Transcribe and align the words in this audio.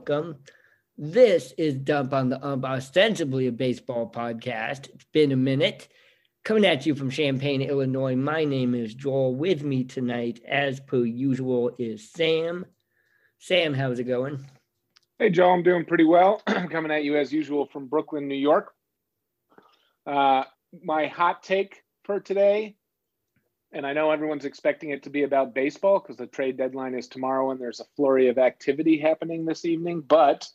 welcome. 0.00 0.36
This 0.96 1.52
is 1.58 1.74
Dump 1.74 2.14
on 2.14 2.30
the 2.30 2.42
Ump, 2.42 2.64
ostensibly 2.64 3.48
a 3.48 3.52
baseball 3.52 4.10
podcast. 4.10 4.88
It's 4.94 5.04
been 5.12 5.30
a 5.30 5.36
minute. 5.36 5.88
Coming 6.42 6.64
at 6.64 6.86
you 6.86 6.94
from 6.94 7.10
Champaign, 7.10 7.60
Illinois. 7.60 8.16
My 8.16 8.44
name 8.44 8.74
is 8.74 8.94
Joel. 8.94 9.34
With 9.34 9.62
me 9.62 9.84
tonight, 9.84 10.40
as 10.48 10.80
per 10.80 11.04
usual, 11.04 11.72
is 11.78 12.10
Sam. 12.10 12.64
Sam, 13.40 13.74
how's 13.74 13.98
it 13.98 14.04
going? 14.04 14.42
Hey, 15.18 15.28
Joel, 15.28 15.52
I'm 15.52 15.62
doing 15.62 15.84
pretty 15.84 16.04
well. 16.04 16.40
I'm 16.46 16.68
coming 16.70 16.90
at 16.90 17.04
you 17.04 17.18
as 17.18 17.30
usual 17.30 17.66
from 17.66 17.86
Brooklyn, 17.86 18.26
New 18.26 18.34
York. 18.34 18.72
Uh, 20.06 20.44
my 20.82 21.08
hot 21.08 21.42
take 21.42 21.82
for 22.04 22.20
today, 22.20 22.76
and 23.72 23.86
I 23.86 23.92
know 23.92 24.10
everyone's 24.10 24.44
expecting 24.44 24.90
it 24.90 25.02
to 25.04 25.10
be 25.10 25.22
about 25.22 25.54
baseball 25.54 26.00
because 26.00 26.16
the 26.16 26.26
trade 26.26 26.56
deadline 26.56 26.94
is 26.94 27.08
tomorrow 27.08 27.50
and 27.50 27.60
there's 27.60 27.80
a 27.80 27.84
flurry 27.96 28.28
of 28.28 28.38
activity 28.38 28.98
happening 28.98 29.44
this 29.44 29.64
evening. 29.64 30.00
But 30.00 30.48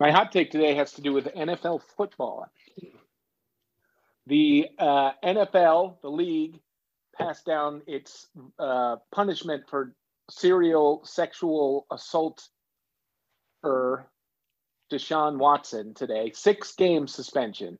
my 0.00 0.10
hot 0.10 0.32
take 0.32 0.50
today 0.50 0.74
has 0.74 0.92
to 0.92 1.02
do 1.02 1.12
with 1.12 1.26
NFL 1.34 1.82
football. 1.96 2.46
The 4.26 4.68
uh, 4.78 5.12
NFL, 5.22 6.00
the 6.00 6.10
league, 6.10 6.60
passed 7.16 7.44
down 7.44 7.82
its 7.86 8.26
uh, 8.58 8.96
punishment 9.12 9.64
for 9.68 9.94
serial 10.30 11.02
sexual 11.04 11.86
assault 11.90 12.48
for 13.60 14.06
Deshaun 14.90 15.38
Watson 15.38 15.94
today, 15.94 16.32
six 16.34 16.74
game 16.74 17.06
suspension. 17.06 17.78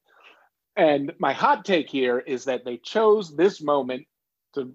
And 0.77 1.13
my 1.19 1.33
hot 1.33 1.65
take 1.65 1.89
here 1.89 2.19
is 2.19 2.45
that 2.45 2.65
they 2.65 2.77
chose 2.77 3.35
this 3.35 3.63
moment 3.63 4.07
to 4.57 4.73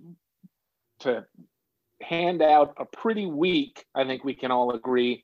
to 1.02 1.26
hand 2.02 2.42
out 2.42 2.76
a 2.78 2.86
pretty 2.86 3.26
weak, 3.26 3.86
I 3.96 4.06
think 4.06 4.24
we 4.24 4.34
can 4.34 4.52
all 4.52 4.72
agree, 4.72 5.24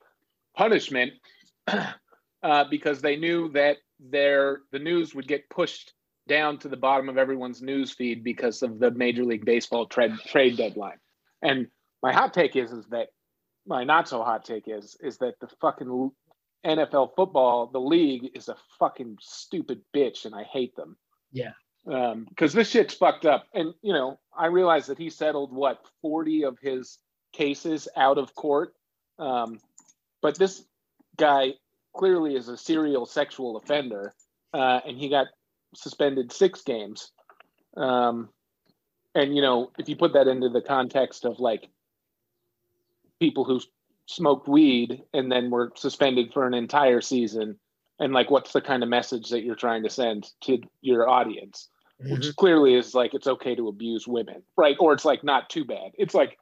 punishment 0.55 1.13
uh, 1.67 2.63
because 2.69 3.01
they 3.01 3.15
knew 3.15 3.49
that 3.53 3.77
their 3.99 4.61
the 4.71 4.79
news 4.79 5.15
would 5.15 5.27
get 5.27 5.49
pushed 5.49 5.93
down 6.27 6.57
to 6.59 6.67
the 6.67 6.77
bottom 6.77 7.09
of 7.09 7.17
everyone's 7.17 7.61
news 7.61 7.93
feed 7.93 8.23
because 8.23 8.61
of 8.61 8.79
the 8.79 8.91
Major 8.91 9.23
League 9.23 9.45
Baseball 9.45 9.85
trade 9.85 10.13
trade 10.25 10.57
deadline. 10.57 10.97
And 11.41 11.67
my 12.03 12.13
hot 12.13 12.33
take 12.33 12.55
is 12.55 12.71
is 12.71 12.85
that 12.87 13.09
my 13.65 13.83
not 13.83 14.07
so 14.07 14.23
hot 14.23 14.45
take 14.45 14.67
is 14.67 14.97
is 15.01 15.17
that 15.19 15.39
the 15.39 15.47
fucking 15.61 16.11
NFL 16.65 17.11
football, 17.15 17.67
the 17.67 17.79
league 17.79 18.31
is 18.35 18.49
a 18.49 18.57
fucking 18.79 19.17
stupid 19.21 19.81
bitch, 19.95 20.25
and 20.25 20.35
I 20.35 20.43
hate 20.43 20.75
them. 20.75 20.97
Yeah. 21.31 21.51
Because 21.87 22.53
um, 22.53 22.59
this 22.59 22.69
shit's 22.69 22.93
fucked 22.93 23.25
up, 23.25 23.47
and 23.53 23.73
you 23.81 23.93
know, 23.93 24.19
I 24.37 24.47
realize 24.47 24.87
that 24.87 24.97
he 24.97 25.09
settled 25.09 25.53
what 25.53 25.79
forty 26.01 26.43
of 26.43 26.59
his 26.59 26.97
cases 27.31 27.87
out 27.95 28.17
of 28.17 28.35
court, 28.35 28.73
um, 29.19 29.61
but 30.21 30.37
this 30.37 30.65
guy 31.15 31.53
clearly 31.95 32.35
is 32.35 32.49
a 32.49 32.57
serial 32.57 33.05
sexual 33.05 33.55
offender, 33.55 34.13
uh, 34.53 34.81
and 34.85 34.97
he 34.97 35.07
got 35.07 35.27
suspended 35.75 36.33
six 36.33 36.61
games. 36.61 37.11
Um, 37.77 38.29
and 39.15 39.33
you 39.33 39.41
know, 39.41 39.71
if 39.79 39.87
you 39.87 39.95
put 39.95 40.11
that 40.11 40.27
into 40.27 40.49
the 40.49 40.61
context 40.61 41.23
of 41.23 41.39
like 41.39 41.69
people 43.17 43.45
who 43.45 43.61
smoked 44.07 44.49
weed 44.49 45.03
and 45.13 45.31
then 45.31 45.49
were 45.49 45.71
suspended 45.75 46.33
for 46.33 46.45
an 46.45 46.53
entire 46.53 46.99
season 46.99 47.57
and 47.99 48.13
like 48.13 48.29
what's 48.29 48.53
the 48.53 48.61
kind 48.61 48.83
of 48.83 48.89
message 48.89 49.29
that 49.29 49.43
you're 49.43 49.55
trying 49.55 49.83
to 49.83 49.89
send 49.89 50.29
to 50.41 50.59
your 50.81 51.09
audience 51.09 51.69
mm-hmm. 52.01 52.13
which 52.13 52.35
clearly 52.35 52.75
is 52.75 52.93
like 52.93 53.13
it's 53.13 53.27
okay 53.27 53.55
to 53.55 53.67
abuse 53.67 54.07
women 54.07 54.43
right? 54.57 54.75
Or 54.79 54.93
it's 54.93 55.05
like 55.05 55.23
not 55.23 55.49
too 55.49 55.65
bad. 55.65 55.91
It's 55.97 56.13
like 56.13 56.37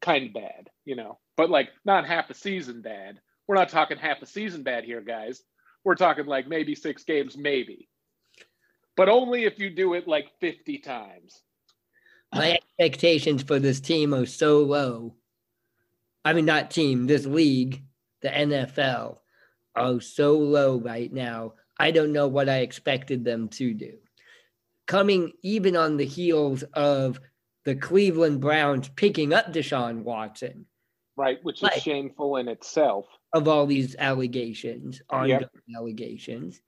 kind 0.00 0.26
of 0.26 0.32
bad 0.34 0.70
you 0.90 0.96
know? 0.96 1.18
But 1.36 1.50
like 1.50 1.70
not 1.84 2.04
half 2.04 2.30
a 2.30 2.34
season 2.34 2.82
bad. 2.82 3.20
We're 3.46 3.54
not 3.54 3.68
talking 3.68 3.96
half 3.96 4.20
a 4.22 4.26
season 4.26 4.64
bad 4.64 4.84
here 4.84 5.00
guys. 5.00 5.40
We're 5.84 5.94
talking 5.94 6.26
like 6.26 6.48
maybe 6.48 6.74
six 6.74 7.04
games 7.04 7.36
maybe. 7.36 7.88
But 8.96 9.08
only 9.08 9.44
if 9.44 9.58
you 9.60 9.70
do 9.70 9.94
it 9.94 10.08
like 10.08 10.26
50 10.40 10.78
times. 10.78 11.42
My 12.34 12.58
expectations 12.78 13.42
for 13.42 13.60
this 13.60 13.80
team 13.80 14.12
are 14.12 14.26
so 14.26 14.58
low. 14.58 15.14
I 16.24 16.32
mean, 16.32 16.44
not 16.44 16.70
team, 16.70 17.06
this 17.06 17.24
league, 17.24 17.82
the 18.20 18.28
NFL, 18.28 19.18
are 19.74 20.00
so 20.00 20.36
low 20.36 20.78
right 20.78 21.10
now. 21.12 21.54
I 21.78 21.92
don't 21.92 22.12
know 22.12 22.26
what 22.28 22.48
I 22.48 22.58
expected 22.58 23.24
them 23.24 23.48
to 23.50 23.72
do. 23.72 23.94
Coming 24.90 25.32
even 25.42 25.76
on 25.76 25.96
the 25.96 26.04
heels 26.04 26.64
of 26.74 27.20
the 27.64 27.76
Cleveland 27.76 28.40
Browns 28.40 28.88
picking 28.96 29.32
up 29.32 29.52
Deshaun 29.52 30.02
Watson. 30.02 30.66
Right, 31.16 31.38
which 31.42 31.62
is 31.62 31.70
shameful 31.82 32.36
in 32.36 32.48
itself. 32.48 33.06
Of 33.32 33.46
all 33.46 33.66
these 33.66 33.94
allegations, 33.96 35.00
ongoing 35.08 35.42
yep. 35.42 35.50
allegations. 35.76 36.60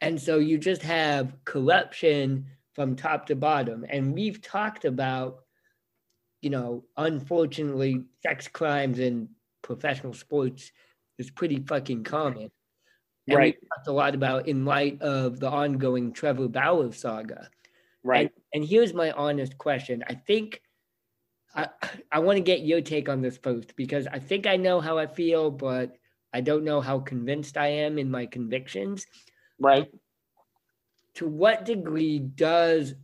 And 0.00 0.20
so 0.20 0.38
you 0.38 0.58
just 0.58 0.82
have 0.82 1.34
corruption 1.46 2.46
from 2.74 2.94
top 2.94 3.26
to 3.28 3.36
bottom. 3.36 3.86
And 3.88 4.12
we've 4.12 4.42
talked 4.42 4.84
about 4.84 5.44
you 6.44 6.50
know, 6.50 6.84
unfortunately, 6.98 8.04
sex 8.22 8.48
crimes 8.48 8.98
in 8.98 9.30
professional 9.62 10.12
sports 10.12 10.72
is 11.18 11.30
pretty 11.30 11.64
fucking 11.66 12.04
common. 12.04 12.50
And 13.28 13.38
right. 13.38 13.56
We 13.60 13.68
talked 13.68 13.88
a 13.88 13.92
lot 13.92 14.14
about 14.14 14.48
in 14.48 14.64
light 14.64 15.00
of 15.00 15.40
the 15.40 15.48
ongoing 15.48 16.12
Trevor 16.12 16.48
Bauer 16.48 16.92
saga. 16.92 17.48
Right. 18.02 18.30
And, 18.52 18.62
and 18.62 18.68
here's 18.68 18.92
my 18.92 19.12
honest 19.12 19.56
question. 19.56 20.04
I 20.08 20.14
think 20.14 20.60
I 21.54 21.68
I 22.12 22.18
want 22.18 22.36
to 22.36 22.42
get 22.42 22.60
your 22.60 22.80
take 22.80 23.08
on 23.08 23.22
this 23.22 23.38
post 23.38 23.76
because 23.76 24.06
I 24.06 24.18
think 24.18 24.46
I 24.46 24.56
know 24.56 24.80
how 24.80 24.98
I 24.98 25.06
feel, 25.06 25.50
but 25.50 25.96
I 26.32 26.40
don't 26.40 26.64
know 26.64 26.80
how 26.80 26.98
convinced 26.98 27.56
I 27.56 27.68
am 27.68 27.98
in 27.98 28.10
my 28.10 28.26
convictions. 28.26 29.06
Right. 29.58 29.88
To 31.14 31.28
what 31.28 31.64
degree 31.64 32.18
does 32.18 32.94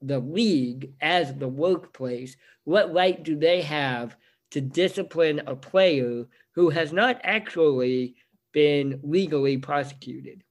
the 0.00 0.20
league 0.20 0.92
as 1.00 1.34
the 1.34 1.48
workplace, 1.48 2.36
what 2.64 2.94
right 2.94 3.22
do 3.22 3.36
they 3.36 3.62
have 3.62 4.16
to 4.52 4.60
discipline 4.60 5.42
a 5.46 5.56
player 5.56 6.26
who 6.52 6.70
has 6.70 6.92
not 6.92 7.20
actually 7.24 8.14
been 8.56 8.98
legally 9.02 9.58
prosecuted? 9.58 10.42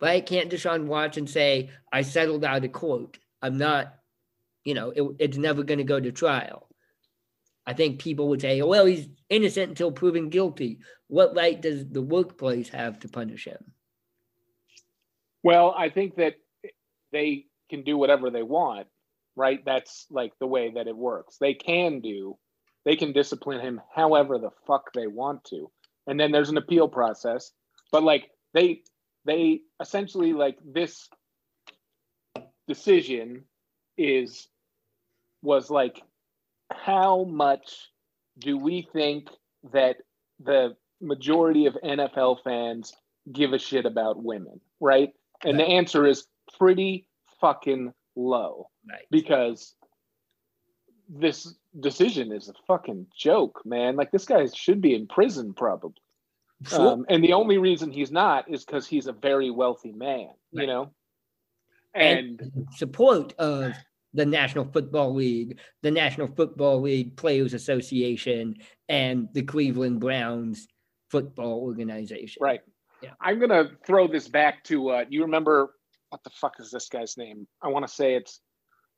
Right? 0.00 0.26
Can't 0.26 0.50
Deshaun 0.50 0.86
Watson 0.86 1.28
say, 1.28 1.70
I 1.92 2.02
settled 2.02 2.44
out 2.44 2.64
of 2.64 2.72
court? 2.72 3.20
I'm 3.40 3.56
not, 3.56 3.94
you 4.64 4.74
know, 4.74 4.90
it, 4.90 5.04
it's 5.20 5.36
never 5.36 5.62
going 5.62 5.78
to 5.78 5.84
go 5.84 6.00
to 6.00 6.10
trial. 6.10 6.68
I 7.64 7.72
think 7.72 8.00
people 8.00 8.28
would 8.30 8.40
say, 8.40 8.60
well, 8.62 8.84
he's 8.84 9.08
innocent 9.28 9.68
until 9.68 9.92
proven 9.92 10.28
guilty. 10.28 10.80
What 11.06 11.36
right 11.36 11.60
does 11.60 11.88
the 11.88 12.02
workplace 12.02 12.68
have 12.70 12.98
to 13.00 13.08
punish 13.08 13.44
him? 13.44 13.72
Well, 15.44 15.72
I 15.78 15.88
think 15.88 16.16
that 16.16 16.34
they 17.12 17.46
can 17.70 17.84
do 17.84 17.96
whatever 17.96 18.30
they 18.30 18.42
want, 18.42 18.88
right? 19.36 19.64
That's 19.64 20.06
like 20.10 20.32
the 20.40 20.48
way 20.48 20.72
that 20.74 20.88
it 20.88 20.96
works. 20.96 21.36
They 21.38 21.54
can 21.54 22.00
do, 22.00 22.36
they 22.84 22.96
can 22.96 23.12
discipline 23.12 23.60
him 23.60 23.80
however 23.94 24.38
the 24.38 24.50
fuck 24.66 24.92
they 24.94 25.06
want 25.06 25.44
to. 25.50 25.70
And 26.08 26.18
then 26.18 26.32
there's 26.32 26.48
an 26.48 26.56
appeal 26.56 26.88
process. 26.88 27.52
But 27.92 28.02
like 28.02 28.30
they 28.54 28.82
they 29.24 29.60
essentially 29.80 30.32
like 30.32 30.58
this 30.64 31.08
decision 32.66 33.44
is 33.96 34.48
was 35.42 35.70
like 35.70 36.02
how 36.70 37.24
much 37.24 37.90
do 38.38 38.58
we 38.58 38.88
think 38.92 39.28
that 39.72 39.96
the 40.40 40.76
majority 41.00 41.66
of 41.66 41.76
NFL 41.84 42.42
fans 42.42 42.94
give 43.32 43.52
a 43.52 43.58
shit 43.58 43.86
about 43.86 44.22
women, 44.22 44.60
right? 44.80 45.10
And 45.44 45.58
the 45.58 45.64
answer 45.64 46.06
is 46.06 46.26
pretty 46.58 47.08
fucking 47.40 47.92
low 48.16 48.70
right. 48.88 49.06
because 49.10 49.74
this 51.08 51.54
decision 51.80 52.32
is 52.32 52.48
a 52.48 52.54
fucking 52.66 53.06
joke, 53.16 53.62
man. 53.64 53.96
Like 53.96 54.10
this 54.10 54.24
guy 54.24 54.46
should 54.46 54.80
be 54.80 54.94
in 54.94 55.06
prison 55.06 55.54
probably. 55.54 56.02
Sure. 56.66 56.92
Um, 56.92 57.06
and 57.08 57.22
the 57.22 57.32
only 57.32 57.58
reason 57.58 57.90
he's 57.90 58.10
not 58.10 58.50
is 58.50 58.64
because 58.64 58.86
he's 58.86 59.06
a 59.06 59.12
very 59.12 59.50
wealthy 59.50 59.92
man, 59.92 60.28
right. 60.52 60.62
you 60.62 60.66
know. 60.66 60.90
And, 61.94 62.40
and, 62.40 62.66
support 62.74 63.32
of 63.38 63.72
the 64.12 64.26
National 64.26 64.64
Football 64.64 65.14
League, 65.14 65.58
the 65.82 65.90
National 65.90 66.26
Football 66.26 66.82
League 66.82 67.16
Players 67.16 67.54
Association, 67.54 68.56
and 68.88 69.28
the 69.32 69.42
Cleveland 69.42 70.00
Browns 70.00 70.66
football 71.10 71.60
organization. 71.62 72.40
Right. 72.40 72.60
Yeah. 73.02 73.10
I'm 73.20 73.38
gonna 73.38 73.70
throw 73.86 74.08
this 74.08 74.26
back 74.26 74.64
to 74.64 74.88
uh, 74.90 75.04
you 75.08 75.22
remember 75.22 75.70
what 76.10 76.24
the 76.24 76.30
fuck 76.30 76.54
is 76.58 76.70
this 76.70 76.88
guy's 76.88 77.16
name? 77.16 77.46
I 77.62 77.68
want 77.68 77.86
to 77.86 77.92
say 77.92 78.14
it's 78.14 78.40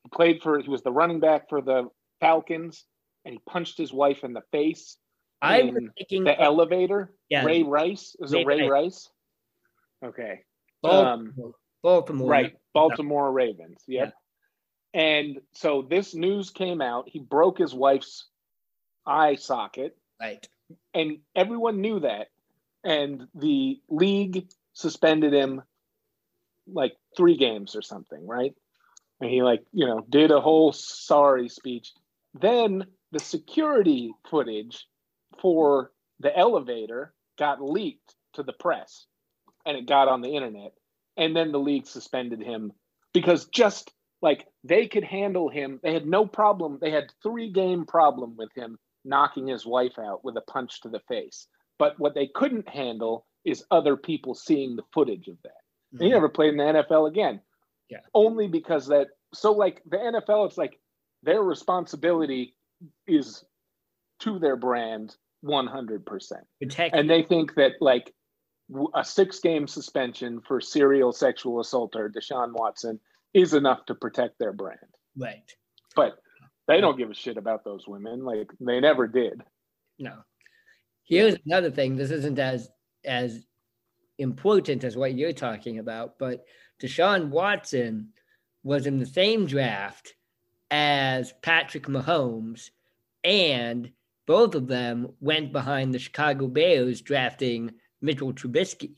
he 0.04 0.08
played 0.14 0.42
for 0.42 0.58
he 0.58 0.70
was 0.70 0.82
the 0.82 0.92
running 0.92 1.20
back 1.20 1.48
for 1.50 1.60
the 1.60 1.88
Falcons 2.20 2.84
and 3.24 3.34
he 3.34 3.40
punched 3.46 3.78
his 3.78 3.92
wife 3.92 4.24
in 4.24 4.32
the 4.32 4.42
face. 4.52 4.96
I 5.42 5.62
was 5.62 5.82
thinking 5.96 6.24
the 6.24 6.38
elevator. 6.38 7.12
Yeah, 7.28 7.44
Ray 7.44 7.62
Rice 7.62 8.14
is 8.20 8.32
it 8.32 8.46
Ray 8.46 8.68
Rice? 8.68 9.08
Okay. 10.04 10.40
Baltimore. 10.82 11.46
Um, 11.46 11.54
Baltimore. 11.82 12.28
Right. 12.28 12.56
Baltimore 12.74 13.32
Ravens. 13.32 13.82
Yep. 13.86 14.14
And 14.92 15.40
so 15.54 15.82
this 15.82 16.14
news 16.14 16.50
came 16.50 16.80
out. 16.80 17.08
He 17.08 17.20
broke 17.20 17.58
his 17.58 17.74
wife's 17.74 18.26
eye 19.06 19.36
socket. 19.36 19.96
Right. 20.20 20.46
And 20.94 21.18
everyone 21.34 21.80
knew 21.80 22.00
that. 22.00 22.28
And 22.84 23.26
the 23.34 23.80
league 23.88 24.48
suspended 24.72 25.32
him 25.32 25.62
like 26.66 26.96
three 27.16 27.36
games 27.36 27.76
or 27.76 27.82
something, 27.82 28.26
right? 28.26 28.54
And 29.20 29.30
he 29.30 29.42
like, 29.42 29.62
you 29.72 29.86
know, 29.86 30.04
did 30.08 30.30
a 30.30 30.40
whole 30.40 30.72
sorry 30.72 31.48
speech. 31.48 31.92
Then 32.34 32.86
the 33.12 33.18
security 33.18 34.12
footage 34.28 34.86
for 35.40 35.92
the 36.20 36.36
elevator 36.36 37.14
got 37.38 37.62
leaked 37.62 38.14
to 38.34 38.42
the 38.42 38.52
press 38.52 39.06
and 39.66 39.76
it 39.76 39.86
got 39.86 40.08
on 40.08 40.20
the 40.20 40.34
internet. 40.34 40.72
And 41.16 41.34
then 41.34 41.52
the 41.52 41.58
league 41.58 41.86
suspended 41.86 42.40
him 42.40 42.72
because 43.12 43.46
just 43.46 43.92
like 44.22 44.46
they 44.64 44.86
could 44.86 45.04
handle 45.04 45.48
him, 45.48 45.80
they 45.82 45.92
had 45.92 46.06
no 46.06 46.26
problem. 46.26 46.78
They 46.80 46.90
had 46.90 47.12
three 47.22 47.50
game 47.50 47.84
problem 47.86 48.36
with 48.36 48.50
him 48.54 48.78
knocking 49.04 49.46
his 49.46 49.66
wife 49.66 49.98
out 49.98 50.24
with 50.24 50.36
a 50.36 50.42
punch 50.42 50.82
to 50.82 50.88
the 50.88 51.00
face. 51.08 51.46
But 51.78 51.98
what 51.98 52.14
they 52.14 52.26
couldn't 52.26 52.68
handle 52.68 53.26
is 53.44 53.64
other 53.70 53.96
people 53.96 54.34
seeing 54.34 54.76
the 54.76 54.82
footage 54.92 55.28
of 55.28 55.36
that. 55.42 55.52
Mm-hmm. 55.94 56.04
He 56.04 56.10
never 56.10 56.28
played 56.28 56.50
in 56.50 56.58
the 56.58 56.64
NFL 56.64 57.08
again. 57.08 57.40
Yeah. 57.88 58.00
Only 58.14 58.46
because 58.46 58.86
that 58.88 59.08
so 59.32 59.52
like 59.52 59.82
the 59.88 59.96
NFL, 59.96 60.46
it's 60.46 60.58
like 60.58 60.78
their 61.22 61.42
responsibility 61.42 62.54
is 63.06 63.44
to 64.20 64.38
their 64.38 64.56
brand 64.56 65.16
100%. 65.44 66.04
Protect 66.60 66.94
and 66.94 67.08
they 67.08 67.22
think 67.22 67.54
that 67.54 67.72
like 67.80 68.12
a 68.94 69.04
six 69.04 69.40
game 69.40 69.66
suspension 69.66 70.40
for 70.46 70.60
serial 70.60 71.12
sexual 71.12 71.60
assaulter 71.60 72.10
Deshaun 72.10 72.52
Watson 72.52 73.00
is 73.34 73.54
enough 73.54 73.84
to 73.86 73.94
protect 73.94 74.38
their 74.38 74.52
brand. 74.52 74.78
Right. 75.16 75.50
But 75.96 76.18
they 76.68 76.80
don't 76.80 76.98
give 76.98 77.10
a 77.10 77.14
shit 77.14 77.36
about 77.36 77.64
those 77.64 77.88
women. 77.88 78.24
Like 78.24 78.50
they 78.60 78.80
never 78.80 79.08
did. 79.08 79.42
No. 79.98 80.18
Here's 81.04 81.36
another 81.44 81.70
thing. 81.70 81.96
This 81.96 82.10
isn't 82.10 82.38
as 82.38 82.70
as 83.04 83.44
important 84.18 84.84
as 84.84 84.96
what 84.96 85.14
you're 85.14 85.32
talking 85.32 85.78
about, 85.78 86.18
but 86.18 86.44
Deshaun 86.80 87.30
Watson 87.30 88.10
was 88.62 88.86
in 88.86 88.98
the 88.98 89.06
same 89.06 89.46
draft 89.46 90.14
as 90.70 91.32
Patrick 91.42 91.86
Mahomes, 91.86 92.70
and 93.24 93.90
both 94.26 94.54
of 94.54 94.68
them 94.68 95.08
went 95.20 95.52
behind 95.52 95.92
the 95.92 95.98
Chicago 95.98 96.46
Bears 96.46 97.00
drafting 97.00 97.72
Mitchell 98.00 98.32
Trubisky. 98.32 98.96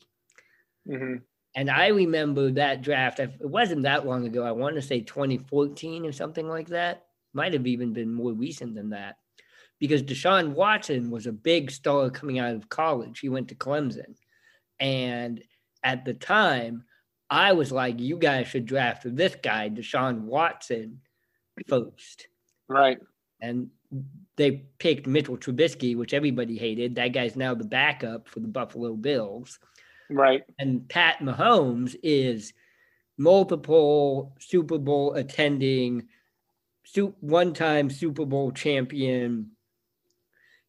Mm-hmm. 0.87 1.15
And 1.55 1.69
I 1.69 1.87
remember 1.87 2.51
that 2.51 2.81
draft. 2.81 3.19
It 3.19 3.31
wasn't 3.41 3.83
that 3.83 4.05
long 4.05 4.25
ago. 4.25 4.43
I 4.43 4.51
want 4.51 4.75
to 4.75 4.81
say 4.81 5.01
2014 5.01 6.05
or 6.05 6.11
something 6.11 6.47
like 6.47 6.67
that. 6.69 7.05
Might 7.33 7.53
have 7.53 7.67
even 7.67 7.93
been 7.93 8.13
more 8.13 8.33
recent 8.33 8.75
than 8.75 8.89
that. 8.91 9.17
Because 9.79 10.03
Deshaun 10.03 10.53
Watson 10.53 11.09
was 11.11 11.27
a 11.27 11.31
big 11.31 11.69
star 11.69 12.09
coming 12.09 12.39
out 12.39 12.55
of 12.55 12.69
college. 12.69 13.19
He 13.19 13.29
went 13.29 13.49
to 13.49 13.55
Clemson. 13.55 14.15
And 14.79 15.43
at 15.83 16.05
the 16.05 16.13
time, 16.13 16.85
I 17.29 17.53
was 17.53 17.71
like, 17.71 17.99
you 17.99 18.17
guys 18.17 18.47
should 18.47 18.65
draft 18.65 19.03
this 19.05 19.35
guy, 19.41 19.69
Deshaun 19.69 20.21
Watson, 20.21 21.01
first. 21.67 22.27
Right. 22.67 22.97
And 23.41 23.69
they 24.35 24.63
picked 24.79 25.05
Mitchell 25.05 25.37
Trubisky, 25.37 25.95
which 25.95 26.13
everybody 26.13 26.57
hated. 26.57 26.95
That 26.95 27.09
guy's 27.09 27.35
now 27.35 27.53
the 27.53 27.63
backup 27.63 28.27
for 28.27 28.39
the 28.39 28.47
Buffalo 28.47 28.95
Bills. 28.95 29.59
Right. 30.09 30.43
And 30.59 30.87
Pat 30.87 31.19
Mahomes 31.19 31.95
is 32.01 32.53
multiple 33.17 34.35
Super 34.39 34.77
Bowl 34.77 35.13
attending, 35.13 36.07
one 37.19 37.53
time 37.53 37.89
Super 37.89 38.25
Bowl 38.25 38.51
champion 38.51 39.51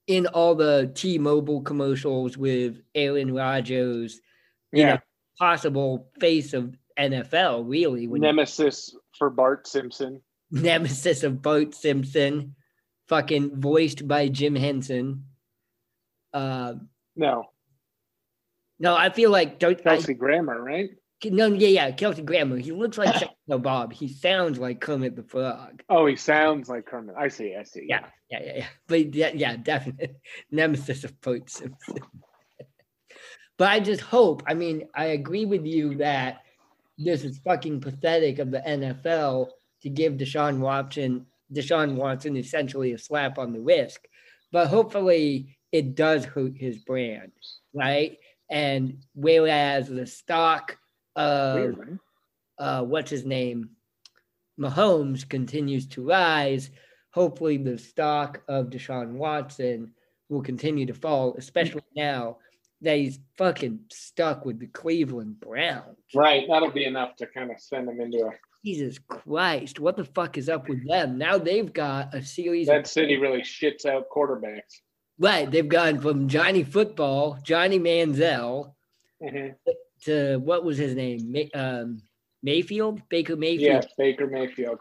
in 0.07 0.27
all 0.27 0.55
the 0.55 0.93
T 0.95 1.19
Mobile 1.19 1.63
commercials 1.63 2.37
with 2.37 2.83
Aaron 2.95 3.33
Rodgers. 3.33 4.21
Yeah. 4.73 4.95
Know, 4.95 4.99
possible 5.39 6.09
face 6.21 6.53
of 6.53 6.77
NFL, 6.99 7.69
really. 7.69 8.07
Nemesis 8.07 8.95
for 9.19 9.31
Bart 9.31 9.67
Simpson. 9.67 10.21
Nemesis 10.63 11.23
of 11.25 11.43
Bart 11.43 11.75
Simpson 11.75 12.55
fucking 13.09 13.61
voiced 13.61 14.07
by 14.07 14.29
Jim 14.29 14.55
Henson. 14.55 15.27
Uh, 16.33 16.75
no. 17.17 17.47
No, 18.79 18.95
I 18.95 19.11
feel 19.11 19.31
like 19.31 19.59
don't 19.59 19.83
Kelsey 19.83 20.13
I, 20.13 20.17
Grammer, 20.17 20.61
right? 20.61 20.91
No, 21.25 21.47
yeah, 21.47 21.69
yeah, 21.69 21.91
Kelsey 21.93 22.23
Grammer. 22.23 22.59
He 22.59 22.73
looks 22.73 22.99
like 22.99 23.31
no 23.47 23.59
Bob. 23.61 23.93
He 23.93 24.09
sounds 24.09 24.59
like 24.59 24.81
Kermit 24.81 25.17
the 25.17 25.23
Frog. 25.23 25.83
Oh, 25.89 26.07
he 26.07 26.17
sounds 26.17 26.69
like 26.69 26.87
Kermit. 26.87 27.15
I 27.19 27.29
see, 27.29 27.57
I 27.57 27.63
see. 27.63 27.87
Yeah, 27.89 28.07
yeah, 28.31 28.43
yeah, 28.43 28.53
yeah. 28.57 28.67
But 28.87 29.15
yeah, 29.15 29.31
yeah, 29.35 29.57
definitely 29.57 30.17
nemesis 30.51 31.05
of 31.05 31.19
Bart 31.21 31.49
Simpson. 31.49 31.99
but 33.57 33.69
I 33.69 33.81
just 33.81 34.03
hope. 34.03 34.43
I 34.47 34.55
mean, 34.55 34.89
I 34.95 35.07
agree 35.07 35.47
with 35.47 35.65
you 35.65 35.97
that 35.97 36.43
this 36.99 37.25
is 37.25 37.39
fucking 37.39 37.81
pathetic 37.81 38.39
of 38.39 38.51
the 38.51 38.61
NFL 38.61 39.49
to 39.85 39.91
give 39.91 40.15
Deshaun 40.15 40.59
Watson 40.59 41.27
Deshaun 41.53 41.95
Watson 41.95 42.37
essentially 42.37 42.93
a 42.93 42.99
slap 42.99 43.39
on 43.39 43.53
the 43.53 43.61
wrist, 43.61 44.01
but 44.51 44.69
hopefully 44.69 45.57
it 45.73 45.95
does 45.95 46.25
hurt 46.25 46.57
his 46.57 46.79
brand, 46.79 47.33
right? 47.75 48.19
And 48.51 49.05
whereas 49.15 49.89
the 49.89 50.07
stock 50.07 50.79
of 51.17 51.77
uh, 52.59 52.83
what's 52.83 53.11
his 53.11 53.25
name, 53.25 53.71
Mahomes 54.59 55.29
continues 55.29 55.87
to 55.89 56.07
rise, 56.07 56.71
hopefully 57.11 57.59
the 57.59 57.79
stock 57.79 58.43
of 58.49 58.71
Deshaun 58.71 59.13
Watson 59.13 59.93
will 60.29 60.43
continue 60.43 60.87
to 60.87 60.95
fall, 60.95 61.35
especially 61.37 61.83
now 61.95 62.39
that 62.81 62.97
he's 62.97 63.19
fucking 63.37 63.81
stuck 63.91 64.45
with 64.45 64.59
the 64.59 64.67
Cleveland 64.69 65.41
Browns. 65.41 65.99
Right, 66.15 66.45
that'll 66.49 66.71
be 66.71 66.85
enough 66.85 67.17
to 67.17 67.27
kind 67.27 67.51
of 67.51 67.61
send 67.61 67.89
him 67.89 68.01
into 68.01 68.27
a 68.27 68.31
Jesus 68.65 68.99
Christ, 68.99 69.79
what 69.79 69.97
the 69.97 70.05
fuck 70.05 70.39
is 70.39 70.49
up 70.49 70.69
with 70.69 70.89
them? 70.89 71.19
Now 71.19 71.37
they've 71.37 71.71
got 71.71 72.15
a 72.15 72.23
series. 72.23 72.67
That 72.67 72.87
city 72.87 73.17
really 73.19 73.43
shits 73.43 73.85
out 73.85 74.09
quarterbacks. 74.09 74.81
Right, 75.19 75.51
they've 75.51 75.69
gone 75.69 76.01
from 76.01 76.29
Johnny 76.29 76.65
Football, 76.65 77.39
Johnny 77.43 77.79
Manziel, 77.79 78.73
mm-hmm. 79.23 79.53
to 80.05 80.39
what 80.39 80.65
was 80.65 80.79
his 80.79 80.95
name? 80.95 81.31
May, 81.31 81.51
um, 81.51 82.03
Mayfield, 82.43 83.03
Baker 83.09 83.37
Mayfield. 83.37 83.85
Yeah, 83.85 83.89
Baker 83.97 84.27
Mayfield. 84.27 84.81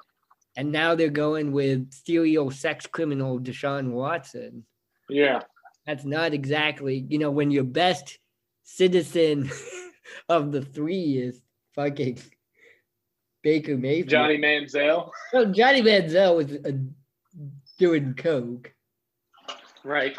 And 0.56 0.72
now 0.72 0.96
they're 0.96 1.10
going 1.10 1.52
with 1.52 1.92
serial 1.94 2.52
sex 2.52 2.88
criminal 2.88 3.40
Deshaun 3.40 3.92
Watson. 3.92 4.66
Yeah, 5.10 5.42
that's 5.86 6.06
not 6.06 6.34
exactly 6.34 7.06
you 7.10 7.20
know 7.20 7.32
when 7.32 7.52
your 7.52 7.66
best 7.66 8.18
citizen 8.64 9.52
of 10.30 10.52
the 10.52 10.62
three 10.62 11.18
is 11.18 11.42
fucking 11.76 12.20
Baker 13.44 13.78
Mayfield. 13.78 14.10
Johnny 14.10 14.38
Manziel. 14.38 15.12
Well, 15.32 15.52
Johnny 15.52 15.82
Manziel 15.82 16.36
was 16.38 16.52
uh, 16.66 16.78
doing 17.78 18.16
coke. 18.16 18.74
Right. 19.84 20.18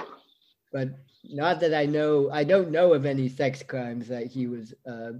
But 0.73 0.91
not 1.25 1.61
that 1.61 1.75
I 1.75 1.87
know. 1.87 2.31
I 2.31 2.45
don't 2.45 2.71
know 2.71 2.93
of 2.93 3.07
any 3.07 3.29
sex 3.29 3.63
crimes 3.63 4.09
that 4.09 4.27
he 4.27 4.47
was 4.47 4.75
uh, 4.87 5.13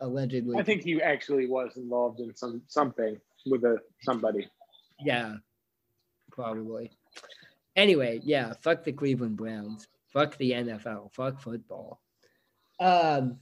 allegedly. 0.00 0.58
I 0.58 0.62
think 0.62 0.82
he 0.82 1.00
actually 1.02 1.46
was 1.46 1.76
involved 1.76 2.20
in 2.20 2.36
some 2.36 2.62
something 2.66 3.18
with 3.46 3.64
a 3.64 3.78
somebody. 4.02 4.48
Yeah, 5.00 5.36
probably. 6.30 6.92
Anyway, 7.74 8.20
yeah. 8.22 8.52
Fuck 8.60 8.84
the 8.84 8.92
Cleveland 8.92 9.36
Browns. 9.36 9.86
Fuck 10.12 10.36
the 10.36 10.52
NFL. 10.52 11.12
Fuck 11.14 11.40
football. 11.40 12.00
Um. 12.78 13.38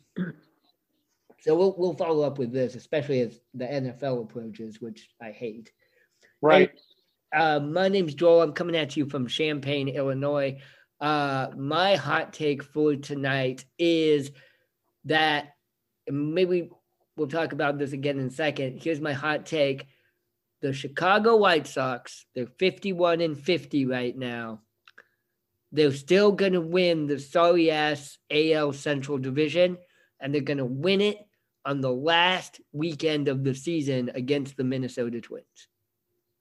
So 1.45 1.55
we'll 1.55 1.75
we'll 1.77 1.93
follow 1.93 2.23
up 2.23 2.39
with 2.39 2.53
this, 2.53 2.75
especially 2.75 3.21
as 3.21 3.39
the 3.53 3.67
NFL 3.67 4.23
approaches, 4.23 4.81
which 4.81 5.11
I 5.21 5.31
hate. 5.31 5.71
Right. 6.41 6.71
uh, 7.37 7.61
my 7.61 7.89
name's 7.89 8.15
Joel. 8.15 8.41
I'm 8.41 8.55
coming 8.55 8.75
at 8.77 8.97
you 8.97 9.05
from 9.05 9.27
Champaign, 9.27 9.91
Illinois. 9.91 10.63
Uh, 11.03 11.49
my 11.55 11.97
hot 11.97 12.33
take 12.33 12.63
for 12.63 12.97
tonight 12.97 13.67
is 13.79 14.31
that 15.05 15.49
maybe 16.09 16.71
we'll 17.15 17.29
talk 17.29 17.53
about 17.53 17.77
this 17.77 17.93
again 17.93 18.19
in 18.19 18.29
a 18.29 18.31
second. 18.31 18.83
Here's 18.83 19.03
my 19.03 19.13
hot 19.13 19.45
take. 19.45 19.87
The 20.63 20.73
Chicago 20.73 21.37
White 21.37 21.67
Sox, 21.67 22.25
they're 22.35 22.47
51 22.47 23.21
and 23.21 23.39
50 23.39 23.85
right 23.85 24.17
now. 24.17 24.63
They're 25.73 25.93
still 25.93 26.33
going 26.33 26.55
to 26.55 26.63
win 26.63 27.07
the 27.07 27.19
sorry 27.19 27.71
ass 27.71 28.17
AL 28.31 28.73
Central 28.73 29.19
Division, 29.19 29.77
and 30.21 30.33
they're 30.33 30.41
going 30.41 30.57
to 30.57 30.65
win 30.65 31.03
it 31.03 31.19
on 31.65 31.81
the 31.81 31.93
last 31.93 32.61
weekend 32.73 33.29
of 33.29 33.45
the 33.45 33.55
season 33.55 34.11
against 34.15 34.57
the 34.57 34.65
Minnesota 34.65 35.21
Twins. 35.21 35.69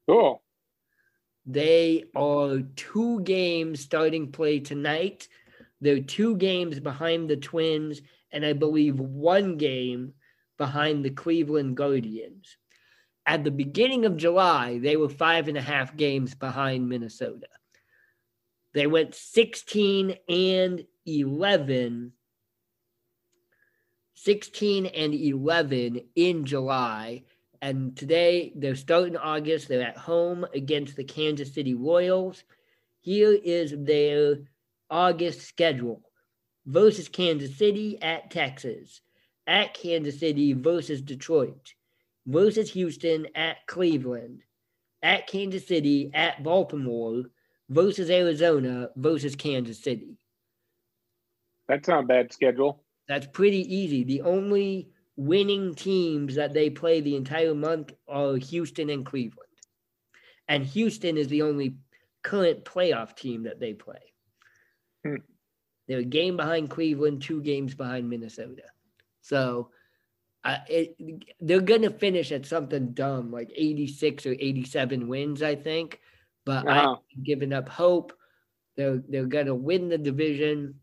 Cool. 0.08 0.42
They 1.46 2.04
are 2.14 2.60
two 2.76 3.20
games 3.20 3.80
starting 3.80 4.32
play 4.32 4.60
tonight. 4.60 5.28
They're 5.80 6.00
two 6.00 6.36
games 6.36 6.80
behind 6.80 7.28
the 7.28 7.36
Twins, 7.36 8.00
and 8.32 8.44
I 8.44 8.52
believe 8.54 8.98
one 8.98 9.56
game 9.56 10.14
behind 10.56 11.04
the 11.04 11.10
Cleveland 11.10 11.76
Guardians. 11.76 12.56
at 13.26 13.42
the 13.42 13.50
beginning 13.50 14.04
of 14.04 14.16
July, 14.18 14.78
they 14.78 14.96
were 14.96 15.08
five 15.08 15.48
and 15.48 15.56
a 15.56 15.62
half 15.62 15.96
games 15.96 16.34
behind 16.34 16.88
Minnesota. 16.88 17.48
They 18.74 18.86
went 18.86 19.14
16 19.14 20.16
and 20.28 20.84
11. 21.06 22.12
16 24.24 24.86
and 24.86 25.12
11 25.12 26.00
in 26.16 26.46
July. 26.46 27.24
And 27.60 27.94
today 27.94 28.54
they're 28.56 28.74
starting 28.74 29.18
August. 29.18 29.68
They're 29.68 29.86
at 29.86 29.98
home 29.98 30.46
against 30.54 30.96
the 30.96 31.04
Kansas 31.04 31.52
City 31.52 31.74
Royals. 31.74 32.42
Here 33.00 33.32
is 33.34 33.74
their 33.76 34.38
August 34.88 35.42
schedule 35.42 36.00
versus 36.64 37.06
Kansas 37.06 37.58
City 37.58 38.00
at 38.00 38.30
Texas, 38.30 39.02
at 39.46 39.74
Kansas 39.74 40.20
City 40.20 40.54
versus 40.54 41.02
Detroit, 41.02 41.74
versus 42.26 42.70
Houston 42.70 43.26
at 43.34 43.66
Cleveland, 43.66 44.40
at 45.02 45.26
Kansas 45.26 45.68
City 45.68 46.10
at 46.14 46.42
Baltimore, 46.42 47.24
versus 47.68 48.08
Arizona 48.08 48.88
versus 48.96 49.36
Kansas 49.36 49.82
City. 49.82 50.16
That's 51.68 51.88
not 51.88 52.04
a 52.04 52.06
bad 52.06 52.32
schedule. 52.32 52.83
That's 53.08 53.26
pretty 53.26 53.74
easy. 53.74 54.04
The 54.04 54.22
only 54.22 54.88
winning 55.16 55.74
teams 55.74 56.34
that 56.34 56.52
they 56.52 56.70
play 56.70 57.00
the 57.00 57.16
entire 57.16 57.54
month 57.54 57.92
are 58.08 58.36
Houston 58.36 58.90
and 58.90 59.04
Cleveland. 59.06 59.48
And 60.48 60.64
Houston 60.64 61.16
is 61.16 61.28
the 61.28 61.42
only 61.42 61.76
current 62.22 62.64
playoff 62.64 63.16
team 63.16 63.44
that 63.44 63.60
they 63.60 63.74
play. 63.74 64.12
Hmm. 65.04 65.16
They're 65.86 65.98
a 65.98 66.04
game 66.04 66.36
behind 66.36 66.70
Cleveland, 66.70 67.22
two 67.22 67.42
games 67.42 67.74
behind 67.74 68.08
Minnesota. 68.08 68.62
So 69.20 69.70
uh, 70.44 70.58
it, 70.68 70.96
they're 71.40 71.60
going 71.60 71.82
to 71.82 71.90
finish 71.90 72.32
at 72.32 72.46
something 72.46 72.92
dumb 72.92 73.30
like 73.30 73.50
86 73.54 74.26
or 74.26 74.32
87 74.32 75.08
wins, 75.08 75.42
I 75.42 75.54
think. 75.54 76.00
But 76.44 76.64
Wow. 76.64 77.02
I'm 77.16 77.22
giving 77.22 77.52
up 77.52 77.68
hope. 77.68 78.12
They're, 78.76 79.02
they're 79.08 79.26
going 79.26 79.46
to 79.46 79.54
win 79.54 79.88
the 79.88 79.98
division 79.98 80.80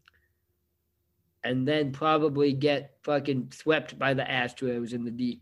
and 1.43 1.67
then 1.67 1.91
probably 1.91 2.53
get 2.53 2.97
fucking 3.03 3.51
swept 3.53 3.97
by 3.97 4.13
the 4.13 4.23
Astros 4.23 4.93
in 4.93 5.03
the 5.03 5.11
D 5.11 5.41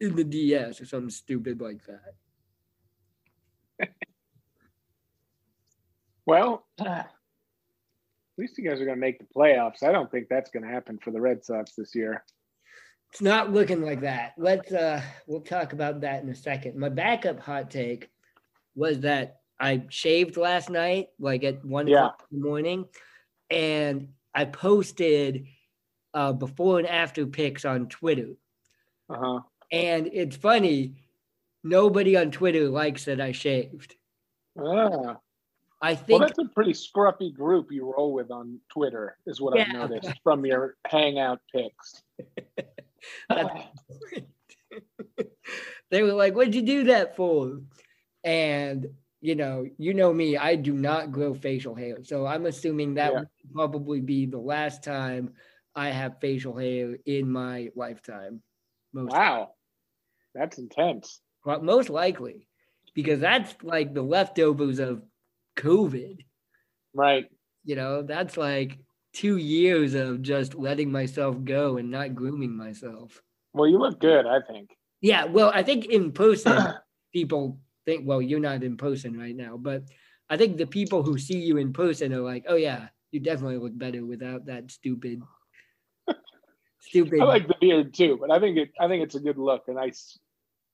in 0.00 0.16
the 0.16 0.24
DS 0.24 0.80
or 0.80 0.86
something 0.86 1.10
stupid 1.10 1.60
like 1.60 1.80
that. 1.86 2.14
Well, 6.26 6.64
at 6.78 7.08
least 8.38 8.56
you 8.58 8.68
guys 8.68 8.80
are 8.80 8.84
going 8.84 8.96
to 8.96 9.00
make 9.00 9.18
the 9.18 9.26
playoffs. 9.36 9.82
I 9.82 9.90
don't 9.90 10.10
think 10.10 10.28
that's 10.28 10.50
going 10.50 10.62
to 10.62 10.68
happen 10.68 10.98
for 11.02 11.10
the 11.10 11.20
Red 11.20 11.44
Sox 11.44 11.72
this 11.74 11.94
year. 11.94 12.24
It's 13.10 13.20
not 13.20 13.52
looking 13.52 13.82
like 13.82 14.02
that. 14.02 14.34
Let's 14.38 14.70
uh 14.70 15.02
we'll 15.26 15.40
talk 15.40 15.72
about 15.72 16.02
that 16.02 16.22
in 16.22 16.28
a 16.28 16.34
second. 16.34 16.76
My 16.76 16.88
backup 16.88 17.40
hot 17.40 17.68
take 17.68 18.08
was 18.76 19.00
that 19.00 19.40
I 19.58 19.86
shaved 19.88 20.36
last 20.36 20.70
night, 20.70 21.08
like 21.18 21.42
at 21.42 21.64
one 21.64 21.88
Yeah. 21.88 21.96
o'clock 21.96 22.22
in 22.30 22.38
the 22.40 22.46
morning, 22.46 22.84
and 23.50 24.10
I 24.34 24.44
posted 24.44 25.46
uh 26.14 26.32
before 26.32 26.78
and 26.78 26.88
after 26.88 27.26
pics 27.26 27.64
on 27.64 27.88
Twitter. 27.88 28.34
Uh 29.08 29.16
huh. 29.18 29.40
And 29.72 30.08
it's 30.12 30.36
funny, 30.36 30.94
nobody 31.64 32.16
on 32.16 32.30
Twitter 32.30 32.68
likes 32.68 33.04
that 33.06 33.20
I 33.20 33.32
shaved. 33.32 33.96
Ah. 34.58 35.16
I 35.82 35.94
Well, 36.08 36.20
think 36.20 36.20
that's 36.20 36.38
a 36.38 36.44
pretty 36.54 36.72
scruffy 36.72 37.34
group 37.34 37.72
you 37.72 37.92
roll 37.92 38.12
with 38.12 38.30
on 38.30 38.60
Twitter, 38.70 39.18
is 39.26 39.40
what 39.40 39.54
I've 39.54 39.68
noticed 39.68 40.20
from 40.22 40.44
your 40.46 40.76
hangout 40.86 41.40
pics. 41.54 42.02
They 45.90 46.02
were 46.02 46.12
like, 46.12 46.34
"What'd 46.34 46.54
you 46.54 46.62
do 46.62 46.84
that 46.84 47.16
for?" 47.16 47.60
And 48.24 48.86
you 49.20 49.34
know, 49.34 49.66
you 49.78 49.94
know 49.94 50.12
me, 50.12 50.36
I 50.36 50.56
do 50.56 50.72
not 50.72 51.12
grow 51.12 51.34
facial 51.34 51.74
hair, 51.74 51.98
so 52.02 52.26
I'm 52.26 52.46
assuming 52.46 52.94
that 52.94 53.12
Yeah. 53.12 53.18
would 53.20 53.28
probably 53.52 54.00
be 54.00 54.26
the 54.26 54.38
last 54.38 54.82
time 54.82 55.34
I 55.74 55.90
have 55.90 56.20
facial 56.20 56.56
hair 56.56 56.96
in 57.06 57.30
my 57.30 57.70
lifetime. 57.76 58.42
Most, 58.92 59.12
wow. 59.12 59.54
That's 60.34 60.58
intense. 60.58 61.20
well, 61.44 61.60
most 61.62 61.90
likely, 61.90 62.48
because 62.94 63.20
that's 63.20 63.54
like 63.62 63.94
the 63.94 64.02
leftovers 64.02 64.78
of 64.78 65.02
COVID. 65.56 66.24
Right. 66.94 67.26
You 67.64 67.76
know, 67.76 68.02
that's 68.02 68.36
like 68.36 68.78
two 69.12 69.36
years 69.36 69.94
of 69.94 70.22
just 70.22 70.54
letting 70.54 70.90
myself 70.90 71.36
go 71.44 71.76
and 71.76 71.90
not 71.90 72.14
grooming 72.14 72.56
myself. 72.56 73.22
Well, 73.52 73.68
you 73.68 73.78
look 73.78 74.00
good, 74.00 74.26
I 74.26 74.40
think. 74.40 74.70
Yeah, 75.00 75.24
well, 75.24 75.50
I 75.52 75.62
think 75.62 75.86
in 75.86 76.12
person, 76.12 76.56
people 77.12 77.58
think, 77.86 78.06
well, 78.06 78.20
you're 78.22 78.40
not 78.40 78.62
in 78.62 78.76
person 78.76 79.18
right 79.18 79.34
now, 79.36 79.56
but 79.56 79.84
I 80.28 80.36
think 80.36 80.56
the 80.56 80.66
people 80.66 81.02
who 81.02 81.18
see 81.18 81.38
you 81.38 81.56
in 81.56 81.72
person 81.72 82.12
are 82.12 82.20
like, 82.20 82.44
oh, 82.48 82.56
yeah, 82.56 82.88
you 83.10 83.20
definitely 83.20 83.58
look 83.58 83.76
better 83.76 84.04
without 84.04 84.46
that 84.46 84.70
stupid, 84.70 85.22
stupid. 86.80 87.20
I 87.20 87.24
like 87.24 87.48
the 87.48 87.56
beard 87.60 87.94
too, 87.94 88.18
but 88.20 88.30
I 88.30 88.38
think 88.38 88.56
it 88.58 88.70
I 88.80 88.88
think 88.88 89.02
it's 89.02 89.14
a 89.14 89.20
good 89.20 89.38
look, 89.38 89.64
a 89.68 89.72
nice 89.72 90.18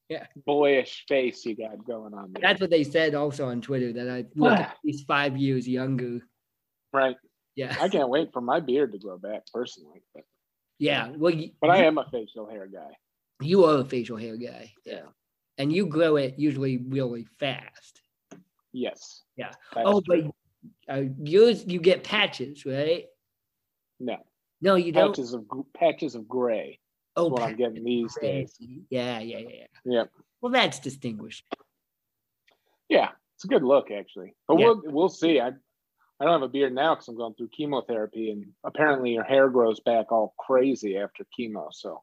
Yeah. 0.09 0.27
boyish 0.47 1.05
face 1.09 1.45
you 1.47 1.57
got 1.57 1.85
going 1.87 2.15
on 2.15 2.33
there. 2.33 2.41
That's 2.43 2.61
what 2.61 2.71
they 2.71 2.85
said 2.85 3.15
also 3.15 3.47
on 3.49 3.61
Twitter 3.61 3.93
that 3.95 4.09
I 4.09 4.25
look 4.35 4.53
at 4.59 4.77
least 4.85 5.07
five 5.07 5.37
years 5.37 5.67
younger. 5.69 6.21
right. 6.93 7.17
Yeah. 7.55 7.75
I 7.81 7.89
can't 7.89 8.11
wait 8.11 8.29
for 8.35 8.43
my 8.43 8.61
beard 8.61 8.93
to 8.93 8.99
grow 8.99 9.17
back 9.17 9.45
personally. 9.53 10.03
But, 10.15 10.25
Yeah. 10.79 11.09
Well, 11.17 11.33
you, 11.33 11.53
but 11.61 11.71
I 11.71 11.85
am 11.85 11.97
a 11.97 12.05
facial 12.13 12.47
hair 12.51 12.67
guy. 12.67 12.91
you 13.41 13.65
are 13.65 13.79
a 13.81 13.85
facial 13.85 14.19
hair 14.19 14.37
guy. 14.37 14.73
Yeah. 14.85 15.07
And 15.59 15.73
you 15.73 15.87
grow 15.87 16.17
it 16.17 16.39
usually 16.39 16.77
really 16.79 17.27
fast. 17.39 18.01
Yes. 18.73 19.23
Yeah. 19.37 19.53
Oh, 19.75 20.01
true. 20.01 20.33
but 20.87 20.95
uh, 20.95 21.03
yours, 21.23 21.65
you 21.67 21.81
get 21.81 22.05
patches, 22.05 22.67
right? 22.67 23.07
no 23.99 24.17
No, 24.61 24.75
you 24.75 24.93
don't. 24.93 25.13
patches 25.13 25.33
of 25.33 25.47
patches 25.75 26.15
of 26.15 26.29
gray. 26.29 26.79
oh, 27.17 27.31
That's 27.31 27.33
what 27.41 27.43
I'm 27.51 27.57
getting 27.57 27.85
these 27.85 28.15
days. 28.21 28.53
patches. 28.59 28.83
Yeah, 28.91 29.19
yeah, 29.21 29.39
yeah, 29.39 29.67
yeah. 29.85 30.05
Well, 30.43 30.53
that's 30.53 30.79
distinguished. 30.79 31.45
Yeah, 32.89 33.09
it's 33.37 33.45
a 33.45 33.49
good 33.49 33.63
look 33.65 33.91
actually. 33.91 34.35
But 34.47 34.59
Yeah. 34.59 34.67
we'll 34.67 34.83
we'll 34.87 35.09
see. 35.09 35.41
I 35.41 35.49
I 36.19 36.25
don't 36.25 36.33
have 36.41 36.43
a 36.43 36.49
beard 36.49 36.75
now 36.75 36.95
because 36.95 37.09
I'm 37.09 37.17
going 37.17 37.35
through 37.35 37.49
chemotherapy, 37.49 38.31
and 38.31 38.47
apparently 38.65 39.13
your 39.13 39.25
hair 39.25 39.49
grows 39.49 39.81
back 39.81 40.13
all 40.13 40.35
crazy 40.39 40.97
after 40.99 41.27
chemo. 41.39 41.69
So 41.73 42.03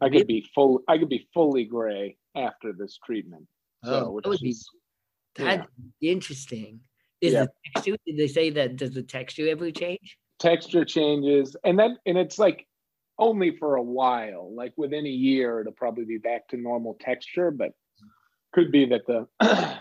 I 0.00 0.08
could 0.10 0.26
be 0.26 0.46
full. 0.54 0.82
I 0.88 0.98
could 0.98 1.08
be 1.08 1.28
fully 1.34 1.64
gray 1.64 2.16
after 2.38 2.72
this 2.72 2.98
treatment. 3.04 3.46
So, 3.84 4.06
Oh, 4.06 4.10
which 4.12 4.24
that 4.24 4.30
would 4.30 4.40
be 4.40 4.50
is 4.50 4.68
that's 5.36 5.68
interesting. 6.00 6.80
Is 7.20 7.32
Yeah. 7.34 7.44
the 7.44 7.50
texture? 7.72 7.96
Did 8.06 8.16
they 8.16 8.28
say 8.28 8.50
that? 8.50 8.76
Does 8.76 8.92
the 8.92 9.02
texture 9.02 9.48
ever 9.48 9.70
change? 9.70 10.18
texture 10.38 10.84
changes, 10.84 11.56
and 11.64 11.78
then 11.78 11.98
and 12.06 12.16
it's 12.16 12.38
like 12.38 12.66
only 13.18 13.56
for 13.56 13.76
a 13.76 13.82
while. 13.82 14.54
Like 14.54 14.72
within 14.76 15.06
a 15.06 15.10
year, 15.10 15.60
it'll 15.60 15.72
probably 15.72 16.04
be 16.04 16.18
back 16.18 16.48
to 16.48 16.56
normal 16.56 16.96
texture, 17.00 17.50
but 17.50 17.72
could 18.52 18.70
be 18.70 18.86
that 18.86 19.06
the 19.06 19.26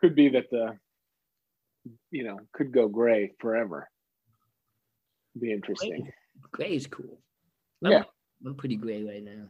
could 0.00 0.14
be 0.14 0.28
that 0.30 0.50
the 0.50 0.78
you 2.10 2.24
know 2.24 2.38
could 2.52 2.72
go 2.72 2.88
gray 2.88 3.32
forever. 3.38 3.88
Be 5.38 5.52
interesting. 5.52 6.12
Gray 6.52 6.76
is 6.76 6.86
cool. 6.86 7.18
I'm, 7.84 7.92
Yeah. 7.92 8.02
I'm 8.46 8.54
pretty 8.54 8.76
gray 8.76 9.02
right 9.02 9.24
now. 9.24 9.48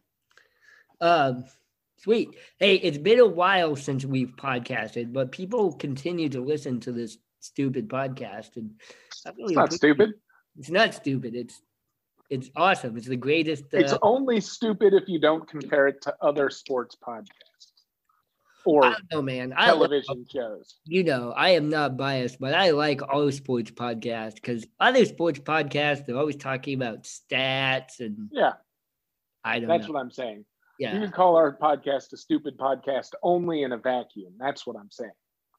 Um, 1.00 1.44
sweet. 1.98 2.30
Hey, 2.58 2.76
it's 2.76 2.98
been 2.98 3.20
a 3.20 3.26
while 3.26 3.76
since 3.76 4.04
we've 4.04 4.34
podcasted, 4.36 5.12
but 5.12 5.32
people 5.32 5.72
continue 5.72 6.28
to 6.30 6.40
listen 6.40 6.80
to 6.80 6.92
this 6.92 7.18
stupid 7.40 7.88
podcast, 7.88 8.56
and 8.56 8.72
really 9.36 9.44
It's 9.44 9.52
not 9.52 9.64
appreciate- 9.66 9.78
stupid. 9.78 10.10
It's 10.58 10.70
not 10.70 10.94
stupid. 10.94 11.34
It's 11.34 11.60
it's 12.30 12.48
awesome. 12.56 12.96
It's 12.96 13.06
the 13.06 13.16
greatest. 13.16 13.64
Uh, 13.74 13.78
It's 13.78 13.94
only 14.00 14.40
stupid 14.40 14.94
if 14.94 15.08
you 15.08 15.18
don't 15.20 15.46
compare 15.46 15.88
it 15.88 16.00
to 16.02 16.14
other 16.22 16.48
sports 16.48 16.96
podcasts 16.96 17.72
I 18.66 18.70
or 18.70 18.80
don't 18.82 19.12
know, 19.12 19.22
man. 19.22 19.52
I 19.54 19.72
love- 19.72 19.90
television 19.90 20.24
shows. 20.32 20.78
you 20.86 21.04
know, 21.04 21.32
I 21.32 21.50
am 21.50 21.68
not 21.68 21.98
biased, 21.98 22.40
but 22.40 22.54
I 22.54 22.70
like 22.70 23.02
all 23.02 23.30
sports 23.30 23.70
podcasts 23.72 24.36
because 24.36 24.66
other 24.80 25.04
sports 25.04 25.38
podcasts 25.40 26.06
they're 26.06 26.16
always 26.16 26.36
talking 26.36 26.74
about 26.74 27.02
stats 27.02 28.00
and 28.00 28.30
Yeah, 28.32 28.54
I 29.44 29.58
don't 29.58 29.68
that's 29.68 29.86
know. 29.86 29.92
what 29.94 30.00
I'm 30.00 30.10
saying. 30.10 30.46
You 30.78 30.88
yeah, 30.88 30.98
can 30.98 31.10
call 31.12 31.36
our 31.36 31.56
podcast 31.56 32.12
a 32.12 32.16
stupid 32.16 32.58
podcast 32.58 33.10
only 33.22 33.62
in 33.62 33.72
a 33.72 33.78
vacuum. 33.78 34.32
That's 34.38 34.66
what 34.66 34.76
I'm 34.76 34.90
saying. 34.90 35.12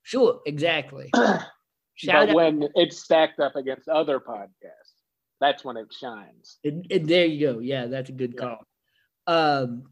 sure, 0.03 0.41
exactly. 0.45 1.09
Shout 1.15 2.27
but 2.27 2.29
out, 2.29 2.35
when 2.35 2.67
it's 2.75 2.97
stacked 3.01 3.39
up 3.39 3.55
against 3.55 3.87
other 3.87 4.19
podcasts, 4.19 4.95
that's 5.39 5.63
when 5.63 5.77
it 5.77 5.87
shines. 5.93 6.57
and, 6.65 6.85
and 6.91 7.07
there 7.07 7.25
you 7.25 7.53
go. 7.53 7.59
Yeah, 7.59 7.85
that's 7.87 8.09
a 8.09 8.13
good 8.13 8.33
Yeah. 8.35 8.41
call. 8.41 8.57
Um, 9.27 9.83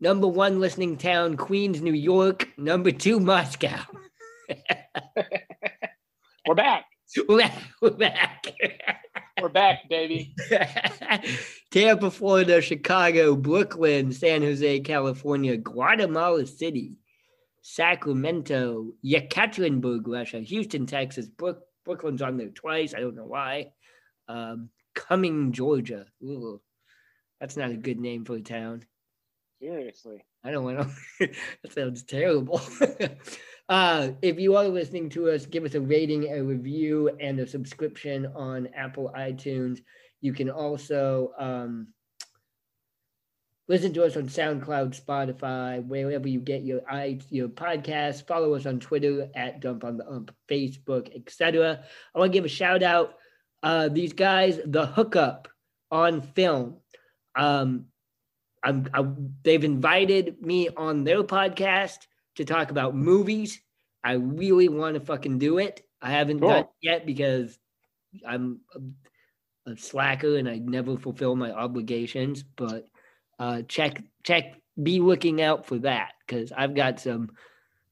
number 0.00 0.26
one 0.26 0.60
listening 0.60 0.98
town, 0.98 1.36
Queens, 1.38 1.80
New 1.80 1.94
York. 1.94 2.48
Number 2.58 2.90
two, 2.90 3.18
Moscow. 3.20 3.80
We're 6.46 6.54
back. 6.54 6.84
We're 7.28 7.38
back. 7.38 7.62
We're 7.80 7.90
back. 7.90 8.44
We're 9.44 9.50
back, 9.50 9.90
baby. 9.90 10.34
Tampa, 11.70 12.10
Florida, 12.10 12.62
Chicago, 12.62 13.36
Brooklyn, 13.36 14.10
San 14.10 14.40
Jose, 14.40 14.80
California, 14.80 15.58
Guatemala 15.58 16.46
City, 16.46 16.96
Sacramento, 17.60 18.94
Yekaterinburg, 19.04 20.04
Russia, 20.06 20.40
Houston, 20.40 20.86
Texas, 20.86 21.28
Brook, 21.28 21.60
Brooklyn's 21.84 22.22
on 22.22 22.38
there 22.38 22.48
twice. 22.48 22.94
I 22.94 23.00
don't 23.00 23.16
know 23.16 23.26
why. 23.26 23.72
Um, 24.28 24.70
Cumming, 24.94 25.52
Georgia. 25.52 26.06
Ooh, 26.22 26.62
that's 27.38 27.58
not 27.58 27.70
a 27.70 27.76
good 27.76 28.00
name 28.00 28.24
for 28.24 28.36
a 28.36 28.40
town. 28.40 28.86
Seriously. 29.60 30.24
I 30.42 30.52
don't 30.52 30.64
want 30.64 30.88
to. 31.18 31.28
that 31.62 31.72
sounds 31.74 32.02
terrible. 32.04 32.62
uh, 33.68 34.10
if 34.20 34.38
you 34.38 34.56
are 34.56 34.68
listening 34.68 35.08
to 35.10 35.30
us, 35.30 35.46
give 35.46 35.64
us 35.64 35.74
a 35.74 35.80
rating, 35.80 36.32
a 36.32 36.42
review, 36.42 37.10
and 37.20 37.40
a 37.40 37.46
subscription 37.46 38.26
on 38.34 38.68
Apple 38.74 39.12
iTunes. 39.16 39.80
You 40.20 40.32
can 40.32 40.50
also 40.50 41.32
um, 41.38 41.88
listen 43.66 43.94
to 43.94 44.04
us 44.04 44.16
on 44.16 44.24
SoundCloud, 44.24 45.00
Spotify, 45.00 45.84
wherever 45.86 46.28
you 46.28 46.40
get 46.40 46.62
your 46.62 46.82
your 47.30 47.48
podcast. 47.48 48.26
Follow 48.26 48.54
us 48.54 48.66
on 48.66 48.80
Twitter 48.80 49.28
at 49.34 49.60
Dump 49.60 49.84
on 49.84 49.96
the 49.96 50.06
Ump, 50.08 50.34
Facebook, 50.50 51.14
etc. 51.16 51.84
I 52.14 52.18
want 52.18 52.32
to 52.32 52.36
give 52.36 52.44
a 52.44 52.48
shout 52.48 52.82
out. 52.82 53.14
Uh, 53.62 53.88
these 53.88 54.12
guys, 54.12 54.60
the 54.66 54.84
hookup 54.84 55.48
on 55.90 56.20
film. 56.20 56.76
Um, 57.34 57.86
I'm, 58.62 58.88
I'm, 58.92 59.34
they've 59.42 59.64
invited 59.64 60.42
me 60.42 60.68
on 60.68 61.04
their 61.04 61.22
podcast 61.22 61.98
to 62.36 62.44
talk 62.44 62.70
about 62.70 62.94
movies. 62.94 63.60
I 64.02 64.12
really 64.12 64.68
want 64.68 64.94
to 64.94 65.00
fucking 65.00 65.38
do 65.38 65.58
it. 65.58 65.86
I 66.02 66.10
haven't 66.10 66.40
cool. 66.40 66.50
done 66.50 66.58
it 66.60 66.68
yet 66.82 67.06
because 67.06 67.58
I'm 68.26 68.60
a, 68.74 69.70
a, 69.70 69.76
slacker 69.76 70.36
and 70.36 70.48
I 70.48 70.58
never 70.58 70.96
fulfill 70.98 71.34
my 71.36 71.50
obligations. 71.50 72.42
But 72.42 72.86
uh, 73.38 73.62
check, 73.62 74.02
check, 74.22 74.60
be 74.82 75.00
looking 75.00 75.40
out 75.40 75.66
for 75.66 75.78
that 75.78 76.12
because 76.26 76.52
I've 76.52 76.74
got 76.74 77.00
some. 77.00 77.30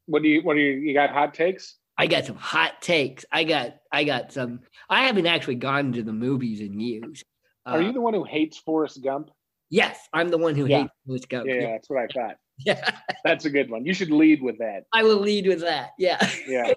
What 0.07 0.23
do 0.23 0.29
you? 0.29 0.43
What 0.43 0.55
do 0.55 0.61
you? 0.61 0.73
You 0.73 0.93
got 0.93 1.11
hot 1.11 1.33
takes? 1.33 1.77
I 1.97 2.07
got 2.07 2.27
some 2.27 2.37
hot 2.37 2.83
takes. 2.83 3.25
I 3.31 3.45
got, 3.45 3.77
I 3.91 4.05
got 4.05 4.33
some. 4.33 4.61
I 4.91 5.05
haven't 5.05 5.27
actually 5.27 5.55
gone 5.57 5.93
to 5.93 6.03
the 6.03 6.13
movies 6.13 6.61
in 6.61 6.81
years. 6.81 7.23
Are 7.65 7.79
uh, 7.79 7.81
you 7.81 7.93
the 7.93 8.01
one 8.01 8.15
who 8.15 8.25
hates 8.25 8.59
Forrest 8.59 9.03
Gump? 9.03 9.31
Yes, 9.71 9.99
I'm 10.13 10.29
the 10.29 10.39
one 10.39 10.55
who 10.55 10.67
yeah. 10.67 10.83
hates 10.83 10.93
Forrest 11.07 11.29
Gump. 11.29 11.47
Yeah, 11.47 11.55
yeah, 11.55 11.71
that's 11.73 11.89
what 11.89 12.01
I 12.01 12.07
thought. 12.13 12.37
Yeah, 12.64 12.97
that's 13.25 13.44
a 13.44 13.50
good 13.50 13.71
one. 13.71 13.85
You 13.87 13.94
should 13.94 14.11
lead 14.11 14.40
with 14.40 14.59
that. 14.59 14.85
I 14.92 15.02
will 15.02 15.18
lead 15.18 15.47
with 15.49 15.61
that. 15.62 15.90
Yeah. 15.99 16.25
Yeah. 16.47 16.75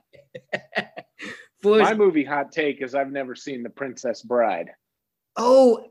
Forrest... 1.62 1.92
My 1.92 1.94
movie 1.94 2.24
hot 2.24 2.52
take 2.52 2.82
is 2.82 2.96
I've 2.96 3.12
never 3.12 3.36
seen 3.36 3.62
The 3.62 3.70
Princess 3.70 4.24
Bride. 4.24 4.72
Oh, 5.36 5.86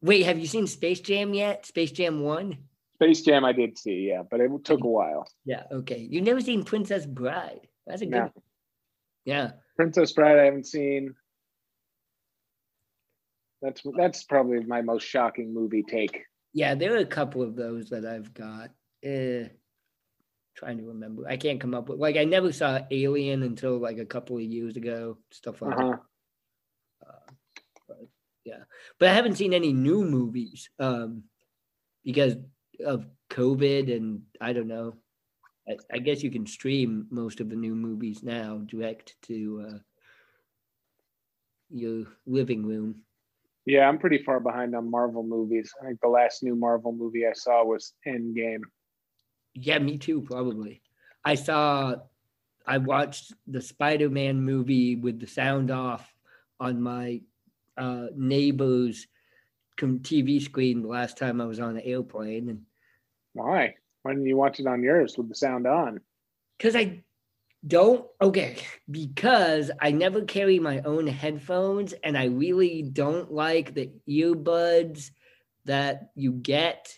wait, 0.00 0.22
have 0.22 0.38
you 0.38 0.46
seen 0.46 0.66
Space 0.66 1.00
Jam 1.00 1.34
yet? 1.34 1.66
Space 1.66 1.92
Jam 1.92 2.20
One. 2.20 2.56
Space 2.94 3.22
Jam, 3.22 3.44
I 3.44 3.52
did 3.52 3.78
see, 3.78 4.08
yeah, 4.08 4.22
but 4.30 4.40
it 4.40 4.50
took 4.64 4.84
a 4.84 4.88
while. 4.88 5.26
Yeah. 5.44 5.64
Okay. 5.72 6.06
You've 6.10 6.24
never 6.24 6.40
seen 6.40 6.64
Princess 6.64 7.06
Bride. 7.06 7.66
That's 7.86 8.02
a 8.02 8.06
good. 8.06 8.12
No. 8.12 8.32
Yeah. 9.24 9.52
Princess 9.76 10.12
Bride, 10.12 10.38
I 10.38 10.44
haven't 10.44 10.66
seen. 10.66 11.14
That's 13.62 13.82
that's 13.96 14.24
probably 14.24 14.60
my 14.64 14.82
most 14.82 15.06
shocking 15.06 15.52
movie 15.52 15.82
take. 15.82 16.24
Yeah, 16.52 16.74
there 16.74 16.94
are 16.94 16.98
a 16.98 17.06
couple 17.06 17.42
of 17.42 17.56
those 17.56 17.90
that 17.90 18.04
I've 18.04 18.34
got. 18.34 18.70
Uh, 19.04 19.48
trying 20.56 20.78
to 20.78 20.84
remember, 20.84 21.26
I 21.28 21.36
can't 21.36 21.60
come 21.60 21.74
up 21.74 21.88
with 21.88 21.98
like 21.98 22.16
I 22.16 22.24
never 22.24 22.52
saw 22.52 22.80
Alien 22.90 23.42
until 23.42 23.78
like 23.78 23.98
a 23.98 24.04
couple 24.04 24.36
of 24.36 24.42
years 24.42 24.76
ago. 24.76 25.18
Stuff 25.30 25.62
like 25.62 25.72
uh-huh. 25.72 25.90
that. 25.90 26.00
Uh, 27.06 27.32
but, 27.88 27.96
yeah, 28.44 28.62
but 28.98 29.08
I 29.08 29.14
haven't 29.14 29.36
seen 29.36 29.54
any 29.54 29.72
new 29.72 30.04
movies 30.04 30.68
um, 30.78 31.24
because 32.04 32.36
of 32.84 33.06
COVID 33.30 33.94
and 33.94 34.22
I 34.40 34.52
don't 34.52 34.68
know. 34.68 34.94
I, 35.68 35.76
I, 35.92 35.98
guess 35.98 36.22
you 36.22 36.30
can 36.30 36.46
stream 36.46 37.06
most 37.10 37.40
of 37.40 37.48
the 37.48 37.56
new 37.56 37.74
movies 37.74 38.22
now 38.22 38.58
direct 38.66 39.14
to 39.22 39.66
uh, 39.68 39.78
your 41.70 42.06
living 42.26 42.66
room. 42.66 43.02
Yeah, 43.70 43.88
I'm 43.88 43.98
pretty 43.98 44.18
far 44.24 44.40
behind 44.40 44.74
on 44.74 44.90
Marvel 44.90 45.22
movies. 45.22 45.72
I 45.80 45.86
think 45.86 46.00
the 46.00 46.08
last 46.08 46.42
new 46.42 46.56
Marvel 46.56 46.90
movie 46.90 47.24
I 47.24 47.34
saw 47.34 47.64
was 47.64 47.92
Endgame. 48.04 48.62
Yeah, 49.54 49.78
me 49.78 49.96
too, 49.96 50.22
probably. 50.22 50.82
I 51.24 51.36
saw, 51.36 51.94
I 52.66 52.78
watched 52.78 53.32
the 53.46 53.62
Spider 53.62 54.10
Man 54.10 54.42
movie 54.42 54.96
with 54.96 55.20
the 55.20 55.28
sound 55.28 55.70
off 55.70 56.12
on 56.58 56.82
my 56.82 57.20
uh, 57.76 58.06
neighbor's 58.16 59.06
TV 59.78 60.42
screen 60.42 60.82
the 60.82 60.88
last 60.88 61.16
time 61.16 61.40
I 61.40 61.44
was 61.44 61.60
on 61.60 61.76
an 61.76 61.82
airplane. 61.84 62.48
And 62.48 62.62
why? 63.34 63.76
Why 64.02 64.14
didn't 64.14 64.26
you 64.26 64.36
watch 64.36 64.58
it 64.58 64.66
on 64.66 64.82
yours 64.82 65.16
with 65.16 65.28
the 65.28 65.36
sound 65.36 65.68
on? 65.68 66.00
Because 66.58 66.74
I 66.74 67.04
don't 67.66 68.06
okay 68.22 68.56
because 68.90 69.70
i 69.80 69.90
never 69.90 70.22
carry 70.22 70.58
my 70.58 70.80
own 70.80 71.06
headphones 71.06 71.92
and 72.02 72.16
i 72.16 72.24
really 72.24 72.80
don't 72.80 73.30
like 73.30 73.74
the 73.74 73.90
earbuds 74.08 75.10
that 75.70 76.10
you 76.14 76.32
get. 76.32 76.92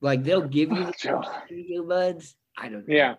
Like 0.00 0.22
they'll 0.22 0.48
give 0.48 0.70
you 0.70 0.86
the 0.86 1.76
earbuds. 1.76 2.34
I 2.56 2.68
don't 2.68 2.86
know. 2.86 2.94
Yeah. 2.94 3.14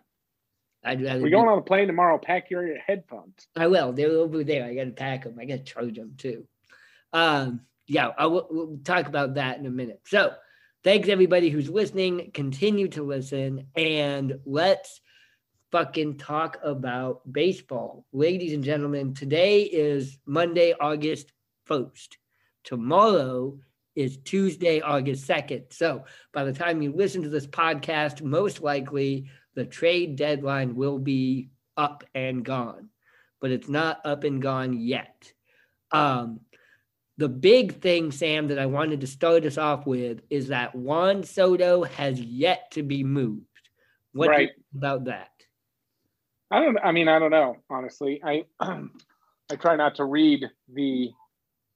I'd 0.84 1.02
rather 1.02 1.22
we're 1.22 1.32
going 1.32 1.46
be, 1.46 1.52
on 1.52 1.58
a 1.58 1.64
plane 1.64 1.88
tomorrow. 1.88 2.20
Pack 2.20 2.52
your 2.52 2.78
headphones. 2.78 3.48
I 3.56 3.68
will. 3.68 3.92
They're 3.92 4.10
over 4.10 4.44
there. 4.44 4.66
I 4.66 4.76
gotta 4.76 4.92
pack 4.92 5.24
them 5.24 5.38
i 5.40 5.46
gotta 5.46 5.64
charge 5.64 5.96
them 5.96 6.14
too. 6.18 6.46
Um 7.12 7.62
yeah 7.88 8.10
I 8.18 8.28
will, 8.28 8.48
we'll 8.50 8.80
talk 8.84 9.08
about 9.08 9.36
that 9.36 9.58
in 9.58 9.66
a 9.66 9.72
minute. 9.72 10.02
So 10.06 10.34
thanks 10.84 11.10
everybody 11.10 11.50
who's 11.50 11.70
listening. 11.70 12.32
Continue 12.34 12.88
to 12.90 13.04
listen 13.04 13.68
and 13.76 14.40
let's 14.46 15.02
fucking 15.72 16.18
talk 16.18 16.58
about 16.64 17.22
baseball. 17.32 18.06
Ladies 18.14 18.54
and 18.54 18.64
gentlemen, 18.64 19.14
today 19.14 19.64
is 19.64 20.18
Monday, 20.26 20.74
August 20.80 21.32
1st. 21.70 22.16
Tomorrow 22.64 23.58
is 23.96 24.18
Tuesday, 24.18 24.82
August 24.82 25.28
2nd. 25.28 25.74
So 25.74 26.06
by 26.34 26.44
the 26.44 26.54
time 26.54 26.82
you 26.82 26.94
listen 26.94 27.24
to 27.24 27.30
this 27.30 27.48
podcast, 27.48 28.22
most 28.22 28.62
likely 28.62 29.30
the 29.56 29.66
trade 29.66 30.16
deadline 30.16 30.76
will 30.76 31.00
be 31.00 31.50
up 31.78 32.04
and 32.14 32.44
gone, 32.44 32.90
but 33.42 33.52
it's 33.52 33.70
not 33.70 34.02
up 34.06 34.24
and 34.24 34.42
gone 34.42 34.74
yet. 34.74 35.32
Um, 35.92 36.42
the 37.18 37.30
big 37.30 37.82
thing, 37.82 38.12
Sam, 38.12 38.50
that 38.50 38.60
I 38.60 38.66
wanted 38.66 39.02
to 39.02 39.08
start 39.08 39.46
us 39.46 39.58
off 39.58 39.86
with 39.86 40.22
is 40.30 40.50
that 40.50 40.76
Juan 40.76 41.24
Soto 41.24 41.84
has 41.84 42.20
yet 42.20 42.72
to 42.72 42.84
be 42.84 43.04
moved. 43.04 43.46
What 44.12 44.30
right. 44.30 44.50
about 44.76 45.06
that? 45.06 45.30
I 46.52 46.60
don't. 46.60 46.78
I 46.84 46.92
mean, 46.92 47.08
I 47.08 47.20
don't 47.20 47.32
know. 47.32 47.58
Honestly, 47.70 48.22
I 48.24 48.44
I 48.60 49.56
try 49.60 49.76
not 49.76 49.96
to 49.96 50.06
read 50.06 50.46
the 50.72 51.10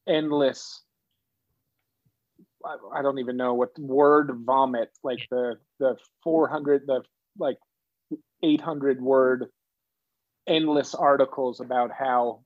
endless. 0.08 0.84
I, 2.66 2.76
I 3.00 3.02
don't 3.02 3.20
even 3.20 3.38
know 3.38 3.54
what 3.54 3.78
word 3.80 4.32
vomit 4.46 4.90
like 5.04 5.20
the 5.32 5.56
the 5.80 5.98
four 6.24 6.48
hundred 6.48 6.84
the 6.88 7.04
like 7.38 7.58
eight 8.44 8.62
hundred 8.62 9.02
word 9.02 9.48
endless 10.48 10.96
articles 10.96 11.60
about 11.60 11.92
how 11.98 12.42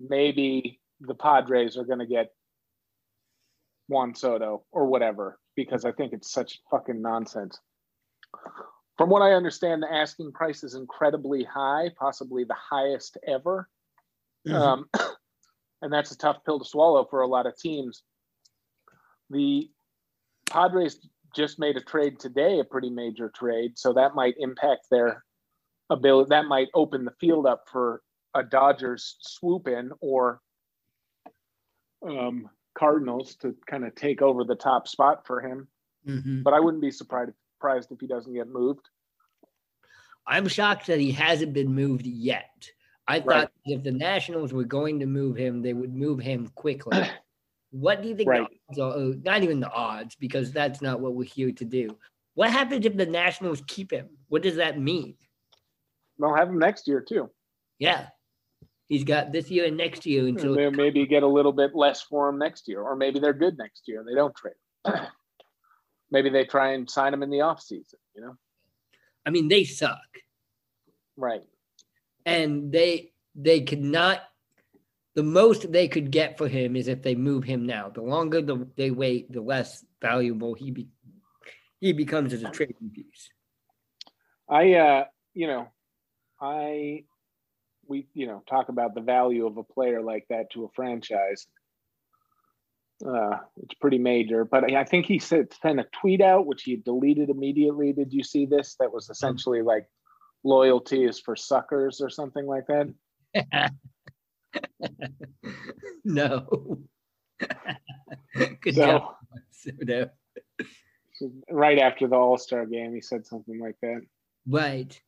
maybe 0.00 0.80
the 1.00 1.14
Padres 1.14 1.76
are 1.76 1.84
going 1.84 1.98
to 1.98 2.06
get 2.06 2.30
Juan 3.88 4.14
Soto 4.14 4.64
or 4.70 4.86
whatever 4.86 5.38
because 5.56 5.84
I 5.84 5.92
think 5.92 6.12
it's 6.12 6.30
such 6.32 6.60
fucking 6.70 7.02
nonsense 7.02 7.58
from 8.98 9.10
what 9.10 9.22
I 9.22 9.32
understand, 9.32 9.82
the 9.82 9.92
asking 9.92 10.32
price 10.32 10.62
is 10.62 10.74
incredibly 10.74 11.44
high, 11.44 11.90
possibly 11.98 12.44
the 12.44 12.54
highest 12.54 13.16
ever. 13.26 13.68
Mm-hmm. 14.46 14.56
Um, 14.56 14.88
and 15.82 15.92
that's 15.92 16.12
a 16.12 16.18
tough 16.18 16.38
pill 16.44 16.58
to 16.58 16.64
swallow 16.64 17.06
for 17.08 17.22
a 17.22 17.26
lot 17.26 17.46
of 17.46 17.56
teams. 17.58 18.02
The 19.30 19.70
Padres 20.50 21.06
just 21.34 21.58
made 21.58 21.76
a 21.76 21.80
trade 21.80 22.20
today, 22.20 22.60
a 22.60 22.64
pretty 22.64 22.90
major 22.90 23.30
trade, 23.34 23.78
so 23.78 23.94
that 23.94 24.14
might 24.14 24.34
impact 24.38 24.86
their 24.90 25.24
ability. 25.88 26.28
That 26.28 26.44
might 26.44 26.68
open 26.74 27.04
the 27.04 27.14
field 27.18 27.46
up 27.46 27.64
for 27.72 28.02
a 28.34 28.42
Dodgers 28.42 29.16
swoop 29.20 29.68
in 29.68 29.90
or 30.00 30.40
um, 32.06 32.50
Cardinals 32.76 33.36
to 33.36 33.54
kind 33.66 33.84
of 33.84 33.94
take 33.94 34.20
over 34.20 34.44
the 34.44 34.54
top 34.54 34.88
spot 34.88 35.26
for 35.26 35.40
him. 35.40 35.68
Mm-hmm. 36.06 36.42
But 36.42 36.52
I 36.52 36.60
wouldn't 36.60 36.82
be 36.82 36.90
surprised 36.90 37.32
surprised 37.62 37.92
if 37.92 38.00
he 38.00 38.06
doesn't 38.06 38.34
get 38.34 38.48
moved. 38.48 38.88
I'm 40.26 40.48
shocked 40.48 40.86
that 40.88 40.98
he 40.98 41.12
hasn't 41.12 41.52
been 41.52 41.72
moved 41.74 42.06
yet. 42.06 42.68
I 43.06 43.20
thought 43.20 43.26
right. 43.26 43.48
if 43.64 43.82
the 43.82 43.92
Nationals 43.92 44.52
were 44.52 44.64
going 44.64 45.00
to 45.00 45.06
move 45.06 45.36
him, 45.36 45.62
they 45.62 45.72
would 45.72 45.94
move 45.94 46.20
him 46.20 46.48
quickly. 46.54 46.98
what 47.70 48.02
do 48.02 48.08
you 48.08 48.16
think? 48.16 48.28
Right. 48.28 48.46
Are, 48.80 48.92
uh, 48.92 49.12
not 49.24 49.42
even 49.42 49.60
the 49.60 49.70
odds, 49.70 50.16
because 50.16 50.52
that's 50.52 50.82
not 50.82 51.00
what 51.00 51.14
we're 51.14 51.24
here 51.24 51.52
to 51.52 51.64
do. 51.64 51.96
What 52.34 52.50
happens 52.50 52.86
if 52.86 52.96
the 52.96 53.06
Nationals 53.06 53.62
keep 53.66 53.92
him? 53.92 54.08
What 54.28 54.42
does 54.42 54.56
that 54.56 54.80
mean? 54.80 55.14
They'll 56.18 56.34
have 56.34 56.48
him 56.48 56.58
next 56.58 56.88
year 56.88 57.00
too. 57.00 57.30
Yeah, 57.78 58.06
He's 58.88 59.04
got 59.04 59.32
this 59.32 59.50
year 59.50 59.64
and 59.64 59.76
next 59.76 60.04
year 60.04 60.26
until 60.26 60.54
May- 60.54 60.68
maybe 60.68 61.06
get 61.06 61.22
a 61.22 61.26
little 61.26 61.52
bit 61.52 61.74
less 61.74 62.02
for 62.02 62.28
him 62.28 62.38
next 62.38 62.68
year, 62.68 62.82
or 62.82 62.94
maybe 62.94 63.18
they're 63.18 63.32
good 63.32 63.56
next 63.56 63.82
year 63.86 64.00
and 64.00 64.08
they 64.08 64.14
don't 64.14 64.34
trade. 64.36 64.54
maybe 66.12 66.30
they 66.30 66.44
try 66.44 66.74
and 66.74 66.88
sign 66.88 67.12
him 67.12 67.24
in 67.24 67.30
the 67.30 67.38
offseason, 67.38 67.94
you 68.14 68.22
know? 68.22 68.36
I 69.26 69.30
mean 69.30 69.48
they 69.48 69.64
suck. 69.64 69.98
Right. 71.16 71.42
And 72.24 72.70
they 72.70 73.12
they 73.34 73.62
could 73.62 73.82
not 73.82 74.20
the 75.14 75.22
most 75.22 75.70
they 75.70 75.88
could 75.88 76.10
get 76.10 76.38
for 76.38 76.48
him 76.48 76.76
is 76.76 76.88
if 76.88 77.02
they 77.02 77.14
move 77.14 77.44
him 77.44 77.66
now. 77.66 77.90
The 77.90 78.02
longer 78.02 78.40
the, 78.40 78.66
they 78.76 78.90
wait, 78.90 79.30
the 79.30 79.42
less 79.42 79.84
valuable 80.00 80.54
he 80.54 80.70
be, 80.70 80.88
he 81.80 81.92
becomes 81.92 82.32
as 82.32 82.42
a 82.42 82.50
trading 82.50 82.90
piece. 82.94 83.28
I, 84.48 84.74
uh, 84.74 85.04
you 85.34 85.46
know, 85.46 85.68
I, 86.40 87.04
we, 87.86 88.06
you 88.14 88.26
know, 88.26 88.42
talk 88.48 88.68
about 88.68 88.94
the 88.94 89.00
value 89.00 89.46
of 89.46 89.56
a 89.58 89.64
player 89.64 90.00
like 90.00 90.26
that 90.30 90.50
to 90.52 90.64
a 90.64 90.68
franchise. 90.74 91.46
Uh, 93.06 93.38
it's 93.62 93.74
pretty 93.74 93.98
major, 93.98 94.44
but 94.44 94.72
I 94.72 94.84
think 94.84 95.06
he 95.06 95.18
said 95.18 95.52
sent 95.60 95.80
a 95.80 95.86
tweet 96.00 96.20
out 96.20 96.46
which 96.46 96.62
he 96.62 96.76
deleted 96.76 97.30
immediately. 97.30 97.92
Did 97.92 98.12
you 98.12 98.22
see 98.22 98.46
this? 98.46 98.76
That 98.78 98.92
was 98.92 99.10
essentially 99.10 99.62
like 99.62 99.86
loyalty 100.44 101.04
is 101.04 101.18
for 101.18 101.34
suckers 101.34 102.00
or 102.00 102.10
something 102.10 102.46
like 102.46 102.66
that. 102.68 103.72
no. 106.04 106.78
Good 108.60 108.74
So- 108.74 108.86
job. 108.86 109.14
Soto. 109.50 110.10
Right 111.50 111.78
after 111.78 112.08
the 112.08 112.16
All 112.16 112.36
Star 112.36 112.66
game, 112.66 112.94
he 112.94 113.00
said 113.00 113.26
something 113.26 113.60
like 113.60 113.76
that. 113.82 114.00
Right. 114.48 115.00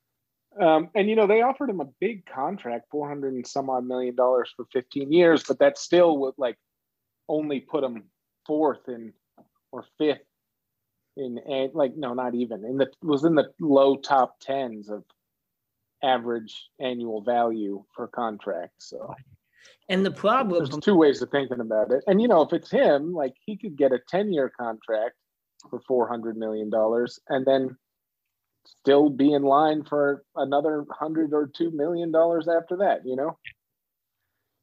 Um, 0.60 0.90
and 0.94 1.08
you 1.10 1.16
know 1.16 1.26
they 1.26 1.42
offered 1.42 1.70
him 1.70 1.80
a 1.80 1.88
big 2.00 2.24
contract, 2.26 2.86
four 2.90 3.08
hundred 3.08 3.34
and 3.34 3.44
some 3.44 3.68
odd 3.68 3.84
million 3.84 4.14
dollars 4.14 4.52
for 4.54 4.64
fifteen 4.72 5.12
years, 5.12 5.42
but 5.42 5.58
that 5.58 5.76
still 5.76 6.18
would 6.18 6.34
like 6.38 6.56
only 7.28 7.60
put 7.60 7.84
him 7.84 8.04
fourth 8.46 8.88
in 8.88 9.12
or 9.72 9.84
fifth 9.98 10.20
in 11.16 11.38
and 11.38 11.74
like 11.74 11.96
no, 11.96 12.14
not 12.14 12.34
even 12.34 12.64
in 12.64 12.76
the 12.76 12.90
was 13.02 13.24
in 13.24 13.34
the 13.34 13.50
low 13.60 13.96
top 13.96 14.38
tens 14.40 14.88
of 14.88 15.04
average 16.02 16.68
annual 16.80 17.22
value 17.22 17.82
for 17.94 18.06
contracts. 18.08 18.90
So 18.90 19.14
And 19.88 20.04
the 20.04 20.10
problem 20.10 20.64
there's 20.64 20.78
two 20.78 20.96
ways 20.96 21.22
of 21.22 21.30
thinking 21.30 21.60
about 21.60 21.90
it. 21.90 22.04
And 22.06 22.20
you 22.20 22.28
know, 22.28 22.42
if 22.42 22.52
it's 22.52 22.70
him, 22.70 23.12
like 23.12 23.34
he 23.44 23.56
could 23.56 23.76
get 23.76 23.92
a 23.92 23.98
ten 24.08 24.32
year 24.32 24.50
contract 24.50 25.14
for 25.70 25.80
four 25.86 26.08
hundred 26.08 26.36
million 26.36 26.70
dollars, 26.70 27.20
and 27.28 27.46
then 27.46 27.76
still 28.80 29.08
be 29.08 29.32
in 29.32 29.42
line 29.42 29.84
for 29.84 30.24
another 30.36 30.84
hundred 30.90 31.32
or 31.32 31.46
two 31.46 31.70
million 31.70 32.10
dollars 32.10 32.48
after 32.48 32.76
that. 32.78 33.06
You 33.06 33.16
know, 33.16 33.38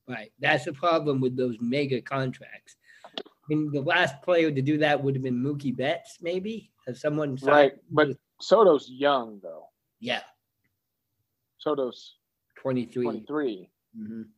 Right. 0.07 0.31
That's 0.39 0.65
the 0.65 0.73
problem 0.73 1.21
with 1.21 1.35
those 1.37 1.57
mega 1.61 2.01
contracts. 2.01 2.75
I 3.17 3.21
mean, 3.49 3.71
the 3.71 3.81
last 3.81 4.21
player 4.23 4.51
to 4.51 4.61
do 4.61 4.77
that 4.79 5.01
would 5.03 5.15
have 5.15 5.23
been 5.23 5.41
Mookie 5.41 5.75
Betts, 5.75 6.17
maybe. 6.21 6.71
As 6.87 6.99
someone 7.01 7.37
signed- 7.37 7.49
right? 7.49 7.73
But 7.91 8.17
Soto's 8.41 8.89
young 8.89 9.39
though. 9.41 9.67
yeah, 9.99 10.23
Soto's 11.59 12.15
23. 12.57 13.03
twenty 13.03 13.25
three. 13.25 13.69
Mhm. 13.97 14.29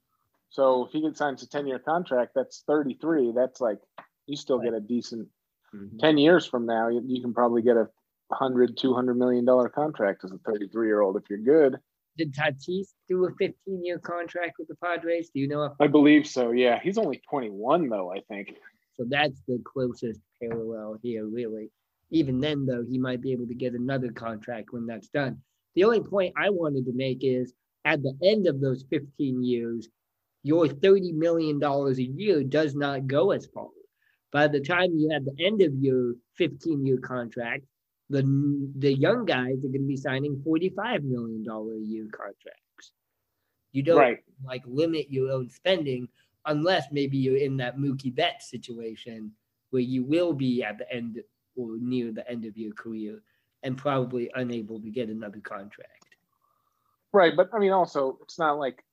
So 0.49 0.85
if 0.85 0.91
he 0.91 1.01
gets 1.01 1.17
signs 1.19 1.41
a 1.43 1.47
ten 1.47 1.65
year 1.67 1.79
contract, 1.79 2.33
that's 2.35 2.63
thirty 2.67 2.95
three. 2.95 3.31
That's 3.31 3.61
like 3.61 3.79
you 4.25 4.35
still 4.37 4.59
get 4.59 4.73
a 4.73 4.79
decent 4.79 5.29
Mhm. 5.73 5.99
10 5.99 6.17
years 6.19 6.45
from 6.45 6.65
now 6.65 6.87
you, 6.87 7.01
you 7.05 7.19
can 7.21 7.33
probably 7.33 7.61
get 7.61 7.75
a 7.77 7.89
100 8.29 8.77
200 8.77 9.15
million 9.15 9.43
dollar 9.43 9.67
contract 9.69 10.23
as 10.23 10.31
a 10.31 10.37
33 10.39 10.87
year 10.87 11.01
old 11.01 11.17
if 11.17 11.23
you're 11.29 11.39
good 11.39 11.79
Did 12.17 12.33
Tatis 12.33 12.89
do 13.07 13.25
a 13.25 13.31
15 13.39 13.83
year 13.83 13.99
contract 13.99 14.53
with 14.59 14.67
the 14.67 14.75
Padres? 14.75 15.29
Do 15.33 15.39
you 15.39 15.47
know? 15.47 15.63
If, 15.65 15.73
i 15.79 15.87
believe 15.87 16.27
so 16.27 16.51
yeah 16.51 16.79
he's 16.81 16.97
only 16.97 17.21
21 17.29 17.89
though 17.89 18.13
i 18.13 18.19
think 18.29 18.55
so 18.95 19.05
that's 19.09 19.41
the 19.47 19.59
closest 19.63 20.19
parallel 20.41 20.97
here, 21.01 21.25
really. 21.25 21.71
Even 22.11 22.39
then, 22.39 22.65
though, 22.65 22.83
he 22.87 22.99
might 22.99 23.21
be 23.21 23.31
able 23.31 23.47
to 23.47 23.55
get 23.55 23.73
another 23.73 24.11
contract 24.11 24.71
when 24.71 24.85
that's 24.85 25.07
done. 25.07 25.41
The 25.75 25.83
only 25.83 26.01
point 26.01 26.33
I 26.37 26.49
wanted 26.51 26.85
to 26.85 26.93
make 26.93 27.23
is 27.23 27.53
at 27.85 28.03
the 28.03 28.15
end 28.23 28.47
of 28.47 28.61
those 28.61 28.85
15 28.89 29.43
years, 29.43 29.89
your 30.43 30.67
$30 30.67 31.13
million 31.15 31.61
a 31.63 31.91
year 31.93 32.43
does 32.43 32.75
not 32.75 33.07
go 33.07 33.31
as 33.31 33.47
far. 33.47 33.69
By 34.31 34.47
the 34.47 34.59
time 34.59 34.91
you 34.95 35.09
have 35.09 35.25
the 35.25 35.35
end 35.43 35.61
of 35.61 35.73
your 35.75 36.13
15 36.37 36.85
year 36.85 36.97
contract, 36.97 37.65
the, 38.13 38.69
the 38.77 38.93
young 38.93 39.25
guys 39.25 39.57
are 39.63 39.69
going 39.69 39.81
to 39.81 39.87
be 39.87 39.97
signing 39.97 40.41
$45 40.45 41.03
million 41.03 41.43
a 41.49 41.79
year 41.79 42.07
contracts. 42.11 42.91
You 43.71 43.81
don't 43.81 43.97
right 43.97 44.19
like 44.45 44.61
limit 44.67 45.07
your 45.09 45.31
own 45.31 45.49
spending 45.49 46.07
unless 46.45 46.85
maybe 46.91 47.17
you're 47.17 47.37
in 47.37 47.57
that 47.57 47.77
Mookie 47.77 48.13
Bet 48.13 48.43
situation 48.43 49.31
where 49.71 49.81
you 49.81 50.03
will 50.03 50.31
be 50.31 50.63
at 50.63 50.77
the 50.77 50.91
end 50.93 51.23
or 51.55 51.77
near 51.79 52.11
the 52.11 52.29
end 52.29 52.45
of 52.45 52.55
your 52.55 52.73
career 52.73 53.23
and 53.63 53.77
probably 53.77 54.29
unable 54.35 54.79
to 54.79 54.91
get 54.91 55.09
another 55.09 55.39
contract. 55.39 56.05
right 57.13 57.35
but 57.35 57.49
i 57.53 57.57
mean 57.57 57.71
also 57.71 58.19
it's 58.21 58.37
not 58.37 58.59
like 58.59 58.83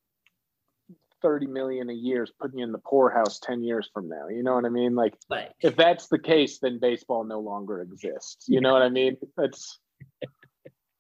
30 1.23 1.47
million 1.47 1.91
a 1.91 1.95
year 1.95 2.23
is 2.23 2.33
putting 2.41 2.59
you 2.59 2.65
in 2.65 2.73
the 2.73 2.79
poorhouse 2.79 3.39
10 3.41 3.63
years 3.63 3.89
from 3.93 4.09
now 4.09 4.29
you 4.29 4.43
know 4.43 4.55
what 4.55 4.65
i 4.65 4.69
mean? 4.69 4.95
Like 4.95 5.15
if 5.61 5.77
that's 5.77 6.09
the 6.09 6.19
case 6.19 6.59
then 6.61 6.79
baseball 6.81 7.25
no 7.25 7.41
longer 7.41 7.83
exists 7.83 8.47
you 8.49 8.61
know 8.61 8.73
what 8.73 8.83
i 8.83 8.89
mean? 8.89 9.17
That's 9.37 9.79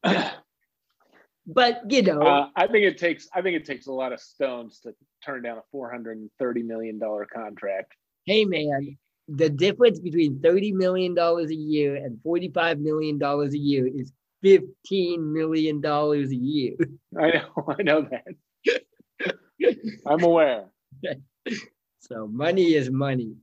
but 1.46 1.82
you 1.90 2.02
know, 2.02 2.20
uh, 2.20 2.48
i 2.56 2.66
think 2.66 2.84
it 2.84 2.98
takes 2.98 3.28
i 3.34 3.42
think 3.42 3.56
it 3.56 3.64
takes 3.64 3.86
a 3.86 3.92
lot 3.92 4.12
of 4.12 4.20
stones 4.20 4.80
to 4.80 4.94
turn 5.24 5.42
down 5.42 5.58
a 5.58 5.62
430 5.72 6.62
million 6.62 6.98
dollar 6.98 7.26
contract. 7.26 7.94
Hey 8.26 8.44
man, 8.44 8.98
the 9.28 9.48
difference 9.48 10.00
between 10.00 10.40
$30 10.40 10.74
million 10.74 11.16
a 11.18 11.44
year 11.52 11.96
and 11.96 12.18
$45 12.26 12.80
million 12.80 13.22
a 13.22 13.46
year 13.56 13.86
is 13.86 14.12
$15 14.44 15.18
million 15.18 15.84
a 15.84 16.16
year. 16.34 16.74
i 17.18 17.30
know 17.30 17.74
i 17.78 17.82
know 17.82 18.08
that 18.10 18.24
i'm 20.06 20.22
aware 20.22 20.64
So 22.00 22.26
money 22.26 22.74
is 22.74 22.90
money. 22.90 23.36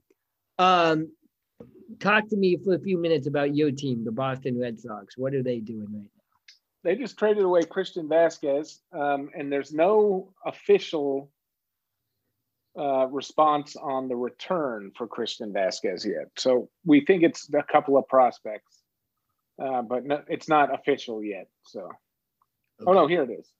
Um, 0.58 1.12
talk 2.00 2.28
to 2.28 2.36
me 2.36 2.58
for 2.62 2.74
a 2.74 2.78
few 2.78 2.98
minutes 2.98 3.26
about 3.26 3.54
your 3.54 3.70
team, 3.70 4.04
the 4.04 4.12
Boston 4.12 4.60
Red 4.60 4.80
Sox. 4.80 5.16
What 5.16 5.32
are 5.32 5.42
they 5.42 5.60
doing 5.60 5.86
right 5.90 6.02
now? 6.02 6.18
they 6.84 6.94
just 6.94 7.18
traded 7.18 7.42
away 7.42 7.62
Christian 7.62 8.08
Vázquez, 8.08 8.78
um, 8.92 9.30
and 9.36 9.52
there's 9.52 9.72
no 9.72 10.32
official 10.46 11.30
uh, 12.78 13.06
response 13.08 13.74
on 13.74 14.08
the 14.08 14.14
return 14.14 14.92
for 14.96 15.06
Christian 15.06 15.52
Vázquez 15.52 16.04
yet. 16.04 16.28
So 16.36 16.70
we 16.84 17.04
think 17.04 17.24
it's 17.24 17.50
a 17.52 17.64
couple 17.64 17.96
of 17.96 18.06
prospects, 18.06 18.82
uh, 19.60 19.82
but 19.82 20.04
no, 20.04 20.22
it's 20.28 20.48
not 20.48 20.72
official 20.72 21.22
yet. 21.22 21.48
So, 21.64 21.88
oh 22.86 22.92
no, 22.92 23.08
here 23.08 23.24
it 23.24 23.30
is. 23.30 23.50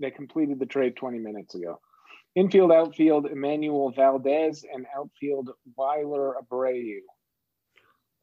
They 0.00 0.10
completed 0.10 0.58
the 0.58 0.66
trade 0.66 0.96
20 0.96 1.18
minutes 1.18 1.54
ago. 1.54 1.80
Infield, 2.36 2.70
outfield, 2.70 3.26
Enmanuel 3.26 3.94
Valdez, 3.96 4.64
and 4.70 4.86
outfield 4.96 5.50
Wilyer 5.76 6.34
Abreu. 6.40 6.98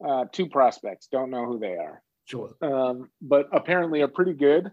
Uh, 0.08 0.26
two 0.32 0.47
prospects. 0.47 1.08
Don't 1.12 1.30
know 1.32 1.45
who 1.45 1.60
they 1.60 1.78
are 1.78 2.02
Sure. 2.26 2.52
um, 2.62 3.10
but 3.21 3.47
apparently 3.52 4.02
are 4.02 4.08
pretty 4.08 4.34
good. 4.34 4.71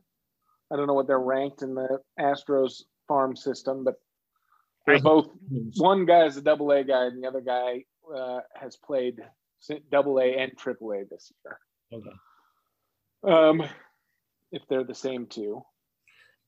I 0.72 0.76
don't 0.76 0.86
know 0.86 0.94
what 0.94 1.06
they're 1.06 1.18
ranked 1.18 1.62
in 1.62 1.74
the 1.74 1.98
Astros 2.18 2.82
farm 3.08 3.34
system, 3.34 3.82
but 3.84 3.94
they're 4.86 5.00
both. 5.00 5.28
One 5.76 6.04
guy 6.06 6.26
is 6.26 6.36
a 6.36 6.42
double 6.42 6.70
A 6.72 6.84
guy, 6.84 7.06
and 7.06 7.22
the 7.22 7.26
other 7.28 7.40
guy 7.40 7.84
uh, 8.14 8.40
has 8.54 8.76
played 8.76 9.16
double 9.90 10.18
A 10.18 10.36
and 10.36 10.52
triple 10.56 10.92
A 10.92 11.04
this 11.10 11.32
year. 11.44 11.58
Okay. 11.92 13.32
Um, 13.34 13.62
if 14.52 14.62
they're 14.68 14.84
the 14.84 14.94
same 14.94 15.26
two, 15.26 15.62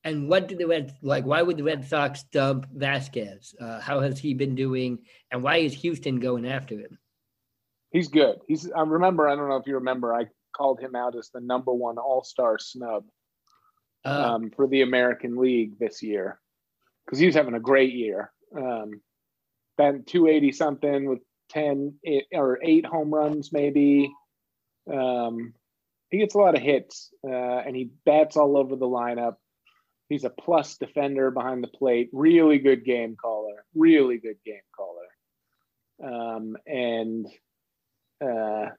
And 0.03 0.27
what 0.27 0.47
did 0.47 0.57
the 0.57 0.67
Red 0.67 0.95
like? 1.01 1.25
Why 1.25 1.41
would 1.41 1.57
the 1.57 1.63
Red 1.63 1.87
Sox 1.87 2.23
dump 2.23 2.67
Vázquez? 2.75 3.53
Uh, 3.59 3.79
how 3.79 4.01
has 4.01 4.19
he 4.19 4.33
been 4.33 4.55
doing? 4.55 4.99
And 5.31 5.41
why 5.41 5.57
is 5.57 5.73
Houston 5.75 6.19
going 6.19 6.45
after 6.45 6.75
him? 6.75 6.97
he's 7.93 8.09
good. 8.09 8.39
He's. 8.47 8.69
I 8.69 8.81
remember. 8.81 9.29
I 9.29 9.35
don't 9.35 9.47
know 9.47 9.55
if 9.55 9.67
you 9.67 9.75
remember. 9.75 10.13
I 10.13 10.25
called 10.55 10.81
him 10.81 10.95
out 10.95 11.15
as 11.15 11.29
the 11.33 11.39
number 11.39 11.71
one 11.71 11.97
All 11.97 12.23
Star 12.23 12.59
snub 12.59 13.05
Uh, 14.03 14.33
um, 14.35 14.51
for 14.51 14.67
the 14.67 14.81
American 14.81 15.37
League 15.37 15.79
this 15.79 16.03
year 16.03 16.39
because 17.05 17.19
he 17.19 17.25
was 17.25 17.35
having 17.35 17.53
a 17.53 17.59
great 17.59 17.93
year. 17.93 18.31
Um, 18.55 19.01
then 19.77 20.03
280 20.05 20.51
something 20.51 21.09
with 21.09 21.19
10 21.49 21.95
eight, 22.03 22.25
or 22.33 22.59
eight 22.61 22.85
home 22.85 23.13
runs, 23.13 23.51
maybe. 23.51 24.13
Um, 24.91 25.53
he 26.09 26.19
gets 26.19 26.35
a 26.35 26.37
lot 26.37 26.55
of 26.55 26.61
hits 26.61 27.09
uh, 27.27 27.31
and 27.65 27.75
he 27.75 27.89
bats 28.05 28.37
all 28.37 28.57
over 28.57 28.75
the 28.75 28.85
lineup. 28.85 29.35
He's 30.09 30.23
a 30.25 30.29
plus 30.29 30.77
defender 30.77 31.31
behind 31.31 31.63
the 31.63 31.67
plate. 31.69 32.09
Really 32.11 32.59
good 32.59 32.85
game 32.85 33.15
caller. 33.15 33.65
Really 33.73 34.17
good 34.17 34.37
game 34.45 34.61
caller. 34.75 35.07
Um, 36.03 36.57
and, 36.67 37.27
uh, 38.21 38.69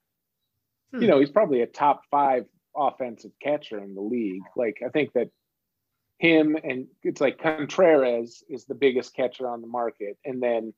Hmm. 0.92 1.02
you 1.02 1.08
know, 1.08 1.18
he's 1.18 1.30
probably 1.30 1.62
a 1.62 1.66
top 1.66 2.02
five 2.10 2.46
offensive 2.76 3.32
catcher 3.42 3.82
in 3.82 3.94
the 3.94 4.00
league. 4.00 4.42
Like, 4.56 4.80
I 4.84 4.90
think 4.90 5.12
that 5.14 5.30
him 6.18 6.56
and 6.62 6.86
it's 7.02 7.20
like 7.20 7.38
Contreras 7.38 8.44
is 8.48 8.66
the 8.66 8.74
biggest 8.76 9.14
catcher 9.14 9.48
on 9.48 9.60
the 9.60 9.66
market, 9.66 10.16
and 10.24 10.40
then 10.42 10.72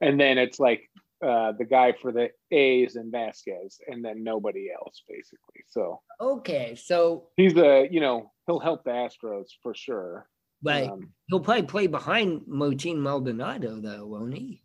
and 0.00 0.18
then 0.20 0.38
it's 0.38 0.60
like 0.60 0.88
uh, 1.22 1.52
the 1.52 1.64
guy 1.64 1.92
for 1.92 2.12
the 2.12 2.30
A's 2.50 2.96
and 2.96 3.12
Vázquez, 3.12 3.76
and 3.86 4.04
then 4.04 4.24
nobody 4.24 4.68
else 4.72 5.02
basically. 5.08 5.64
So 5.68 6.00
okay, 6.20 6.74
so 6.74 7.28
he's 7.36 7.56
a 7.56 7.88
you 7.90 8.00
know 8.00 8.32
he'll 8.46 8.60
help 8.60 8.84
the 8.84 8.90
Astros 8.90 9.46
for 9.62 9.74
sure. 9.74 10.28
But 10.62 10.84
um, 10.84 11.10
he'll 11.28 11.40
probably 11.40 11.64
play 11.64 11.86
behind 11.86 12.42
Martin 12.46 13.00
Maldonado 13.00 13.80
though, 13.80 14.06
won't 14.06 14.34
he? 14.34 14.62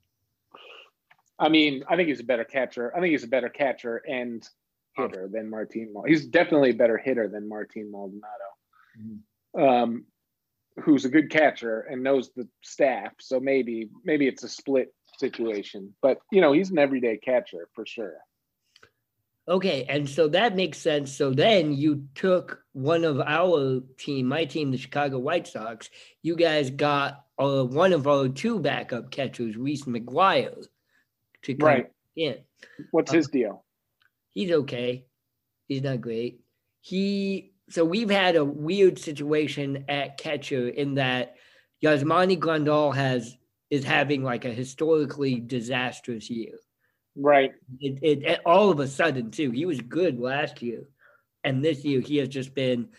I 1.40 1.50
mean, 1.50 1.84
I 1.88 1.96
think 1.96 2.10
he's 2.10 2.20
a 2.20 2.26
better 2.26 2.44
catcher. 2.44 2.96
I 2.96 3.00
think 3.00 3.12
he's 3.12 3.24
a 3.24 3.28
better 3.28 3.50
catcher 3.50 3.98
and 4.08 4.48
hitter 4.96 5.24
okay. 5.24 5.32
than 5.32 5.50
Martin. 5.50 5.94
He's 6.08 6.26
definitely 6.26 6.72
a 6.72 6.76
better 6.76 6.98
hitter 6.98 7.28
than 7.28 7.48
Martin 7.48 7.92
Maldonado. 7.92 8.28
Mm-hmm. 9.00 9.64
Um, 9.64 10.06
who's 10.84 11.06
a 11.06 11.10
good 11.10 11.30
catcher 11.30 11.82
and 11.82 12.04
knows 12.04 12.32
the 12.36 12.48
staff. 12.64 13.14
So 13.20 13.40
maybe 13.40 13.90
maybe 14.04 14.28
it's 14.28 14.44
a 14.44 14.50
split 14.50 14.94
situation. 15.18 15.94
But 16.02 16.20
you 16.32 16.42
know, 16.42 16.54
he's 16.54 16.72
an 16.72 16.80
everyday 16.80 17.18
catcher 17.18 17.68
for 17.74 17.86
sure. 17.86 18.16
Okay, 19.50 19.86
and 19.88 20.10
so 20.10 20.28
that 20.30 20.58
makes 20.58 20.78
sense. 20.78 21.16
So 21.16 21.32
then 21.32 21.74
you 21.74 22.04
took 22.16 22.62
one 22.74 23.06
of 23.06 23.22
our 23.22 23.82
team, 23.98 24.28
my 24.28 24.44
team, 24.44 24.72
the 24.72 24.78
Chicago 24.78 25.20
White 25.20 25.48
Sox. 25.48 25.90
You 26.22 26.36
guys 26.36 26.70
got 26.70 27.24
uh, 27.40 27.64
one 27.64 27.94
of 27.94 28.08
our 28.08 28.28
two 28.28 28.60
backup 28.60 29.10
catchers, 29.10 29.56
Reese 29.56 29.86
McGuire, 29.86 30.66
to 31.44 31.54
come 31.54 31.68
right. 31.68 31.92
in. 32.18 32.40
What's 32.92 33.12
his 33.12 33.28
uh, 33.28 33.32
deal? 33.32 33.66
He's 34.32 34.52
okay. 34.52 35.06
He's 35.68 35.82
not 35.82 36.02
great. 36.02 36.42
He 36.82 37.54
so 37.70 37.86
we've 37.86 38.10
had 38.10 38.36
a 38.36 38.46
weird 38.46 39.00
situation 39.00 39.86
at 39.88 40.18
catcher 40.18 40.68
in 40.68 40.96
that 40.96 41.36
Yasmani 41.84 42.38
Grandal 42.38 42.96
has 42.96 43.37
is 43.70 43.84
having 43.84 44.24
like 44.24 44.46
a 44.46 44.54
historically 44.54 45.40
disastrous 45.40 46.30
year. 46.30 46.60
Right. 47.16 47.52
It, 47.80 48.00
it, 48.02 48.24
it, 48.24 48.40
all 48.46 48.70
of 48.70 48.80
a 48.80 48.88
sudden 48.88 49.32
too. 49.32 49.52
He 49.52 49.66
was 49.66 49.82
good 49.82 50.20
last 50.20 50.62
year, 50.62 50.84
and 51.44 51.64
this 51.64 51.84
year 51.84 52.00
he 52.00 52.18
has 52.18 52.30
just 52.30 52.54
been 52.54 52.90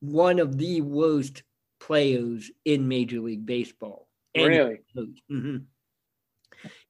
one 0.00 0.38
of 0.38 0.58
the 0.58 0.80
worst 0.82 1.42
players 1.80 2.50
in 2.64 2.88
Major 2.88 3.20
League 3.20 3.46
Baseball. 3.46 4.08
And 4.34 4.46
really? 4.46 4.80
Mm-hmm. 4.96 5.56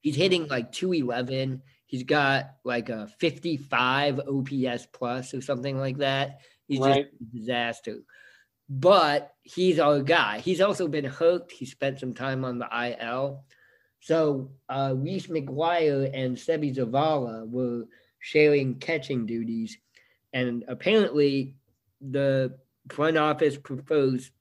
He's 0.01 0.15
hitting 0.15 0.47
like 0.47 0.71
two 0.71 0.93
eleven. 0.93 1.61
He's 1.85 2.03
got 2.03 2.55
like 2.63 2.89
a 2.89 3.07
fifty 3.19 3.57
five 3.57 4.19
OPS 4.19 4.87
plus 4.91 5.33
or 5.33 5.41
something 5.41 5.77
like 5.77 5.97
that. 5.97 6.39
He's 6.67 6.79
right. 6.79 7.05
just 7.05 7.21
a 7.21 7.37
disaster. 7.37 7.97
But 8.69 9.33
he's 9.43 9.79
our 9.79 10.01
guy. 10.01 10.39
He's 10.39 10.61
also 10.61 10.87
been 10.87 11.05
hurt. 11.05 11.51
He 11.51 11.65
spent 11.65 11.99
some 11.99 12.13
time 12.13 12.45
on 12.45 12.59
the 12.59 12.97
IL. 12.99 13.43
So 13.99 14.51
uh, 14.69 14.93
Reese 14.95 15.27
McGuire 15.27 16.09
and 16.13 16.35
Seby 16.35 16.75
Zavala 16.75 17.49
were 17.49 17.85
sharing 18.19 18.75
catching 18.75 19.25
duties. 19.25 19.77
And 20.33 20.63
apparently 20.67 21.55
the 22.01 22.57
front 22.89 23.17
office 23.17 23.57
prefers, 23.57 24.31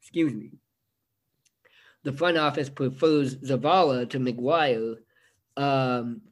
excuse 0.00 0.32
me, 0.32 0.52
the 2.02 2.12
front 2.12 2.38
office 2.38 2.68
prefers 2.68 3.36
Zavala 3.36 4.08
to 4.10 4.18
McGuire, 4.18 4.96
um, 5.56 6.22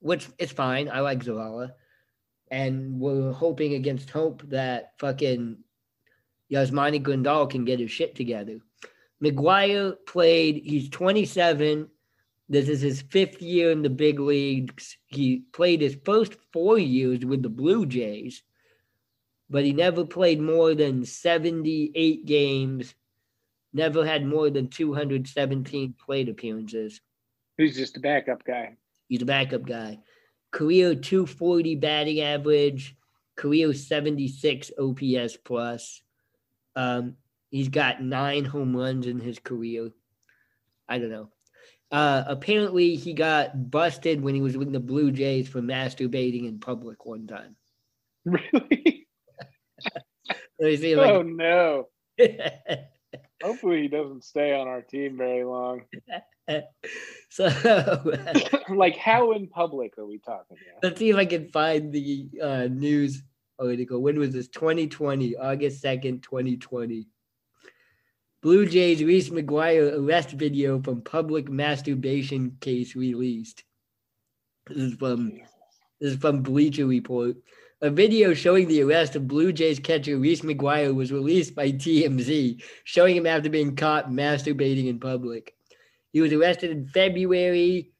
which 0.00 0.28
is 0.38 0.52
fine. 0.52 0.88
I 0.88 1.00
like 1.00 1.24
Zavala 1.24 1.72
and 2.52 3.00
we're 3.00 3.32
hoping 3.32 3.72
against 3.74 4.10
hope 4.10 4.42
that 4.50 4.92
fucking 4.98 5.56
Yasmani 6.52 7.02
Grandal 7.02 7.48
can 7.48 7.64
get 7.64 7.80
his 7.80 7.90
shit 7.90 8.14
together. 8.14 8.58
McGuire 9.22 9.94
played, 10.06 10.62
he's 10.64 10.88
27. 10.88 11.88
This 12.48 12.68
is 12.68 12.80
his 12.80 13.02
fifth 13.02 13.40
year 13.40 13.70
in 13.70 13.82
the 13.82 13.90
big 13.90 14.20
leagues. 14.20 14.96
He 15.06 15.44
played 15.52 15.80
his 15.80 15.96
first 16.04 16.36
four 16.52 16.78
years 16.78 17.24
with 17.24 17.42
the 17.42 17.48
Blue 17.48 17.86
Jays, 17.86 18.42
but 19.48 19.64
he 19.64 19.72
never 19.72 20.04
played 20.04 20.40
more 20.40 20.74
than 20.74 21.04
78 21.04 22.26
games, 22.26 22.94
never 23.72 24.04
had 24.04 24.26
more 24.26 24.50
than 24.50 24.68
217 24.68 25.94
plate 26.04 26.28
appearances. 26.28 27.00
He's 27.56 27.76
just 27.76 27.96
a 27.96 28.00
backup 28.00 28.44
guy. 28.44 28.76
He's 29.08 29.22
a 29.22 29.26
backup 29.26 29.64
guy 29.64 30.00
career 30.52 30.94
240 30.94 31.76
batting 31.76 32.20
average, 32.20 32.94
career 33.36 33.72
76 33.72 34.70
OPS 34.78 35.36
plus. 35.38 36.02
Um, 36.74 37.16
he's 37.50 37.68
got 37.68 38.02
nine 38.02 38.44
home 38.44 38.76
runs 38.76 39.06
in 39.06 39.20
his 39.20 39.38
career. 39.38 39.90
I 40.88 40.98
don't 40.98 41.10
know. 41.10 41.28
Uh, 41.90 42.24
apparently, 42.26 42.96
he 42.96 43.12
got 43.12 43.70
busted 43.70 44.22
when 44.22 44.34
he 44.34 44.40
was 44.40 44.56
with 44.56 44.72
the 44.72 44.80
Blue 44.80 45.12
Jays 45.12 45.46
for 45.46 45.60
masturbating 45.60 46.48
in 46.48 46.58
public 46.58 47.04
one 47.04 47.26
time. 47.26 47.56
Really? 50.60 50.76
see, 50.76 50.94
like, 50.94 51.10
oh 51.10 51.22
no! 51.22 51.88
Hopefully, 53.42 53.82
he 53.82 53.88
doesn't 53.88 54.22
stay 54.22 54.54
on 54.54 54.68
our 54.68 54.80
team 54.80 55.16
very 55.16 55.42
long. 55.42 55.82
so, 57.30 57.50
like, 58.68 58.96
how 58.96 59.32
in 59.32 59.48
public 59.48 59.98
are 59.98 60.06
we 60.06 60.18
talking 60.18 60.56
here? 60.56 60.74
Let's 60.82 61.00
see 61.00 61.10
if 61.10 61.16
I 61.16 61.24
can 61.24 61.48
find 61.48 61.92
the 61.92 62.30
uh, 62.40 62.68
news 62.70 63.22
Oh, 63.62 63.68
article. 63.68 64.02
When 64.02 64.18
was 64.18 64.32
this? 64.32 64.48
2020, 64.48 65.36
August 65.36 65.84
2nd, 65.84 66.22
2020. 66.22 67.06
Blue 68.42 68.66
Jays 68.66 69.04
Reese 69.04 69.28
McGuire 69.28 70.00
arrest 70.00 70.30
video 70.30 70.82
from 70.82 71.00
public 71.00 71.48
masturbation 71.48 72.56
case 72.60 72.96
released. 72.96 73.62
This 74.66 74.78
is 74.78 74.94
from 74.94 75.38
this 76.00 76.14
is 76.14 76.16
from 76.16 76.42
Bleacher 76.42 76.86
Report. 76.86 77.36
A 77.82 77.90
video 77.90 78.34
showing 78.34 78.66
the 78.66 78.82
arrest 78.82 79.14
of 79.14 79.28
Blue 79.28 79.52
Jays 79.52 79.78
catcher 79.78 80.18
Reese 80.18 80.40
McGuire 80.40 80.92
was 80.92 81.12
released 81.12 81.54
by 81.54 81.70
TMZ, 81.70 82.60
showing 82.82 83.14
him 83.14 83.26
after 83.26 83.48
being 83.48 83.76
caught 83.76 84.10
masturbating 84.10 84.88
in 84.88 84.98
public. 84.98 85.54
He 86.12 86.20
was 86.20 86.32
arrested 86.32 86.72
in 86.72 86.88
February, 86.88 87.91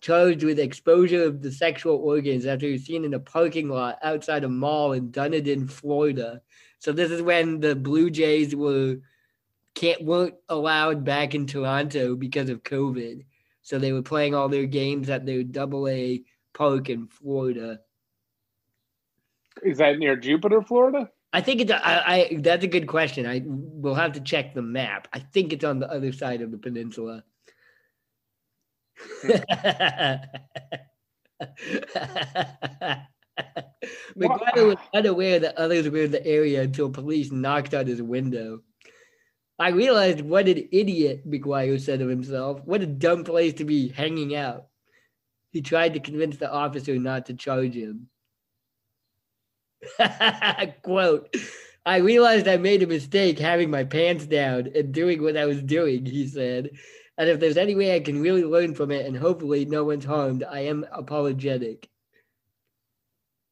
charged 0.00 0.42
with 0.42 0.58
exposure 0.58 1.24
of 1.24 1.42
the 1.42 1.52
sexual 1.52 1.96
organs 1.96 2.46
after 2.46 2.66
he 2.66 2.72
was 2.72 2.84
seen 2.84 3.04
in 3.04 3.14
a 3.14 3.20
parking 3.20 3.68
lot 3.68 3.98
outside 4.02 4.44
a 4.44 4.48
mall 4.48 4.92
in 4.92 5.10
Dunedin, 5.10 5.68
Florida. 5.68 6.40
So 6.78 6.92
this 6.92 7.10
is 7.10 7.22
when 7.22 7.60
the 7.60 7.76
Blue 7.76 8.10
Jays 8.10 8.56
were 8.56 8.96
can't 9.74 10.02
weren't 10.02 10.34
allowed 10.48 11.04
back 11.04 11.34
in 11.34 11.46
Toronto 11.46 12.16
because 12.16 12.48
of 12.48 12.62
COVID. 12.62 13.24
So 13.62 13.78
they 13.78 13.92
were 13.92 14.02
playing 14.02 14.34
all 14.34 14.48
their 14.48 14.66
games 14.66 15.10
at 15.10 15.26
their 15.26 15.44
double 15.44 15.86
A 15.88 16.24
park 16.54 16.88
in 16.88 17.06
Florida. 17.06 17.80
Is 19.62 19.78
that 19.78 19.98
near 19.98 20.16
Jupiter, 20.16 20.62
Florida? 20.62 21.10
I 21.32 21.40
think 21.40 21.60
it's. 21.60 21.70
I, 21.70 22.28
I 22.32 22.36
that's 22.40 22.64
a 22.64 22.68
good 22.68 22.88
question. 22.88 23.26
I 23.26 23.42
will 23.44 23.94
have 23.94 24.12
to 24.12 24.20
check 24.20 24.54
the 24.54 24.62
map. 24.62 25.06
I 25.12 25.20
think 25.20 25.52
it's 25.52 25.64
on 25.64 25.78
the 25.78 25.90
other 25.90 26.12
side 26.12 26.40
of 26.40 26.50
the 26.50 26.58
peninsula. 26.58 27.22
McGuire 34.16 34.66
was 34.66 34.76
unaware 34.94 35.38
that 35.40 35.56
others 35.56 35.88
were 35.88 36.02
in 36.04 36.10
the 36.10 36.26
area 36.26 36.62
until 36.62 36.90
police 36.90 37.30
knocked 37.32 37.74
on 37.74 37.86
his 37.86 38.02
window. 38.02 38.60
I 39.58 39.70
realized 39.70 40.22
what 40.22 40.48
an 40.48 40.68
idiot, 40.72 41.28
McGuire 41.28 41.80
said 41.80 42.00
of 42.00 42.08
himself. 42.08 42.60
What 42.64 42.82
a 42.82 42.86
dumb 42.86 43.24
place 43.24 43.54
to 43.54 43.64
be 43.64 43.88
hanging 43.88 44.34
out. 44.34 44.66
He 45.52 45.60
tried 45.60 45.94
to 45.94 46.00
convince 46.00 46.36
the 46.38 46.50
officer 46.50 46.98
not 46.98 47.26
to 47.26 47.34
charge 47.34 47.74
him. 47.74 48.08
Quote, 50.82 51.34
I 51.84 51.98
realized 51.98 52.46
I 52.48 52.56
made 52.56 52.82
a 52.82 52.86
mistake 52.86 53.38
having 53.38 53.70
my 53.70 53.84
pants 53.84 54.26
down 54.26 54.70
and 54.74 54.92
doing 54.92 55.22
what 55.22 55.36
I 55.36 55.46
was 55.46 55.62
doing, 55.62 56.06
he 56.06 56.26
said. 56.26 56.70
And 57.20 57.28
if 57.28 57.38
there's 57.38 57.58
any 57.58 57.74
way 57.74 57.94
I 57.94 58.00
can 58.00 58.22
really 58.22 58.44
learn 58.44 58.74
from 58.74 58.90
it 58.90 59.04
and 59.04 59.14
hopefully 59.14 59.66
no 59.66 59.84
one's 59.84 60.06
harmed, 60.06 60.42
I 60.42 60.60
am 60.60 60.86
apologetic. 60.90 61.86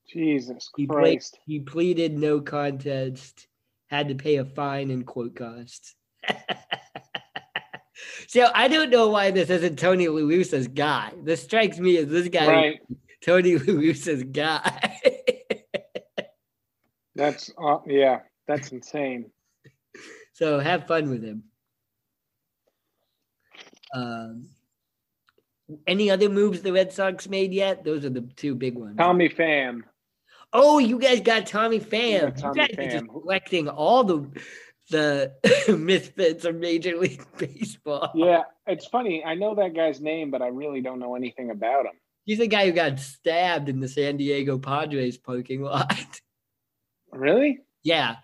Jesus 0.08 0.70
he 0.74 0.86
Christ. 0.86 1.38
he 1.44 1.60
pleaded 1.60 2.16
no 2.16 2.40
contest, 2.40 3.46
had 3.88 4.08
to 4.08 4.14
pay 4.14 4.36
a 4.36 4.46
fine 4.46 4.90
and 4.90 5.06
court 5.06 5.36
costs. 5.36 5.96
so 8.26 8.48
I 8.54 8.68
don't 8.68 8.88
know 8.88 9.10
why 9.10 9.32
this 9.32 9.50
isn't 9.50 9.78
Tony 9.78 10.08
La 10.08 10.22
Russa's 10.22 10.68
guy. 10.68 11.12
This 11.22 11.42
strikes 11.42 11.78
me 11.78 11.98
as 11.98 12.08
this 12.08 12.28
guy, 12.28 12.46
right. 12.46 12.80
Tony 13.20 13.58
La 13.58 13.74
Russa's 13.78 14.22
guy. 14.22 14.98
that's 17.14 17.50
uh, 17.62 17.80
yeah, 17.86 18.20
that's 18.46 18.72
insane. 18.72 19.30
So 20.32 20.60
have 20.60 20.86
fun 20.86 21.10
with 21.10 21.24
him. 21.24 21.47
Um, 23.94 24.48
any 25.86 26.10
other 26.10 26.28
moves 26.28 26.62
the 26.62 26.72
Red 26.72 26.92
Sox 26.92 27.28
made 27.28 27.52
yet? 27.52 27.84
Those 27.84 28.04
are 28.04 28.10
the 28.10 28.22
two 28.36 28.54
big 28.54 28.74
ones. 28.76 28.96
Tommy 28.96 29.28
Pham. 29.28 29.82
Oh, 30.52 30.78
you 30.78 30.98
guys 30.98 31.20
got 31.20 31.46
Tommy 31.46 31.78
Pham. 31.80 32.22
Yeah, 32.22 32.30
Tommy 32.30 32.62
you 32.62 32.66
guys 32.68 32.76
Pham. 32.76 32.86
are 32.86 32.90
just 33.00 33.08
collecting 33.08 33.68
all 33.68 34.04
the 34.04 34.26
the 34.90 35.32
misfits 35.78 36.46
of 36.46 36.56
Major 36.56 36.96
League 36.96 37.22
Baseball. 37.38 38.10
Yeah, 38.14 38.44
it's 38.66 38.86
funny. 38.86 39.22
I 39.24 39.34
know 39.34 39.54
that 39.56 39.74
guy's 39.74 40.00
name, 40.00 40.30
but 40.30 40.40
I 40.40 40.48
really 40.48 40.80
don't 40.80 40.98
know 40.98 41.14
anything 41.14 41.50
about 41.50 41.84
him. 41.84 41.92
He's 42.24 42.38
the 42.38 42.46
guy 42.46 42.66
who 42.66 42.72
got 42.72 42.98
stabbed 42.98 43.68
in 43.68 43.80
the 43.80 43.88
San 43.88 44.16
Diego 44.16 44.58
Padres 44.58 45.16
parking 45.18 45.62
lot. 45.62 45.94
Really? 47.10 47.60
yeah. 47.82 48.16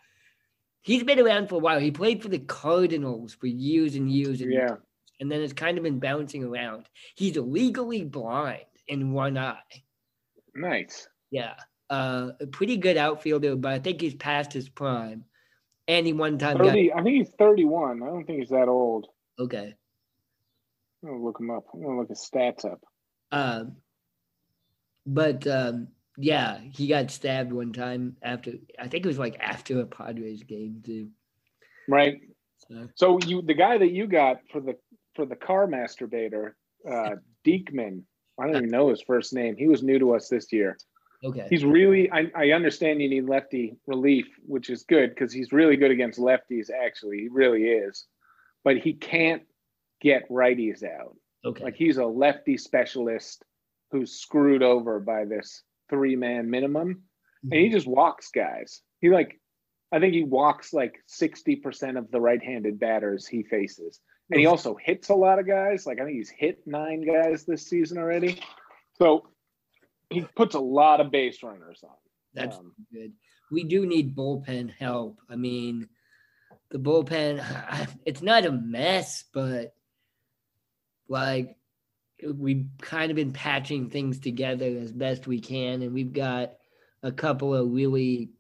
He's 0.83 1.03
been 1.03 1.18
around 1.18 1.48
for 1.48 1.55
a 1.55 1.59
while. 1.59 1.81
He 1.81 1.90
played 1.90 2.22
for 2.22 2.29
the 2.29 2.38
Cardinals 2.38 3.33
for 3.33 3.46
years 3.46 3.94
and 3.94 4.11
years 4.12 4.42
and 4.42 4.53
Yeah. 4.53 4.77
And 5.20 5.31
then 5.31 5.40
it's 5.40 5.53
kind 5.53 5.79
of 5.79 5.85
been 5.85 6.00
bouncing 6.00 6.44
around. 6.44 6.88
He's 7.14 7.37
legally 7.37 8.05
blind 8.05 8.64
in 8.88 9.12
one 9.12 9.38
eye. 9.38 9.59
Nice. 10.55 11.09
Yeah. 11.31 11.55
Uh, 11.90 12.31
a 12.40 12.46
pretty 12.46 12.77
good 12.77 12.96
outfielder, 12.96 13.57
but 13.57 13.72
I 13.72 13.79
think 13.79 14.00
he's 14.00 14.14
past 14.14 14.53
his 14.53 14.68
prime. 14.68 15.24
And 15.87 16.07
he 16.07 16.12
one 16.12 16.38
time 16.38 16.57
got 16.57 16.68
30, 16.68 16.92
I 16.92 17.03
think 17.03 17.16
he's 17.16 17.35
31. 17.38 18.03
I 18.03 18.07
don't 18.07 18.24
think 18.24 18.40
he's 18.40 18.48
that 18.48 18.68
old. 18.68 19.07
okay. 19.38 19.74
I'm 21.03 21.11
gonna 21.11 21.22
look 21.22 21.38
him 21.38 21.50
up. 21.50 21.64
I'm 21.74 21.83
gonna 21.83 21.98
look 21.98 22.09
his 22.09 22.27
stats 22.33 22.64
up. 22.64 22.81
Um, 23.31 23.77
but 25.05 25.46
um, 25.46 25.88
yeah, 26.16 26.59
he 26.72 26.87
got 26.87 27.11
stabbed 27.11 27.53
one 27.53 27.74
time 27.74 28.16
after. 28.22 28.53
I 28.79 28.88
think 28.88 29.05
it 29.05 29.09
was 29.09 29.18
like 29.18 29.37
after 29.38 29.81
a 29.81 29.87
Padres 29.87 30.42
game 30.44 30.83
too. 30.85 31.11
Right. 31.88 32.20
So, 32.68 32.88
So 32.94 33.18
you, 33.27 33.42
the 33.42 33.53
guy 33.53 33.77
that 33.77 33.90
you 33.90 34.07
got 34.07 34.38
for 34.50 34.61
the 34.62 34.77
for 35.14 35.27
the 35.27 35.37
car 35.37 35.66
masturbator, 35.66 36.53
uh, 36.88 37.16
Diekman. 37.46 38.03
I 38.38 38.46
don't 38.46 38.57
even 38.57 38.70
know 38.70 38.88
his 38.88 39.03
first 39.03 39.33
name. 39.33 39.57
He 39.57 39.68
was 39.68 39.83
new 39.83 39.98
to 39.98 40.14
us 40.14 40.29
this 40.29 40.53
year. 40.53 40.77
okay. 41.24 41.46
He's 41.48 41.64
really. 41.64 42.11
I, 42.11 42.31
I 42.35 42.50
understand 42.50 43.00
you 43.00 43.09
need 43.09 43.29
lefty 43.29 43.77
relief, 43.87 44.27
which 44.46 44.70
is 44.70 44.83
good 44.83 45.11
because 45.11 45.33
he's 45.33 45.53
really 45.53 45.77
good 45.77 45.90
against 45.92 46.18
lefties. 46.18 46.68
Actually, 46.70 47.18
he 47.20 47.29
really 47.29 47.64
is, 47.64 48.07
but 48.64 48.77
he 48.77 48.94
can't 48.94 49.42
get 50.00 50.29
righties 50.29 50.83
out. 50.83 51.16
Okay. 51.44 51.64
Like 51.64 51.77
he's 51.77 51.98
a 51.98 52.05
lefty 52.05 52.57
specialist 52.57 53.44
who's 53.90 54.18
screwed 54.18 54.62
over 54.62 54.98
by 54.98 55.24
this 55.24 55.62
three 55.88 56.16
man 56.16 56.50
minimum, 56.50 57.03
and 57.42 57.61
he 57.61 57.68
just 57.68 57.87
walks 57.87 58.31
guys. 58.31 58.81
He 59.00 59.11
like, 59.11 59.38
I 59.92 60.00
think 60.00 60.14
he 60.14 60.24
walks 60.24 60.72
like 60.72 60.96
sixty 61.07 61.55
percent 61.57 61.98
of 61.98 62.11
the 62.11 62.20
right 62.20 62.42
handed 62.42 62.81
batters 62.81 63.27
he 63.27 63.44
faces, 63.44 64.00
and 64.31 64.41
he 64.41 64.47
also 64.47 64.75
hits 64.75 65.09
a 65.11 65.15
lot 65.15 65.39
of 65.39 65.47
guys. 65.47 65.87
Like 65.87 66.01
I 66.01 66.05
think 66.05 66.17
he's 66.17 66.31
hit 66.31 66.67
nine 66.67 67.03
guys 67.07 67.45
this 67.45 67.67
season 67.67 67.99
already. 67.99 68.41
So 68.99 69.29
he 70.11 70.23
puts 70.23 70.55
a 70.55 70.61
lot 70.61 71.01
of 71.01 71.11
base 71.11 71.43
runners 71.43 71.81
on. 71.83 71.97
That's 72.33 72.57
Um, 72.57 72.73
good. 72.93 73.13
We 73.51 73.65
do 73.65 73.87
need 73.87 74.17
bullpen 74.17 74.71
help. 74.71 75.21
I 75.29 75.37
mean, 75.37 75.89
the 76.71 76.79
bullpen, 76.79 77.45
it's 78.05 78.23
not 78.23 78.47
a 78.47 78.53
mess, 78.53 79.25
but 79.33 79.75
like 81.09 81.57
we've 82.27 82.67
kind 82.81 83.11
of 83.11 83.17
been 83.17 83.33
patching 83.33 83.91
things 83.91 84.19
together 84.19 84.67
as 84.81 84.93
best 84.93 85.27
we 85.27 85.41
can. 85.41 85.83
And 85.83 85.93
we've 85.93 86.13
got 86.13 86.55
a 87.03 87.13
couple 87.13 87.55
of 87.55 87.71
really 87.71 88.31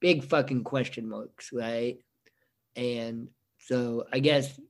big 0.00 0.24
fucking 0.24 0.64
question 0.64 1.08
marks, 1.08 1.52
right? 1.52 1.98
And 2.74 3.28
so 3.66 4.04
I 4.12 4.18
guess, 4.18 4.60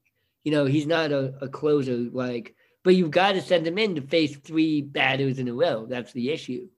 you 0.45 0.53
know, 0.53 0.67
he's 0.67 0.87
not 0.87 1.11
a, 1.11 1.35
a 1.41 1.49
closer 1.49 1.97
like, 1.97 2.55
but 2.85 2.95
you've 2.95 3.11
got 3.11 3.33
to 3.33 3.43
send 3.43 3.67
him 3.67 3.79
in 3.79 3.97
to 3.97 4.03
face 4.03 4.37
three 4.37 4.83
batters 4.83 5.39
in 5.39 5.49
a 5.49 5.55
row. 5.55 5.87
That's 5.87 6.13
the 6.13 6.31
issue. 6.31 6.69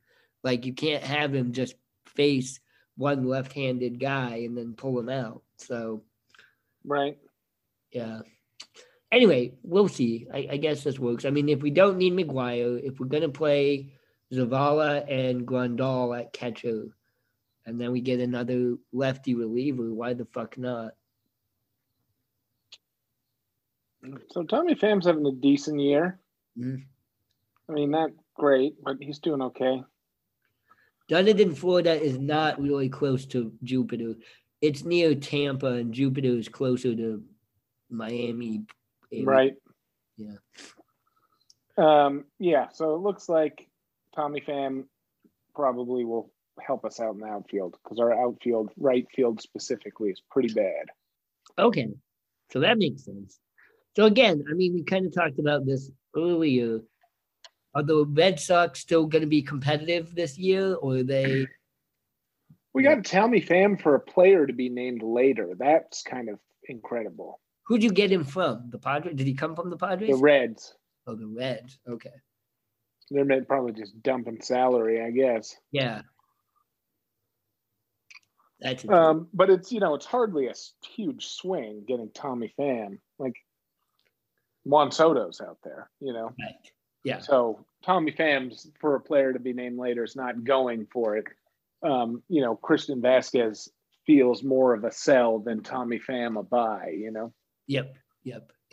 Like 0.43 0.65
you 0.65 0.73
can't 0.73 1.03
have 1.03 1.35
him 1.35 1.53
just 1.53 1.75
face 2.07 2.61
one 2.97 3.25
left-handed 3.25 4.01
guy 4.01 4.37
and 4.47 4.57
then 4.57 4.75
pull 4.75 4.99
him 4.99 5.11
out. 5.11 5.43
So 5.59 6.05
right. 6.85 7.19
yeah. 7.93 8.21
Anyway, 9.13 9.53
we'll 9.63 9.89
see. 9.89 10.27
I, 10.33 10.49
I 10.53 10.57
guess 10.57 10.83
this 10.83 10.99
works. 10.99 11.25
I 11.25 11.31
mean, 11.31 11.49
if 11.49 11.63
we 11.63 11.71
don't 11.71 11.99
need 11.99 12.15
McGuire, 12.15 12.83
if 12.83 12.99
we're 12.99 13.07
gonna 13.07 13.29
play 13.29 13.93
Zavala 14.33 15.05
and 15.11 15.47
Grandal 15.47 16.19
at 16.19 16.33
catcher, 16.33 16.87
and 17.67 17.81
then 17.81 17.93
we 17.93 18.01
get 18.01 18.21
another 18.21 18.77
lefty 18.93 19.35
reliever, 19.35 19.93
why 19.93 20.15
the 20.15 20.25
fuck 20.25 20.57
not? 20.57 20.93
So 24.31 24.45
Tommy 24.45 24.75
Pham's 24.75 25.07
having 25.07 25.27
a 25.27 25.33
decent 25.33 25.81
year. 25.81 26.21
Mhm. 26.59 26.85
I 27.69 27.73
mean, 27.73 27.91
not 27.91 28.11
great, 28.35 28.75
but 28.83 28.97
he's 29.01 29.19
doing 29.19 29.43
okay. 29.43 29.83
Dunedin, 31.09 31.55
Florida 31.55 32.01
is 32.01 32.19
not 32.19 32.61
really 32.61 32.89
close 32.89 33.27
to 33.27 33.53
Jupiter. 33.63 34.15
It's 34.61 34.85
near 34.85 35.15
Tampa, 35.15 35.67
and 35.67 35.93
Jupiter 35.93 36.29
is 36.29 36.49
closer 36.49 36.95
to 36.97 37.23
Miami. 37.91 38.67
area. 39.13 39.25
Right. 39.25 39.55
Yeah. 40.17 40.37
Um, 41.79 42.25
yeah. 42.41 42.69
So 42.71 42.97
it 42.97 42.99
looks 42.99 43.29
like 43.29 43.69
Tommy 44.15 44.41
Pham 44.41 44.87
probably 45.55 46.05
will 46.05 46.33
help 46.61 46.85
us 46.85 46.99
out 46.99 47.15
in 47.15 47.21
the 47.21 47.27
outfield 47.27 47.77
because 47.83 48.01
our 48.01 48.13
outfield, 48.13 48.73
right 48.77 49.07
field 49.15 49.41
specifically, 49.41 50.11
is 50.11 50.21
pretty 50.31 50.53
bad. 50.53 50.87
Okay. 51.57 51.89
So 52.51 52.61
that 52.61 52.79
makes 52.79 53.05
sense. 53.05 53.39
So 53.97 54.05
again, 54.05 54.45
I 54.51 54.53
mean, 54.53 54.75
we 54.75 54.83
kind 54.85 55.07
of 55.07 55.15
talked 55.15 55.39
about 55.39 55.65
this 55.65 55.91
earlier. 56.15 56.81
Are 57.75 57.83
the 57.83 58.05
Red 58.05 58.39
Sox 58.39 58.81
still 58.81 59.07
going 59.07 59.23
to 59.23 59.29
be 59.29 59.41
competitive 59.41 60.15
this 60.15 60.37
year, 60.37 60.75
or 60.75 60.97
are 60.97 61.03
they? 61.03 61.47
We 62.75 62.83
got 62.83 63.07
Tommy 63.07 63.41
Pham 63.41 63.81
for 63.81 63.95
a 63.95 64.01
player 64.01 64.47
to 64.47 64.53
be 64.53 64.69
named 64.69 65.03
later. 65.03 65.55
That's 65.59 66.03
kind 66.03 66.29
of 66.29 66.39
incredible. 66.69 67.41
Who'd 67.69 67.83
you 67.83 67.91
get 67.91 68.13
him 68.13 68.23
from? 68.23 68.69
The 68.69 68.79
Padres? 68.79 69.17
Did 69.17 69.27
he 69.27 69.33
come 69.33 69.57
from 69.57 69.71
the 69.71 69.79
Padres? 69.79 70.11
The 70.11 70.17
Reds, 70.19 70.75
oh, 71.07 71.15
the 71.15 71.27
Reds. 71.27 71.79
Okay. 71.89 72.13
they're 73.11 73.45
probably 73.47 73.73
just 73.73 74.03
dumping 74.03 74.43
salary, 74.43 75.03
I 75.03 75.11
guess. 75.11 75.57
Yeah. 75.73 76.03
That's. 78.61 78.87
Um, 78.87 79.29
but 79.33 79.49
it's 79.49 79.73
you 79.73 79.81
know 79.81 79.95
it's 79.95 80.05
hardly 80.05 80.49
a 80.49 80.55
huge 80.87 81.29
swing 81.29 81.85
getting 81.89 82.11
Tommy 82.13 82.53
Pham. 82.61 82.99
Like 83.19 83.37
Juan 84.67 84.91
Soto's 84.91 85.41
out 85.41 85.59
there, 85.63 85.89
you 86.01 86.13
know. 86.13 86.33
right. 86.41 86.73
Yeah. 87.05 87.21
So 87.21 87.65
Tommy 87.85 88.11
Pham's 88.11 88.69
for 88.81 88.97
a 88.97 89.01
player 89.01 89.33
to 89.33 89.39
be 89.39 89.53
named 89.53 89.79
later 89.79 90.03
is 90.03 90.17
not 90.17 90.43
going 90.43 90.89
for 90.93 91.17
it. 91.17 91.27
Um, 91.85 92.25
you 92.29 92.43
know, 92.43 92.57
Christian 92.57 93.01
Vázquez 93.01 93.69
feels 94.07 94.43
more 94.43 94.75
of 94.75 94.83
a 94.83 94.91
sell 94.91 95.39
than 95.39 95.63
Tommy 95.63 96.01
Pham 96.01 96.37
a 96.39 96.43
buy. 96.43 96.97
You 96.99 97.13
know. 97.13 97.33
Yep. 97.69 97.95
Yep. 98.25 98.53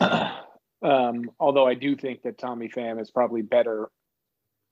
um, 0.82 1.30
although 1.38 1.66
I 1.66 1.74
do 1.74 1.94
think 1.94 2.22
that 2.22 2.38
Tommy 2.38 2.68
Pham 2.68 3.00
is 3.00 3.12
probably 3.12 3.42
better 3.42 3.88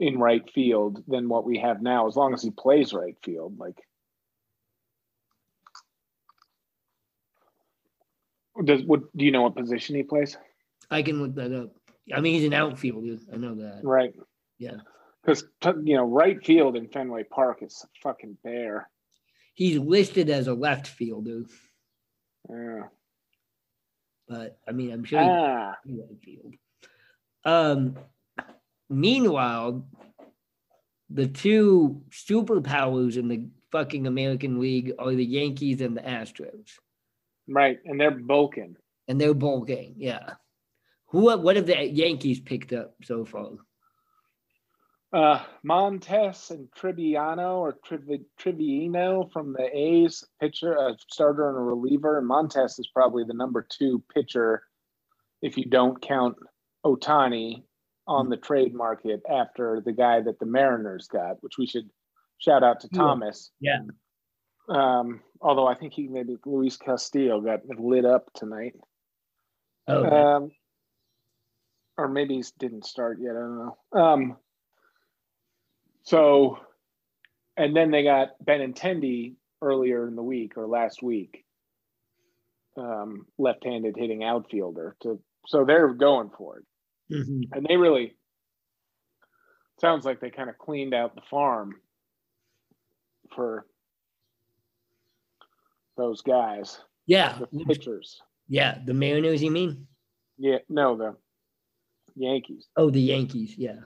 in 0.00 0.18
right 0.18 0.42
field 0.52 1.04
than 1.06 1.28
what 1.28 1.44
we 1.44 1.58
have 1.58 1.80
now, 1.80 2.08
as 2.08 2.16
long 2.16 2.34
as 2.34 2.42
he 2.42 2.50
plays 2.50 2.92
right 2.92 3.16
field. 3.22 3.60
Like, 3.60 3.76
does 8.64 8.82
what 8.82 9.16
do 9.16 9.24
you 9.24 9.30
know 9.30 9.42
what 9.42 9.54
position 9.54 9.94
he 9.94 10.02
plays? 10.02 10.36
I 10.92 11.02
can 11.02 11.20
look 11.22 11.34
that 11.36 11.52
up. 11.52 11.70
I 12.14 12.20
mean, 12.20 12.34
he's 12.34 12.44
an 12.44 12.52
outfielder. 12.54 13.16
I 13.32 13.36
know 13.36 13.54
that. 13.56 13.80
Right. 13.82 14.12
Yeah. 14.58 14.76
Because 15.22 15.44
you 15.84 15.96
know, 15.96 16.04
right 16.04 16.44
field 16.44 16.76
in 16.76 16.88
Fenway 16.88 17.24
Park 17.24 17.62
is 17.62 17.84
fucking 18.02 18.36
bare. 18.44 18.88
He's 19.54 19.78
listed 19.78 20.30
as 20.30 20.48
a 20.48 20.54
left 20.54 20.86
fielder, 20.88 21.44
Yeah. 22.50 22.84
but 24.28 24.58
I 24.66 24.72
mean, 24.72 24.92
I'm 24.92 25.04
sure 25.04 25.20
Ah, 25.20 25.76
right 25.86 26.22
field. 26.24 26.54
Um, 27.44 27.96
meanwhile, 28.88 29.86
the 31.10 31.28
two 31.28 32.02
superpowers 32.10 33.16
in 33.16 33.28
the 33.28 33.46
fucking 33.70 34.06
American 34.06 34.58
League 34.58 34.92
are 34.98 35.12
the 35.14 35.24
Yankees 35.24 35.80
and 35.82 35.96
the 35.96 36.00
Astros, 36.02 36.70
right. 37.48 37.78
And 37.84 38.00
they're 38.00 38.10
bulking. 38.10 38.76
and 39.08 39.20
they're 39.20 39.34
bulking. 39.34 39.94
Yeah. 39.98 40.34
Who? 41.12 41.36
What 41.38 41.56
have 41.56 41.66
the 41.66 41.86
Yankees 41.86 42.40
picked 42.40 42.72
up 42.72 42.94
so 43.02 43.24
far? 43.24 43.50
Uh, 45.12 45.44
Montas 45.62 46.50
and 46.50 46.68
Triviano 46.70 47.58
or 47.58 47.76
Trivi- 47.86 48.24
Triviano 48.40 49.30
from 49.30 49.52
the 49.52 49.68
A's, 49.76 50.24
pitcher, 50.40 50.72
a 50.72 50.96
starter 51.10 51.50
and 51.50 51.58
a 51.58 51.60
reliever. 51.60 52.18
And 52.18 52.28
Montas 52.28 52.78
is 52.80 52.88
probably 52.94 53.24
the 53.24 53.34
number 53.34 53.66
two 53.68 54.02
pitcher 54.14 54.62
if 55.42 55.58
you 55.58 55.66
don't 55.66 56.00
count 56.00 56.36
Ohtani 56.84 57.62
on 58.06 58.30
the 58.30 58.38
trade 58.38 58.74
market 58.74 59.20
after 59.30 59.82
the 59.84 59.92
guy 59.92 60.22
that 60.22 60.38
the 60.38 60.46
Mariners 60.46 61.08
got, 61.08 61.42
which 61.42 61.58
we 61.58 61.66
should 61.66 61.90
shout 62.38 62.64
out 62.64 62.80
to. 62.80 62.88
Thomas. 62.88 63.50
Yeah. 63.60 63.80
Um, 64.70 65.20
although 65.42 65.66
I 65.66 65.74
think 65.74 65.92
he 65.92 66.08
maybe 66.08 66.36
Luis 66.46 66.78
Castillo 66.78 67.40
got 67.42 67.66
lit 67.78 68.06
up 68.06 68.32
tonight. 68.34 68.76
Oh, 69.88 70.04
Um, 70.04 70.50
or 71.98 72.08
maybe 72.08 72.36
he 72.36 72.44
didn't 72.58 72.86
start 72.86 73.18
yet. 73.20 73.32
I 73.32 73.40
don't 73.40 73.58
know. 73.58 74.00
Um, 74.00 74.36
so, 76.04 76.58
and 77.56 77.76
then 77.76 77.90
they 77.90 78.02
got 78.02 78.30
Ben 78.44 78.60
Benintendi 78.72 79.34
earlier 79.60 80.08
in 80.08 80.16
the 80.16 80.22
week 80.22 80.56
or 80.56 80.66
last 80.66 81.02
week. 81.02 81.44
Um, 82.76 83.26
left-handed 83.38 83.96
hitting 83.98 84.24
outfielder 84.24 84.96
to 85.02 85.20
so 85.46 85.64
they're 85.66 85.92
going 85.92 86.30
for 86.38 86.58
it. 86.60 86.64
Mhm. 87.14 87.42
And 87.52 87.66
they 87.68 87.76
really 87.76 88.16
sounds 89.78 90.06
like 90.06 90.20
they 90.20 90.30
kind 90.30 90.48
of 90.48 90.56
cleaned 90.56 90.94
out 90.94 91.14
the 91.14 91.20
farm 91.30 91.74
for 93.34 93.66
those 95.98 96.22
guys, 96.22 96.80
Yeah, 97.06 97.38
the 97.52 97.64
pitchers. 97.66 98.22
yeah. 98.48 98.78
The 98.86 98.94
Mariners, 98.94 99.42
you 99.42 99.50
mean? 99.50 99.86
Yeah, 100.38 100.58
no, 100.70 100.96
the 100.96 101.16
Yankees. 102.16 102.68
Oh, 102.76 102.90
the 102.90 103.00
Yankees. 103.00 103.54
Yeah. 103.56 103.80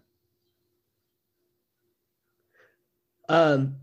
Um, 3.29 3.77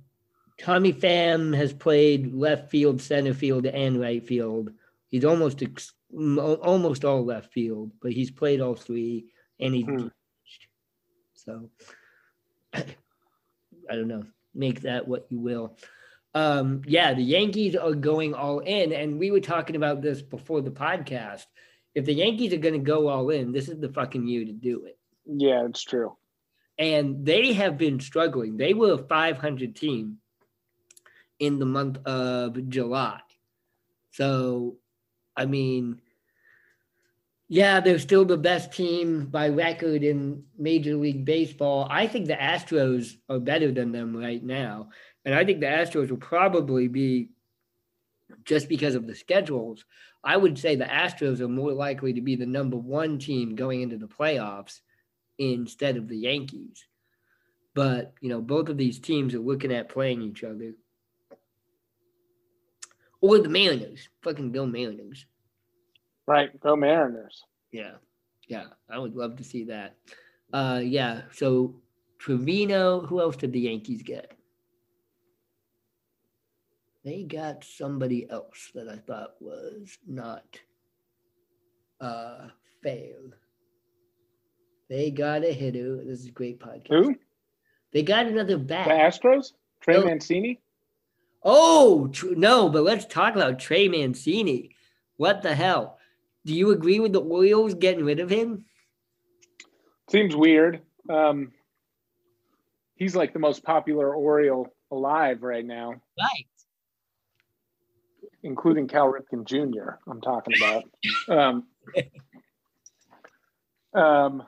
Tommy 0.60 0.94
Pham 0.94 1.56
has 1.56 1.74
played 1.74 2.34
left 2.34 2.70
field, 2.70 3.02
center 3.02 3.34
field, 3.34 3.66
and 3.66 4.00
right 4.00 4.26
field. 4.26 4.72
He's 5.10 5.26
almost 5.26 5.62
ex- 5.62 5.94
almost 6.14 7.04
all 7.04 7.26
left 7.26 7.52
field, 7.52 7.92
but 8.02 8.12
he's 8.12 8.32
played 8.32 8.62
all 8.62 8.76
three, 8.76 9.26
and 9.60 9.74
he's 9.74 9.86
Hmm. 9.86 10.08
So. 11.34 11.70
I 12.74 12.86
don't 13.96 14.08
know. 14.08 14.24
Make 14.56 14.82
that 14.82 15.08
what 15.08 15.26
you 15.30 15.40
will. 15.40 15.78
Um, 16.36 16.82
yeah, 16.88 17.14
the 17.14 17.22
Yankees 17.22 17.76
are 17.76 17.94
going 17.94 18.34
all 18.34 18.60
in, 18.60 18.92
and 18.92 19.20
we 19.20 19.30
were 19.30 19.40
talking 19.40 19.76
about 19.76 20.02
this 20.02 20.22
before 20.22 20.62
the 20.62 20.72
podcast. 20.72 21.46
If 21.96 22.06
the 22.06 22.14
Yankees 22.14 22.54
are 22.54 22.58
going 22.58 22.74
to 22.74 22.80
go 22.80 23.08
all 23.08 23.30
in, 23.30 23.52
this 23.52 23.70
is 23.70 23.80
the 23.80 23.90
fucking 23.90 24.28
year 24.28 24.46
to 24.46 24.52
do 24.52 24.86
it 24.86 24.98
Yeah, 25.26 25.66
it's 25.66 25.84
true. 25.84 26.16
and 26.78 27.26
they 27.26 27.54
have 27.54 27.78
been 27.78 28.00
struggling. 28.00 28.58
They 28.58 28.74
were 28.74 28.94
a 28.94 28.98
500 28.98 29.76
team 29.76 30.18
in 31.40 31.60
the 31.60 31.66
month 31.66 31.98
of 32.06 32.70
July. 32.70 33.20
So, 34.12 34.78
I 35.36 35.46
mean, 35.46 36.00
yeah, 37.50 37.80
they're 37.80 38.00
still 38.00 38.26
the 38.26 38.38
best 38.38 38.72
team 38.74 39.26
by 39.28 39.50
record 39.50 40.04
in 40.04 40.44
Major 40.58 40.96
League 40.96 41.26
Baseball. 41.26 41.88
I 41.90 42.08
think 42.08 42.28
the 42.28 42.34
Astros 42.36 43.18
are 43.30 43.40
better 43.40 43.72
than 43.72 43.92
them 43.92 44.16
right 44.16 44.44
now. 44.44 44.90
And 45.26 45.36
I 45.36 45.44
think 45.46 45.60
the 45.60 45.68
Astros 45.68 46.10
will 46.10 46.18
probably 46.18 46.88
be, 46.88 47.30
just 48.46 48.68
because 48.70 48.96
of 48.96 49.06
the 49.06 49.16
schedules, 49.16 49.86
I 50.24 50.38
would 50.38 50.58
say 50.58 50.76
the 50.76 50.86
Astros 50.86 51.42
are 51.42 51.50
more 51.50 51.74
likely 51.74 52.14
to 52.14 52.22
be 52.22 52.36
the 52.36 52.46
number 52.46 52.78
one 52.78 53.20
team 53.20 53.56
going 53.56 53.82
into 53.82 53.98
the 53.98 54.08
playoffs 54.08 54.80
instead 55.38 55.98
of 55.98 56.08
the 56.08 56.18
Yankees. 56.18 56.86
But, 57.76 58.14
you 58.22 58.30
know, 58.30 58.40
both 58.40 58.70
of 58.70 58.78
these 58.78 59.00
teams 59.00 59.34
are 59.34 59.40
looking 59.40 59.74
at 59.74 59.90
playing 59.90 60.22
each 60.22 60.44
other. 60.44 60.74
Or 63.20 63.40
the 63.40 63.50
Mariners. 63.50 64.08
Fucking 64.22 64.52
Bill 64.52 64.68
Mariners. 64.68 65.26
Right. 66.28 66.58
Go 66.60 66.76
Mariners. 66.76 67.44
Yeah. 67.72 67.94
Yeah. 68.48 68.66
I 68.90 69.00
would 69.00 69.16
love 69.16 69.38
to 69.38 69.44
see 69.44 69.66
that. 69.66 69.96
Uh 70.54 70.82
yeah. 70.84 71.22
So 71.32 71.76
Trevino, 72.20 73.02
who 73.02 73.20
else 73.20 73.36
did 73.36 73.52
the 73.52 73.62
Yankees 73.62 74.04
get? 74.04 74.32
They 77.04 77.24
got 77.24 77.64
somebody 77.64 78.30
else 78.30 78.72
that 78.76 78.88
I 78.88 78.98
thought 78.98 79.36
was 79.42 79.98
not 80.08 80.44
uh 82.00 82.48
fair. 82.82 83.18
They 84.90 85.12
got 85.12 85.44
a 85.44 85.52
hitter. 85.54 85.98
This 86.04 86.20
is 86.22 86.28
a 86.28 86.32
great 86.32 86.60
podcast. 86.60 86.88
Who? 86.90 87.16
They 87.92 88.04
got 88.04 88.26
another 88.28 88.58
The. 88.58 88.76
Astros? 88.76 89.54
Trey 89.82 89.96
No. 90.00 90.06
Mancini? 90.06 90.60
Oh 91.44 92.08
tr- 92.08 92.36
no, 92.36 92.70
but 92.70 92.84
let's 92.84 93.06
talk 93.06 93.36
about 93.36 93.60
Trey 93.60 93.88
Mancini. 93.88 94.76
What 95.18 95.42
the 95.42 95.54
hell? 95.56 95.98
Do 96.46 96.54
you 96.54 96.72
agree 96.72 97.00
with 97.00 97.14
the 97.14 97.22
Orioles 97.22 97.74
getting 97.74 98.04
rid 98.06 98.20
of 98.20 98.30
him? 98.30 98.66
Seems 100.10 100.36
weird. 100.36 100.82
Um, 101.10 101.52
he's 102.96 103.16
like 103.16 103.34
the 103.34 103.40
most 103.40 103.64
popular 103.64 104.14
Oriole 104.16 104.74
alive 104.92 105.42
right 105.44 105.66
now, 105.66 106.02
Right. 106.20 106.46
Including 108.44 108.88
Cal 108.88 109.12
Ripken 109.12 109.46
Jr. 109.46 109.94
I'm 110.08 110.22
talking 110.22 110.54
about. 110.58 110.84
Um, 111.30 111.64
um, 113.94 114.44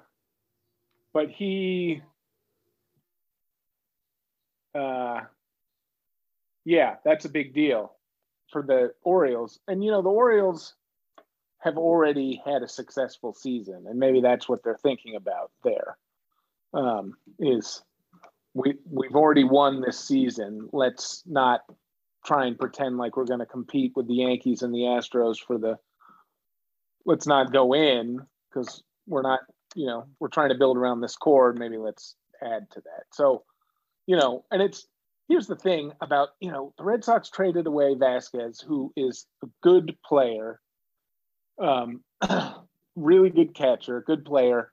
but 1.14 1.30
he, 1.30 2.02
uh, 4.74 5.22
yeah, 6.66 6.96
that's 7.06 7.26
a 7.26 7.30
big 7.30 7.54
deal 7.54 7.94
for 8.52 8.62
the 8.62 8.94
Orioles. 9.04 9.60
And 9.68 9.84
you 9.84 9.92
know, 9.92 10.02
the 10.02 10.10
Orioles 10.10 10.76
have 11.60 11.78
already 11.78 12.42
had 12.46 12.62
a 12.62 12.68
successful 12.68 13.34
season, 13.34 13.86
and 13.88 13.98
maybe 13.98 14.22
that's 14.22 14.50
what 14.50 14.64
they're 14.64 14.78
thinking 14.78 15.16
about 15.16 15.52
there. 15.64 15.98
Um, 16.74 17.14
is 17.40 17.82
we 18.54 18.76
we've 18.90 19.16
already 19.16 19.46
won 19.46 19.82
this 19.82 20.00
season. 20.00 20.70
Let's 20.74 21.24
not 21.26 21.62
try 22.26 22.46
and 22.46 22.60
pretend 22.60 22.98
like 22.98 23.16
we're 23.16 23.26
going 23.26 23.40
to 23.40 23.46
compete 23.46 23.94
with 23.96 24.08
the 24.08 24.16
Yankees 24.16 24.62
and 24.62 24.74
the 24.74 24.80
Astros 24.80 25.38
for 25.40 25.58
the. 25.58 25.78
Let's 27.06 27.28
not 27.28 27.54
go 27.54 27.74
in 27.74 28.20
because 28.50 28.84
we're 29.08 29.22
not. 29.22 29.42
You 29.76 29.88
know, 29.88 30.06
we're 30.20 30.30
trying 30.30 30.50
to 30.50 30.58
build 30.58 30.78
around 30.78 31.02
this 31.02 31.18
core. 31.18 31.54
Maybe 31.54 31.78
let's 31.78 32.16
add 32.42 32.70
to 32.72 32.82
that. 32.82 33.04
So, 33.12 33.44
you 34.08 34.16
know, 34.16 34.46
and 34.50 34.62
it's 34.62 34.88
here's 35.28 35.48
the 35.48 35.56
thing 35.56 35.92
about 36.02 36.30
you 36.40 36.52
know 36.52 36.74
the 36.78 36.84
Red 36.84 37.04
Sox 37.04 37.30
traded 37.30 37.68
away 37.68 37.96
Vázquez, 37.96 38.64
who 38.64 38.92
is 38.96 39.26
a 39.44 39.48
good 39.62 39.98
player, 40.06 40.60
um, 41.62 42.02
really 42.96 43.30
good 43.30 43.54
catcher, 43.54 44.02
good 44.06 44.26
player, 44.26 44.72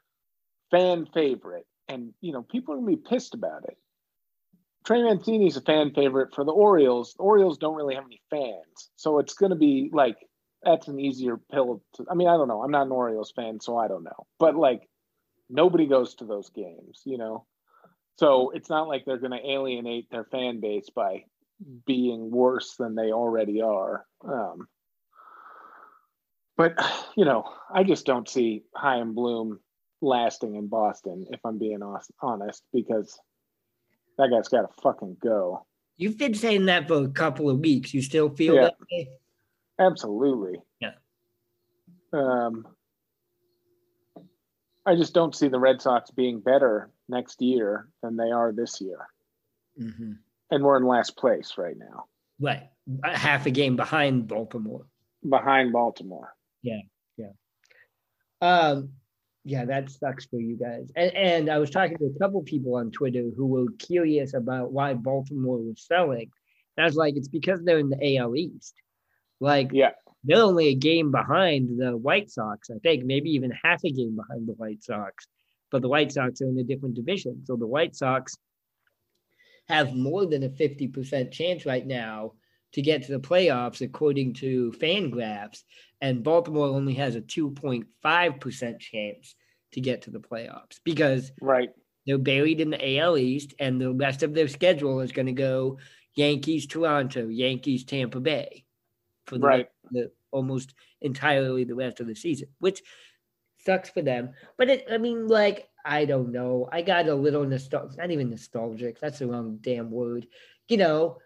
fan 0.70 1.06
favorite, 1.12 1.66
and 1.88 2.12
you 2.20 2.32
know 2.32 2.42
people 2.42 2.74
are 2.74 2.78
gonna 2.78 2.88
be 2.88 2.96
pissed 2.96 3.34
about 3.34 3.64
it. 3.64 3.76
Trey 4.84 5.02
Mancini's 5.02 5.56
a 5.56 5.60
fan 5.60 5.92
favorite 5.92 6.34
for 6.34 6.44
the 6.44 6.52
Orioles. 6.52 7.14
The 7.14 7.22
Orioles 7.22 7.58
don't 7.58 7.76
really 7.76 7.94
have 7.94 8.04
any 8.04 8.20
fans, 8.30 8.90
so 8.96 9.18
it's 9.18 9.34
gonna 9.34 9.56
be 9.56 9.90
like 9.92 10.16
that's 10.64 10.88
an 10.88 11.00
easier 11.00 11.36
pill 11.36 11.82
to. 11.94 12.06
I 12.10 12.14
mean, 12.14 12.28
I 12.28 12.36
don't 12.36 12.48
know. 12.48 12.62
I'm 12.62 12.70
not 12.70 12.86
an 12.86 12.92
Orioles 12.92 13.32
fan, 13.34 13.60
so 13.60 13.76
I 13.76 13.88
don't 13.88 14.04
know. 14.04 14.26
But 14.38 14.56
like, 14.56 14.88
nobody 15.50 15.86
goes 15.86 16.14
to 16.16 16.24
those 16.24 16.50
games, 16.50 17.02
you 17.04 17.18
know. 17.18 17.46
So 18.18 18.50
it's 18.50 18.70
not 18.70 18.88
like 18.88 19.04
they're 19.04 19.18
going 19.18 19.32
to 19.32 19.50
alienate 19.50 20.10
their 20.10 20.24
fan 20.24 20.60
base 20.60 20.88
by 20.94 21.24
being 21.86 22.30
worse 22.30 22.76
than 22.76 22.94
they 22.94 23.10
already 23.12 23.62
are. 23.62 24.04
Um, 24.24 24.68
but 26.56 26.74
you 27.16 27.24
know, 27.24 27.44
I 27.72 27.84
just 27.84 28.06
don't 28.06 28.28
see 28.28 28.62
Chaim 28.74 29.14
Bloom 29.14 29.60
lasting 30.00 30.56
in 30.56 30.68
Boston, 30.68 31.26
if 31.30 31.40
I'm 31.44 31.58
being 31.58 31.80
honest, 32.20 32.62
because 32.72 33.18
that 34.18 34.30
guy's 34.30 34.48
got 34.48 34.62
to 34.62 34.82
fucking 34.82 35.16
go. 35.22 35.64
You've 35.96 36.18
been 36.18 36.34
saying 36.34 36.66
that 36.66 36.88
for 36.88 37.02
a 37.04 37.08
couple 37.08 37.48
of 37.50 37.58
weeks. 37.60 37.92
You 37.94 38.02
still 38.02 38.30
feel 38.30 38.54
Yeah. 38.56 38.62
that 38.62 38.74
way? 38.90 39.08
Absolutely. 39.78 40.58
Yeah. 40.80 40.92
Um, 42.12 42.66
I 44.84 44.96
just 44.96 45.14
don't 45.14 45.34
see 45.34 45.48
the 45.48 45.58
Red 45.60 45.80
Sox 45.80 46.10
being 46.10 46.40
better 46.40 46.90
next 47.08 47.40
year 47.40 47.88
than 48.02 48.16
they 48.16 48.30
are 48.30 48.52
this 48.52 48.80
year. 48.80 49.06
Mm-hmm. 49.80 50.12
And 50.50 50.64
we're 50.64 50.76
in 50.76 50.86
last 50.86 51.16
place 51.16 51.54
right 51.56 51.76
now, 51.78 52.06
Right. 52.40 52.68
Half 53.04 53.46
a 53.46 53.50
game 53.50 53.76
behind 53.76 54.26
Baltimore. 54.28 54.86
behind 55.28 55.72
Baltimore. 55.72 56.34
Yeah. 56.62 56.80
Yeah. 57.16 57.28
Um, 58.40 58.90
yeah, 59.44 59.64
that 59.64 59.90
sucks 59.90 60.24
for 60.26 60.40
you 60.40 60.56
guys. 60.56 60.90
And, 60.94 61.14
and 61.16 61.50
I 61.50 61.58
was 61.58 61.70
talking 61.70 61.98
to 61.98 62.06
a 62.14 62.18
couple 62.18 62.42
people 62.42 62.76
on 62.76 62.90
Twitter 62.90 63.30
who 63.36 63.46
were 63.46 63.66
curious 63.78 64.34
about 64.34 64.72
why 64.72 64.94
Baltimore 64.94 65.58
was 65.58 65.84
selling. 65.84 66.30
And 66.76 66.84
I 66.84 66.86
was 66.86 66.94
like, 66.96 67.16
it's 67.16 67.28
because 67.28 67.62
they're 67.62 67.78
in 67.78 67.90
the 67.90 68.16
AL 68.18 68.36
East. 68.36 68.74
Like, 69.40 69.70
Yeah. 69.72 69.90
they're 70.22 70.42
only 70.42 70.68
a 70.68 70.74
game 70.74 71.10
behind 71.10 71.80
the 71.80 71.96
White 71.96 72.30
Sox, 72.30 72.70
I 72.70 72.78
think, 72.78 73.04
maybe 73.04 73.30
even 73.30 73.50
half 73.50 73.82
a 73.84 73.90
game 73.90 74.14
behind 74.16 74.46
the 74.46 74.52
White 74.52 74.82
Sox. 74.84 75.26
But 75.70 75.82
the 75.82 75.88
White 75.88 76.12
Sox 76.12 76.40
are 76.40 76.48
in 76.48 76.58
a 76.58 76.62
different 76.64 76.94
division. 76.94 77.44
So 77.44 77.56
the 77.56 77.66
White 77.66 77.96
Sox 77.96 78.36
have 79.68 79.94
more 79.94 80.26
than 80.26 80.44
a 80.44 80.48
50% 80.50 81.32
chance 81.32 81.66
right 81.66 81.86
now 81.86 82.32
to 82.72 82.82
get 82.82 83.02
to 83.04 83.12
the 83.12 83.20
playoffs, 83.20 83.80
according 83.80 84.34
to 84.34 84.72
Fangraphs. 84.72 85.62
And 86.00 86.22
Baltimore 86.22 86.66
only 86.66 86.94
has 86.94 87.14
a 87.14 87.20
2.5% 87.20 88.78
chance 88.80 89.34
to 89.72 89.80
get 89.80 90.02
to 90.02 90.10
the 90.10 90.20
playoffs 90.20 90.80
because 90.84 91.32
Right. 91.40 91.70
they're 92.06 92.18
buried 92.18 92.60
in 92.60 92.70
the 92.70 92.98
AL 92.98 93.16
East, 93.18 93.54
and 93.58 93.80
the 93.80 93.92
rest 93.92 94.22
of 94.22 94.34
their 94.34 94.48
schedule 94.48 95.00
is 95.00 95.12
going 95.12 95.26
to 95.26 95.32
go 95.32 95.78
Yankees, 96.14 96.66
Toronto, 96.66 97.28
Yankees, 97.28 97.84
Tampa 97.84 98.20
Bay 98.20 98.64
for 99.26 99.38
the, 99.38 99.46
Right. 99.46 99.68
the 99.90 100.10
almost 100.30 100.74
entirely 101.00 101.64
the 101.64 101.74
rest 101.74 102.00
of 102.00 102.06
the 102.06 102.14
season, 102.14 102.48
which 102.58 102.82
sucks 103.58 103.88
for 103.90 104.02
them. 104.02 104.30
But 104.58 104.68
it, 104.70 104.84
I 104.90 104.98
mean, 104.98 105.28
like, 105.28 105.68
I 105.84 106.04
don't 106.04 106.32
know. 106.32 106.68
I 106.70 106.82
got 106.82 107.08
a 107.08 107.14
little 107.14 107.44
nostalgic, 107.44 107.96
not 107.98 108.10
even 108.10 108.30
nostalgic. 108.30 108.98
That's 109.00 109.20
the 109.20 109.26
wrong 109.26 109.58
damn 109.60 109.90
word. 109.90 110.26
You 110.68 110.76
know, 110.78 111.18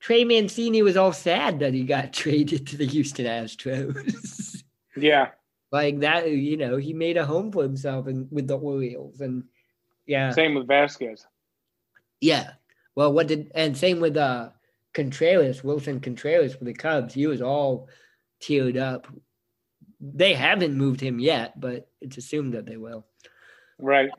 Trey 0.00 0.24
Mancini 0.24 0.82
was 0.82 0.96
all 0.96 1.12
sad 1.12 1.58
that 1.60 1.74
he 1.74 1.84
got 1.84 2.12
traded 2.12 2.66
to 2.68 2.76
the 2.76 2.86
Houston 2.86 3.26
Astros. 3.26 4.62
Yeah. 4.96 5.30
like 5.72 6.00
that, 6.00 6.30
you 6.30 6.56
know, 6.56 6.76
he 6.76 6.92
made 6.92 7.16
a 7.16 7.24
home 7.26 7.52
for 7.52 7.62
himself 7.62 8.06
and 8.06 8.26
with 8.30 8.46
the 8.48 8.58
Orioles. 8.58 9.20
And 9.20 9.44
yeah. 10.06 10.30
Same 10.30 10.54
with 10.54 10.66
Vázquez. 10.66 11.24
Yeah. 12.20 12.52
Well, 12.94 13.12
what 13.12 13.28
did 13.28 13.50
and 13.54 13.76
same 13.76 14.00
with 14.00 14.16
uh 14.16 14.50
Contreras, 14.94 15.62
Willson 15.62 16.00
Contreras 16.02 16.54
for 16.54 16.64
the 16.64 16.74
Cubs. 16.74 17.14
He 17.14 17.26
was 17.26 17.42
all 17.42 17.88
teared 18.40 18.76
up. 18.80 19.06
They 20.00 20.32
haven't 20.34 20.74
moved 20.76 21.00
him 21.00 21.18
yet, 21.18 21.60
but 21.60 21.88
it's 22.00 22.16
assumed 22.18 22.54
that 22.54 22.66
they 22.66 22.76
will. 22.76 23.04
Right. 23.78 24.10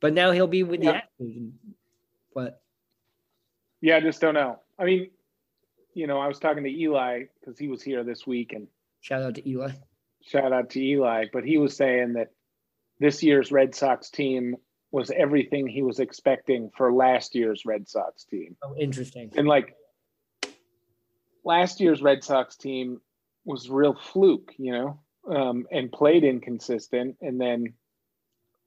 But 0.00 0.12
now 0.14 0.30
he'll 0.32 0.46
be 0.46 0.62
with 0.62 0.82
Yeah. 0.82 1.02
the 1.18 1.24
Astros. 1.24 1.52
But 2.34 2.61
Yeah, 3.82 3.96
I 3.96 4.00
just 4.00 4.20
don't 4.20 4.34
know. 4.34 4.60
I 4.78 4.84
mean, 4.84 5.10
you 5.92 6.06
know, 6.06 6.18
I 6.18 6.28
was 6.28 6.38
talking 6.38 6.64
to 6.64 6.70
Eli 6.70 7.24
because 7.38 7.58
he 7.58 7.68
was 7.68 7.82
here 7.82 8.04
this 8.04 8.26
week 8.26 8.54
and 8.54 8.68
shout 9.00 9.22
out 9.22 9.34
to 9.34 9.46
Eli. 9.48 9.72
shout 10.24 10.52
out 10.52 10.70
to 10.70 10.80
Eli, 10.80 11.26
but 11.32 11.44
he 11.44 11.58
was 11.58 11.76
saying 11.76 12.14
that 12.14 12.28
this 13.00 13.22
year's 13.22 13.52
Red 13.52 13.74
Sox 13.74 14.08
team 14.08 14.56
was 14.92 15.10
everything 15.10 15.66
he 15.66 15.82
was 15.82 15.98
expecting 15.98 16.70
for 16.76 16.92
last 16.92 17.34
year's 17.34 17.64
Red 17.66 17.88
Sox 17.88 18.24
team. 18.24 18.56
Oh, 18.62 18.74
interesting. 18.78 19.32
And 19.36 19.48
like 19.48 19.74
last 21.44 21.80
year's 21.80 22.00
Red 22.00 22.22
Sox 22.22 22.56
team 22.56 23.00
was 23.44 23.68
real 23.68 23.94
fluke, 23.94 24.52
you 24.58 24.72
know, 24.72 25.00
um, 25.28 25.66
and 25.72 25.90
played 25.90 26.24
inconsistent 26.24 27.16
and 27.20 27.40
then, 27.40 27.74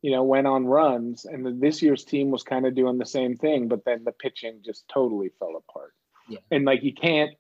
you 0.06 0.12
know, 0.12 0.22
went 0.22 0.46
on 0.46 0.68
runs. 0.68 1.26
And 1.26 1.44
then 1.44 1.60
this 1.60 1.82
year's 1.82 2.04
team 2.04 2.30
was 2.30 2.44
kind 2.44 2.68
of 2.68 2.76
doing 2.76 3.00
the 3.00 3.08
same 3.08 3.36
thing, 3.36 3.68
but 3.68 3.86
then 3.86 4.04
the 4.04 4.12
pitching 4.12 4.60
just 4.64 4.88
totally 4.88 5.32
fell 5.40 5.56
apart. 5.58 5.96
Yeah. 6.30 6.38
And 6.52 6.64
like 6.64 6.84
you 6.84 6.94
can't, 6.94 7.32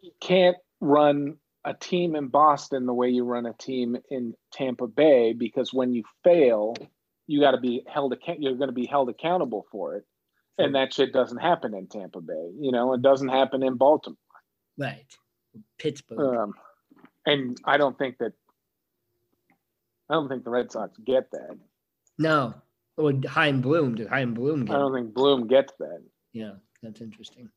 you 0.00 0.10
can't 0.18 0.56
run 0.80 1.36
a 1.64 1.72
team 1.72 2.16
in 2.16 2.26
Boston 2.26 2.84
the 2.84 2.92
way 2.92 3.10
you 3.10 3.22
run 3.22 3.46
a 3.46 3.52
team 3.52 3.96
in 4.10 4.34
Tampa 4.52 4.88
Bay 4.88 5.34
because 5.34 5.72
when 5.72 5.92
you 5.92 6.02
fail, 6.24 6.74
you 7.28 7.38
got 7.38 7.52
to 7.52 7.60
be 7.60 7.84
held 7.86 8.12
account. 8.12 8.42
You're 8.42 8.56
going 8.56 8.70
to 8.70 8.74
be 8.74 8.86
held 8.86 9.10
accountable 9.10 9.66
for 9.70 9.94
it, 9.94 10.04
and 10.58 10.74
that 10.74 10.92
shit 10.92 11.12
doesn't 11.12 11.38
happen 11.38 11.74
in 11.74 11.86
Tampa 11.86 12.20
Bay. 12.20 12.50
You 12.58 12.72
know, 12.72 12.92
it 12.94 13.02
doesn't 13.02 13.28
happen 13.28 13.62
in 13.62 13.76
Baltimore. 13.76 14.16
Right. 14.76 15.06
Pittsburgh. 15.78 16.38
Um, 16.38 16.54
and 17.24 17.56
I 17.64 17.76
don't 17.76 17.96
think 17.96 18.18
that. 18.18 18.32
I 20.14 20.16
don't 20.18 20.28
think 20.28 20.44
the 20.44 20.50
Red 20.50 20.70
Sox 20.70 20.96
get 21.04 21.28
that. 21.32 21.58
no. 22.18 22.54
Or 22.96 23.12
Chaim 23.28 23.60
Bloom. 23.60 23.96
Did 23.96 24.06
Chaim 24.06 24.34
Bloom 24.34 24.70
I 24.70 24.74
don't 24.74 24.94
think 24.94 25.12
Bloom 25.12 25.48
gets 25.48 25.72
that. 25.80 26.00
Yeah, 26.32 26.52
that's 26.80 27.00
interesting. 27.00 27.48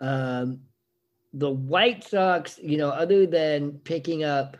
Um, 0.00 0.62
the 1.32 1.50
White 1.50 2.02
Sox, 2.02 2.58
you 2.60 2.76
know, 2.76 2.88
other 2.88 3.26
than 3.26 3.78
picking 3.84 4.24
up 4.24 4.56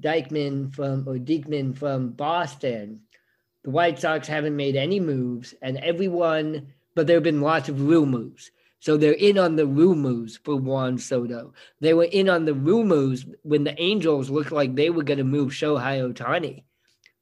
Dykeman 0.00 0.70
from 0.70 1.06
or 1.06 1.16
Diekman 1.16 1.76
from 1.76 2.12
Boston, 2.12 3.02
the 3.64 3.70
White 3.70 3.98
Sox 3.98 4.26
haven't 4.26 4.56
made 4.56 4.74
any 4.74 4.98
moves, 4.98 5.52
and 5.60 5.76
everyone, 5.76 6.68
but 6.94 7.06
there 7.06 7.16
have 7.16 7.22
been 7.22 7.42
lots 7.42 7.68
of 7.68 7.82
rumors. 7.82 8.50
So 8.80 8.96
they're 8.96 9.12
in 9.12 9.38
on 9.38 9.56
the 9.56 9.66
rumors 9.66 10.36
for 10.44 10.56
Juan 10.56 10.98
Soto. 10.98 11.52
They 11.80 11.94
were 11.94 12.04
in 12.04 12.28
on 12.28 12.44
the 12.44 12.54
rumors 12.54 13.26
when 13.42 13.64
the 13.64 13.80
Angels 13.80 14.30
looked 14.30 14.52
like 14.52 14.74
they 14.74 14.90
were 14.90 15.02
going 15.02 15.18
to 15.18 15.24
move 15.24 15.50
Shohei 15.52 16.12
Ohtani. 16.12 16.62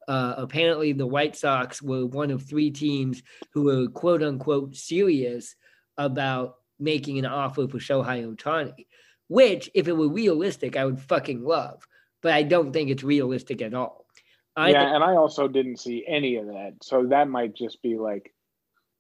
Uh, 0.07 0.35
apparently, 0.37 0.93
the 0.93 1.07
White 1.07 1.35
Sox 1.35 1.83
were 1.83 2.07
one 2.07 2.31
of 2.31 2.43
three 2.43 2.71
teams 2.71 3.23
who 3.53 3.65
were 3.65 3.89
quote 3.89 4.23
unquote 4.23 4.77
serious 4.77 5.57
about 5.97 6.57
making 6.79 7.19
an 7.19 7.27
offer 7.27 7.67
for 7.67 7.79
Shohei 7.79 8.25
Ohtani, 8.37 8.87
which, 9.29 9.71
if 9.75 9.89
it 9.89 9.97
were 9.97 10.09
realistic, 10.09 10.77
I 10.77 10.85
would 10.85 11.01
fucking 11.01 11.43
love. 11.43 11.87
But 12.23 12.35
I 12.35 12.43
don't 12.43 12.73
think 12.73 12.91
it's 12.91 13.03
realistic 13.03 13.63
at 13.63 13.75
all. 13.75 14.07
I 14.55 14.71
yeah, 14.71 14.85
think- 14.85 14.95
and 14.97 15.05
I 15.05 15.17
also 15.17 15.49
didn't 15.49 15.79
see 15.79 16.05
any 16.07 16.37
of 16.37 16.47
that. 16.47 16.75
So 16.83 17.07
that 17.07 17.29
might 17.29 17.55
just 17.55 17.83
be 17.83 17.97
like 17.97 18.33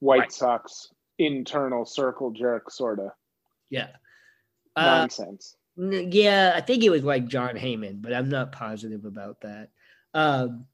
White 0.00 0.20
Right. 0.20 0.32
Sox 0.32 0.88
internal 1.18 1.84
circle 1.84 2.30
jerk 2.30 2.70
sort 2.70 3.00
of 3.00 3.10
yeah. 3.70 3.88
Uh, 4.74 4.84
nonsense. 4.84 5.56
N- 5.78 6.10
Yeah, 6.12 6.52
I 6.54 6.60
think 6.60 6.84
it 6.84 6.90
was 6.90 7.02
like 7.04 7.26
Jon 7.26 7.56
Heyman, 7.56 8.02
but 8.02 8.12
I'm 8.12 8.28
not 8.28 8.52
positive 8.52 9.04
about 9.04 9.40
that. 9.42 9.70
Um, 10.14 10.66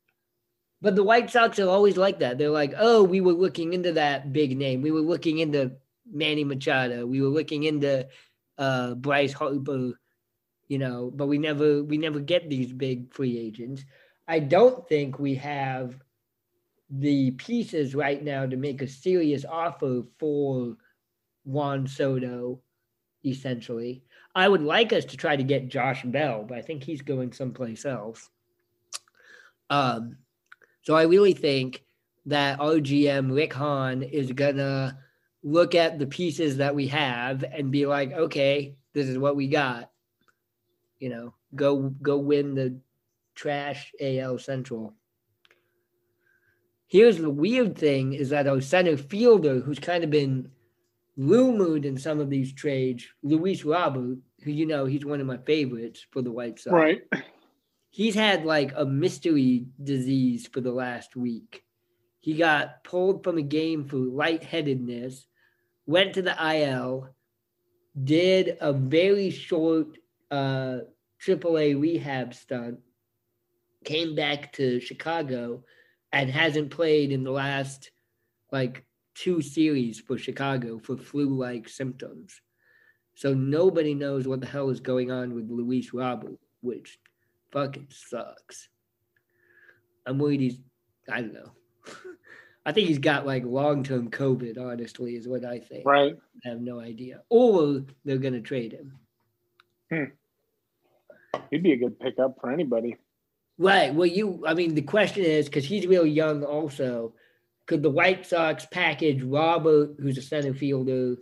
but 0.81 0.97
the 0.97 1.05
White 1.05 1.31
Sox 1.31 1.59
are 1.59 1.69
always 1.69 1.97
like 1.97 2.19
that. 2.19 2.39
They're 2.39 2.51
like, 2.51 2.75
oh, 2.77 3.05
we 3.05 3.21
were 3.21 3.33
looking 3.33 3.73
into 3.73 3.93
that 3.93 4.33
big 4.33 4.57
name. 4.57 4.83
We 4.83 4.91
were 4.91 5.01
looking 5.01 5.39
into 5.39 5.73
Manny 6.11 6.45
Machado. 6.45 7.07
We 7.07 7.21
were 7.21 7.29
looking 7.29 7.63
into 7.63 8.09
uh, 8.59 8.95
Bryce 8.97 9.33
Harper, 9.33 9.93
you 10.69 10.79
know, 10.79 11.13
but 11.15 11.29
we 11.29 11.39
never 11.39 11.85
we 11.85 11.99
never 11.99 12.19
get 12.19 12.51
these 12.51 12.73
big 12.73 13.15
free 13.15 13.39
agents. 13.39 13.85
I 14.27 14.41
don't 14.41 14.89
think 14.89 15.19
we 15.19 15.37
have 15.37 15.97
the 16.99 17.31
pieces 17.33 17.95
right 17.95 18.23
now 18.23 18.45
to 18.45 18.57
make 18.57 18.83
a 18.83 18.87
serious 18.87 19.45
offer 19.45 20.03
for 20.19 20.77
Juan 21.45 21.87
Soto, 21.87 22.61
essentially. 23.25 24.03
I 24.35 24.49
would 24.49 24.63
like 24.63 24.93
us 24.93 25.07
to 25.07 25.17
try 25.17 25.37
to 25.37 25.43
get 25.43 25.69
Josh 25.69 26.03
Bell, 26.05 26.45
but 26.47 26.59
I 26.59 26.63
think 26.63 26.83
he's 26.83 27.01
going 27.01 27.33
someplace 27.33 27.87
else. 27.87 28.29
Um, 29.71 30.19
so 30.83 30.95
I 30.95 31.05
really 31.05 31.33
think 31.33 31.83
that 32.27 32.61
our 32.61 32.75
GM 32.75 33.35
Rick 33.35 33.55
Hahn 33.55 34.03
is 34.03 34.31
gonna 34.33 34.99
look 35.43 35.75
at 35.75 35.99
the 35.99 36.07
pieces 36.07 36.59
that 36.59 36.75
we 36.75 36.87
have 36.89 37.43
and 37.43 37.71
be 37.71 37.87
like, 37.87 38.13
okay, 38.13 38.77
this 38.93 39.09
is 39.09 39.19
what 39.19 39.35
we 39.35 39.49
got. 39.49 39.91
You 40.99 41.09
know, 41.09 41.35
go 41.55 41.95
go 42.03 42.19
win 42.19 42.55
the 42.55 42.79
trash 43.35 43.93
AL 44.01 44.39
Central. 44.39 44.95
Here's 46.93 47.17
the 47.17 47.31
weird 47.31 47.79
thing 47.79 48.13
is 48.13 48.29
that 48.29 48.47
our 48.47 48.61
center 48.61 48.99
fielder, 48.99 49.61
who's 49.61 49.79
kind 49.79 50.05
of 50.05 50.11
been 50.11 50.51
rumored 51.17 51.87
in 51.87 51.97
some 51.97 52.21
of 52.21 52.29
these 52.29 52.53
trades, 52.53 53.07
Luis 53.23 53.65
Robert, 53.65 54.19
who 54.45 54.51
you 54.51 54.67
know 54.67 54.85
he's 54.85 55.03
one 55.03 55.19
of 55.19 55.27
my 55.27 55.39
favorites 55.39 56.05
for 56.11 56.21
the 56.21 56.31
White 56.31 56.59
Sox. 56.59 56.75
Right. 56.75 57.01
He's 57.89 58.15
had 58.15 58.45
like 58.45 58.75
a 58.77 58.85
mystery 58.85 59.69
disease 59.83 60.47
for 60.47 60.61
the 60.61 60.71
last 60.71 61.17
week. 61.17 61.65
He 62.21 62.35
got 62.35 62.85
pulled 62.85 63.25
from 63.25 63.39
a 63.39 63.43
game 63.43 63.87
for 63.89 63.97
lightheadedness, 63.97 65.27
went 65.87 66.13
to 66.13 66.21
the 66.21 66.37
IL, 66.59 67.09
did 68.05 68.59
a 68.61 68.75
very 68.75 69.31
short 69.31 69.97
uh, 70.31 70.81
AAA 71.27 71.81
rehab 71.81 72.35
stunt, 72.35 72.81
came 73.83 74.15
back 74.15 74.53
to 74.53 74.79
Chicago, 74.79 75.65
and 76.13 76.31
hasn't 76.31 76.71
played 76.71 77.11
in 77.11 77.25
the 77.25 77.31
last 77.31 77.91
like 78.51 78.85
two 79.15 79.41
series 79.41 79.99
for 80.01 80.19
Chicago 80.19 80.79
for 80.79 80.97
flu-like 80.97 81.69
symptoms. 81.69 82.41
So 83.15 83.35
nobody 83.35 83.95
knows 83.95 84.27
what 84.27 84.41
the 84.41 84.47
hell 84.47 84.71
is 84.71 84.81
going 84.81 85.11
on 85.11 85.35
with 85.35 85.51
Luis 85.51 85.93
Robert, 85.93 86.39
which 86.61 86.99
fucking 87.51 87.89
sucks. 87.91 88.69
I'm 90.07 90.19
worried 90.19 90.41
he's 90.41 90.59
I 91.11 91.21
don't 91.21 91.35
know. 91.35 91.53
I 92.67 92.73
think 92.73 92.89
he's 92.89 92.99
got 92.99 93.27
like 93.27 93.45
long-term 93.45 94.11
COVID, 94.11 94.59
honestly, 94.59 95.17
is 95.17 95.27
what 95.27 95.45
I 95.45 95.59
think. 95.59 95.85
Right. 95.85 96.15
I 96.45 96.49
have 96.49 96.61
no 96.61 96.81
idea. 96.81 97.23
Or 97.29 97.83
they're 98.05 98.19
gonna 98.19 98.41
trade 98.41 98.73
him. 98.73 98.99
Hmm. 99.91 101.41
He'd 101.51 101.63
be 101.63 101.73
a 101.73 101.77
good 101.77 101.99
pickup 101.99 102.37
for 102.41 102.51
anybody. 102.51 102.97
Right. 103.59 103.95
Well, 103.95 104.07
you, 104.07 104.45
I 104.47 104.55
mean, 104.55 104.75
the 104.75 104.83
question 104.83 105.25
is 105.25 105.47
because 105.47 105.65
he's 105.65 105.87
real 105.87 106.07
young 106.07 106.43
also, 106.43 107.15
could 107.67 107.83
the 107.83 107.91
White 107.91 108.27
Sox 108.27 108.67
package 108.71 109.23
Robert, 109.23 109.97
who's 110.01 110.19
a 110.19 110.23
center 110.23 110.55
fielder, 110.55 111.17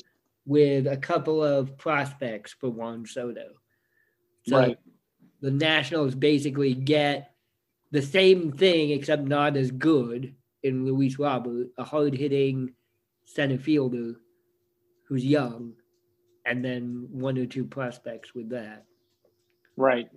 with 0.47 0.87
a 0.87 0.97
couple 0.97 1.45
of 1.45 1.77
prospects 1.77 2.55
for 2.59 2.71
Juan 2.71 3.05
Soto? 3.07 3.49
So 4.47 4.59
right. 4.59 4.79
the 5.41 5.51
Nationals 5.51 6.15
basically 6.15 6.75
get 6.75 7.35
the 7.91 8.03
same 8.03 8.53
thing 8.53 8.91
except 8.91 9.23
not 9.23 9.57
as 9.57 9.71
good 9.71 10.35
in 10.63 10.87
Luis 10.87 11.19
Robert, 11.19 11.69
a 11.77 11.85
hard 11.85 12.15
hitting 12.15 12.75
center 13.25 13.59
fielder 13.59 14.15
who's 15.09 15.25
young, 15.25 15.73
and 16.47 16.65
then 16.65 17.09
one 17.11 17.37
or 17.37 17.47
two 17.47 17.65
prospects 17.65 18.35
with 18.35 18.51
that. 18.51 18.85
Right. 19.77 20.09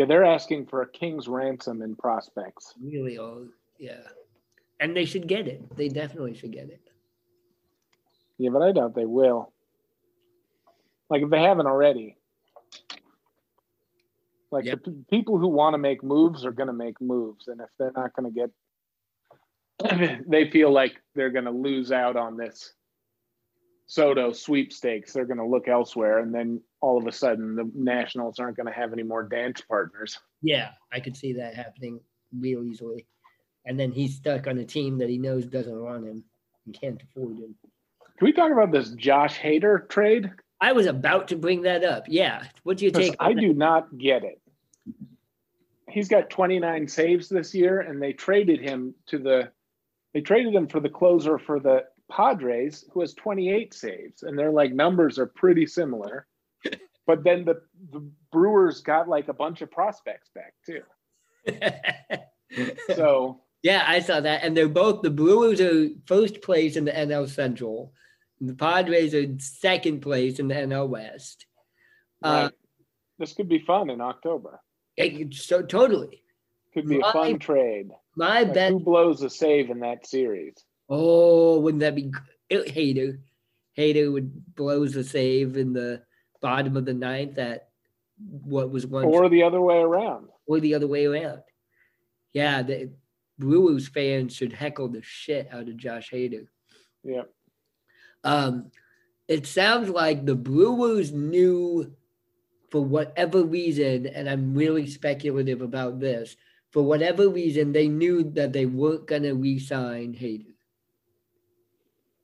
Yeah, 0.00 0.06
they're 0.06 0.24
asking 0.24 0.64
for 0.64 0.80
a 0.80 0.88
king's 0.88 1.28
ransom 1.28 1.82
in 1.82 1.94
prospects. 1.94 2.72
Really 2.82 3.18
all 3.18 3.44
yeah. 3.78 4.00
And 4.80 4.96
they 4.96 5.04
should 5.04 5.28
get 5.28 5.46
it. 5.46 5.76
They 5.76 5.88
definitely 5.90 6.32
should 6.32 6.52
get 6.52 6.70
it. 6.70 6.80
Yeah, 8.38 8.48
but 8.48 8.62
I 8.62 8.72
doubt 8.72 8.94
they 8.94 9.04
will. 9.04 9.52
Like 11.10 11.20
if 11.20 11.28
they 11.28 11.42
haven't 11.42 11.66
already. 11.66 12.16
Like 14.50 14.64
Yep. 14.64 14.84
the 14.84 14.90
p- 14.90 15.04
people 15.10 15.36
who 15.36 15.48
want 15.48 15.74
to 15.74 15.78
make 15.78 16.02
moves 16.02 16.46
are 16.46 16.50
going 16.50 16.68
to 16.68 16.72
make 16.72 16.98
moves, 17.02 17.48
and 17.48 17.60
if 17.60 17.68
they're 17.78 17.92
not 17.94 18.14
going 18.16 18.32
to 18.32 18.48
get, 19.84 20.24
they 20.26 20.50
feel 20.50 20.72
like 20.72 20.94
they're 21.14 21.28
going 21.28 21.44
to 21.44 21.50
lose 21.50 21.92
out 21.92 22.16
on 22.16 22.38
this 22.38 22.72
Soto 23.90 24.30
sweepstakes. 24.30 25.12
They're 25.12 25.24
going 25.24 25.38
to 25.38 25.44
look 25.44 25.66
elsewhere, 25.66 26.20
and 26.20 26.32
then 26.32 26.60
all 26.80 26.96
of 26.96 27.08
a 27.08 27.12
sudden, 27.12 27.56
the 27.56 27.68
Nationals 27.74 28.38
aren't 28.38 28.56
going 28.56 28.68
to 28.68 28.72
have 28.72 28.92
any 28.92 29.02
more 29.02 29.24
dance 29.24 29.60
partners. 29.62 30.16
Yeah, 30.42 30.70
I 30.92 31.00
could 31.00 31.16
see 31.16 31.32
that 31.32 31.54
happening 31.54 31.98
real 32.38 32.62
easily. 32.62 33.08
And 33.66 33.80
then 33.80 33.90
he's 33.90 34.14
stuck 34.14 34.46
on 34.46 34.58
a 34.58 34.64
team 34.64 34.96
that 34.98 35.08
he 35.08 35.18
knows 35.18 35.44
doesn't 35.44 35.82
want 35.82 36.06
him 36.06 36.22
and 36.66 36.80
can't 36.80 37.02
afford 37.02 37.38
him. 37.38 37.56
Can 38.16 38.26
we 38.26 38.32
talk 38.32 38.52
about 38.52 38.70
this 38.70 38.90
Josh 38.90 39.40
Hader 39.40 39.88
trade? 39.88 40.30
I 40.60 40.70
was 40.70 40.86
about 40.86 41.26
to 41.28 41.36
bring 41.36 41.62
that 41.62 41.82
up. 41.82 42.04
Yeah. 42.06 42.44
What 42.62 42.76
do 42.76 42.84
you 42.84 42.92
take? 42.92 43.16
I 43.18 43.34
that? 43.34 43.40
do 43.40 43.52
not 43.52 43.98
get 43.98 44.22
it. 44.22 44.40
He's 45.88 46.06
got 46.06 46.30
29 46.30 46.86
saves 46.86 47.28
this 47.28 47.56
year, 47.56 47.80
and 47.80 48.00
they 48.00 48.12
traded 48.12 48.60
him 48.60 48.94
to 49.08 49.18
the 49.18 49.50
they 50.14 50.20
traded 50.20 50.54
him 50.54 50.68
for 50.68 50.78
the 50.78 50.88
closer 50.88 51.38
for 51.38 51.58
the 51.58 51.86
Padres, 52.10 52.84
who 52.92 53.00
has 53.00 53.14
28 53.14 53.72
saves, 53.72 54.22
and 54.22 54.38
their 54.38 54.50
like 54.50 54.72
numbers 54.72 55.18
are 55.18 55.26
pretty 55.26 55.66
similar. 55.66 56.26
but 57.06 57.24
then 57.24 57.44
the, 57.44 57.62
the 57.92 58.06
Brewers 58.32 58.80
got 58.82 59.08
like 59.08 59.28
a 59.28 59.32
bunch 59.32 59.62
of 59.62 59.70
prospects 59.70 60.30
back 60.34 60.54
too. 60.66 60.82
So 62.96 63.42
yeah, 63.62 63.84
I 63.86 64.00
saw 64.00 64.18
that. 64.20 64.42
And 64.42 64.56
they're 64.56 64.68
both 64.68 65.02
the 65.02 65.10
Brewers 65.10 65.60
are 65.60 65.88
first 66.06 66.42
place 66.42 66.76
in 66.76 66.84
the 66.84 66.90
NL 66.92 67.28
Central. 67.28 67.92
And 68.40 68.48
the 68.48 68.54
Padres 68.54 69.14
are 69.14 69.26
second 69.38 70.00
place 70.00 70.40
in 70.40 70.48
the 70.48 70.54
NL 70.56 70.88
West. 70.88 71.46
Uh, 72.24 72.28
right. 72.44 72.52
this 73.20 73.34
could 73.34 73.48
be 73.48 73.60
fun 73.60 73.88
in 73.90 74.00
October. 74.00 74.60
it- 74.96 75.32
so 75.34 75.62
totally. 75.62 76.24
Could 76.74 76.86
be 76.88 77.00
a 77.00 77.12
fun 77.12 77.38
trade. 77.38 77.90
My 78.16 78.42
Like, 78.42 78.54
bet 78.54 78.72
who 78.72 78.80
blows 78.80 79.22
a 79.22 79.30
save 79.30 79.70
in 79.70 79.80
that 79.80 80.06
series? 80.06 80.54
Oh, 80.90 81.60
wouldn't 81.60 81.80
that 81.80 81.94
be 81.94 82.12
it, 82.48 82.74
Hader? 82.74 83.18
Hader 83.78 84.12
would 84.12 84.54
blows 84.56 84.92
the 84.92 85.04
save 85.04 85.56
in 85.56 85.72
the 85.72 86.02
bottom 86.42 86.76
of 86.76 86.84
the 86.84 86.92
ninth 86.94 87.38
at 87.38 87.68
what 88.18 88.70
was 88.70 88.86
once 88.86 89.06
Or 89.06 89.28
the 89.28 89.42
other 89.44 89.60
way 89.60 89.78
around. 89.78 90.28
or 90.46 90.58
the 90.60 90.74
other 90.74 90.88
way 90.88 91.06
around. 91.06 91.42
Yeah, 92.32 92.62
the 92.62 92.90
Brewers 93.38 93.88
fans 93.88 94.34
should 94.34 94.52
heckle 94.52 94.88
the 94.88 95.00
shit 95.02 95.48
out 95.52 95.68
of 95.68 95.76
Josh 95.76 96.10
Hader. 96.10 96.46
Yeah. 97.04 97.22
Um, 98.24 98.70
it 99.28 99.46
sounds 99.46 99.88
like 99.88 100.26
the 100.26 100.34
Brewers 100.34 101.12
knew 101.12 101.94
for 102.70 102.84
whatever 102.84 103.42
reason, 103.42 104.06
and 104.06 104.28
I'm 104.28 104.54
really 104.54 104.86
speculative 104.86 105.62
about 105.62 106.00
this. 106.00 106.36
For 106.70 106.82
whatever 106.82 107.28
reason, 107.28 107.72
they 107.72 107.88
knew 107.88 108.24
that 108.34 108.52
they 108.52 108.66
weren't 108.66 109.06
going 109.06 109.22
to 109.22 109.32
re-sign 109.34 110.14
Hader. 110.14 110.49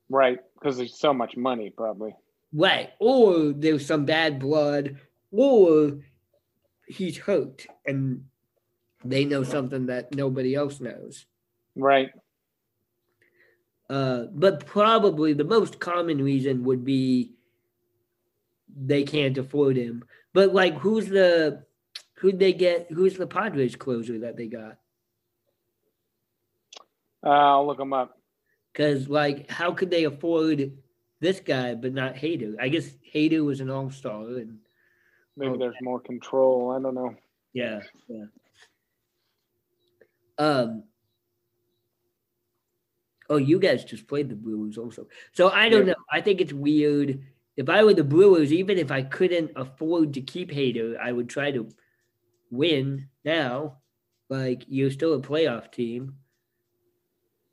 Right. 0.09 0.39
Because 0.55 0.77
there's 0.77 0.99
so 0.99 1.13
much 1.13 1.37
money, 1.37 1.71
probably. 1.71 2.15
Right. 2.53 2.91
Or 3.01 3.53
there's 3.53 3.87
some 3.87 4.05
bad 4.05 4.39
blood, 4.39 4.99
or 5.31 5.99
he's 6.87 7.19
hurt 7.19 7.67
and 7.87 8.25
they 9.05 9.25
know 9.25 9.43
something 9.43 9.87
that 9.87 10.15
nobody 10.15 10.55
else 10.55 10.81
knows. 10.81 11.27
Right. 11.75 12.11
Uh, 13.89 14.25
but 14.33 14.67
probably 14.67 15.33
the 15.33 15.45
most 15.45 15.79
common 15.79 16.23
reason 16.23 16.65
would 16.65 16.85
be 16.85 17.35
they 18.77 19.05
can't 19.05 19.39
afford 19.39 19.77
him. 19.77 20.05
But 20.33 20.53
like, 20.53 20.75
who's 20.79 21.09
the 21.09 21.65
who'd 22.15 22.39
they 22.39 22.53
get? 22.53 22.89
Who's 22.91 23.17
the 23.17 23.27
Padres 23.27 23.77
closer 23.77 24.19
that 24.21 24.37
they 24.37 24.49
got? 24.49 24.79
Uh, 27.25 27.29
I'll 27.31 27.67
look 27.67 27.79
them 27.79 27.93
up. 27.93 28.16
Because 28.77 29.09
like, 29.09 29.51
how 29.51 29.73
could 29.73 29.91
they 29.91 30.05
afford 30.05 30.71
this 31.21 31.41
guy 31.41 31.75
but 31.75 31.95
not 31.95 32.15
Hader? 32.15 32.57
I 32.61 32.69
guess 32.69 32.91
Hader 33.15 33.43
was 33.43 33.61
an 33.61 33.71
all 33.71 33.91
star, 33.91 34.23
and 34.37 34.59
Maybe 35.39 35.53
Oh. 35.53 35.57
there's 35.59 35.75
more 35.83 36.01
control. 36.01 36.71
I 36.71 36.81
don't 36.83 36.95
know. 36.95 37.15
yeah, 37.55 37.81
yeah. 38.09 38.25
Um. 40.39 40.85
Oh, 43.29 43.37
you 43.39 43.59
guys 43.59 43.85
just 43.85 44.07
played 44.07 44.29
the 44.29 44.35
Brewers 44.37 44.79
also. 44.79 45.09
So 45.33 45.49
I 45.49 45.69
don't 45.69 45.87
Yeah. 45.87 45.93
know. 45.95 46.05
I 46.13 46.21
think 46.21 46.41
it's 46.41 46.53
weird. 46.53 47.23
If 47.57 47.69
I 47.71 47.83
were 47.83 47.95
the 47.95 48.05
Brewers, 48.05 48.53
even 48.53 48.79
if 48.79 48.91
I 48.91 49.03
couldn't 49.03 49.53
afford 49.57 50.15
to 50.15 50.21
keep 50.21 50.51
Hader, 50.51 50.99
I 50.99 51.13
would 51.13 51.29
try 51.29 51.51
to 51.51 51.69
win 52.51 53.09
now. 53.25 53.79
Like 54.29 54.65
you're 54.69 54.91
still 54.91 55.15
a 55.15 55.21
playoff 55.21 55.73
team. 55.73 56.17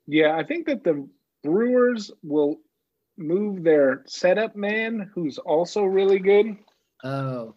Yeah, 0.06 0.36
I 0.36 0.44
think 0.44 0.66
that 0.66 0.84
the 0.84 1.08
Brewers 1.42 2.10
will 2.22 2.56
move 3.16 3.62
their 3.62 4.02
setup 4.06 4.56
man, 4.56 5.10
who's 5.14 5.38
also 5.38 5.84
really 5.84 6.18
good, 6.18 6.56
Oh, 7.02 7.54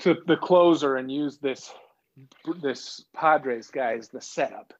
to 0.00 0.16
the 0.26 0.36
closer 0.36 0.96
and 0.96 1.10
use 1.10 1.38
this 1.38 1.72
this 2.60 3.04
Padres 3.14 3.70
guy 3.70 3.94
as 3.94 4.08
the 4.08 4.20
setup. 4.20 4.74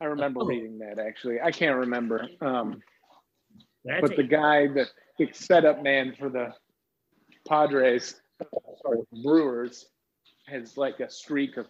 I 0.00 0.06
remember 0.06 0.40
Oh. 0.42 0.46
reading 0.46 0.78
that 0.78 0.98
actually. 0.98 1.40
I 1.40 1.52
can't 1.52 1.78
remember. 1.78 2.28
Um, 2.40 2.82
that's 3.84 4.00
but 4.00 4.16
the 4.16 4.24
guy 4.24 4.66
that 4.68 4.88
the 5.18 5.28
setup 5.32 5.82
man 5.82 6.14
for 6.18 6.28
the 6.28 6.52
Padres, 7.46 8.20
sorry, 8.82 8.98
Brewers, 9.22 9.88
has 10.46 10.76
like 10.76 10.98
a 11.00 11.08
streak 11.10 11.56
of 11.56 11.66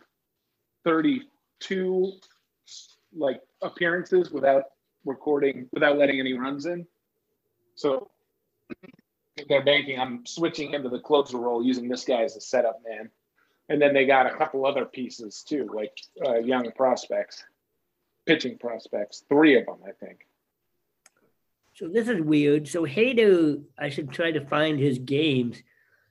32 0.84 2.12
like 3.16 3.40
appearances 3.60 4.30
without 4.30 4.64
recording, 5.04 5.68
without 5.72 5.98
letting 5.98 6.20
any 6.20 6.34
runs 6.34 6.66
in. 6.66 6.86
So 7.74 8.10
they're 9.48 9.64
banking. 9.64 9.98
I'm 9.98 10.24
switching 10.26 10.72
him 10.72 10.82
to 10.82 10.88
the 10.88 11.00
closer 11.00 11.38
role 11.38 11.64
using 11.64 11.88
this 11.88 12.04
guy 12.04 12.22
as 12.22 12.36
a 12.36 12.40
setup 12.40 12.80
man. 12.88 13.10
And 13.68 13.80
then 13.80 13.94
they 13.94 14.06
got 14.06 14.26
a 14.26 14.36
couple 14.36 14.66
other 14.66 14.84
pieces 14.84 15.42
too, 15.42 15.70
like 15.74 15.96
uh, 16.26 16.38
young 16.38 16.70
prospects, 16.72 17.44
pitching 18.26 18.58
prospects, 18.58 19.24
three 19.28 19.58
of 19.58 19.66
them, 19.66 19.78
I 19.86 19.92
think. 20.04 20.26
So 21.74 21.88
this 21.88 22.08
is 22.08 22.20
weird. 22.20 22.68
So 22.68 22.84
Hader, 22.84 23.62
I 23.78 23.88
should 23.88 24.10
try 24.10 24.30
to 24.32 24.44
find 24.46 24.78
his 24.78 24.98
games. 24.98 25.62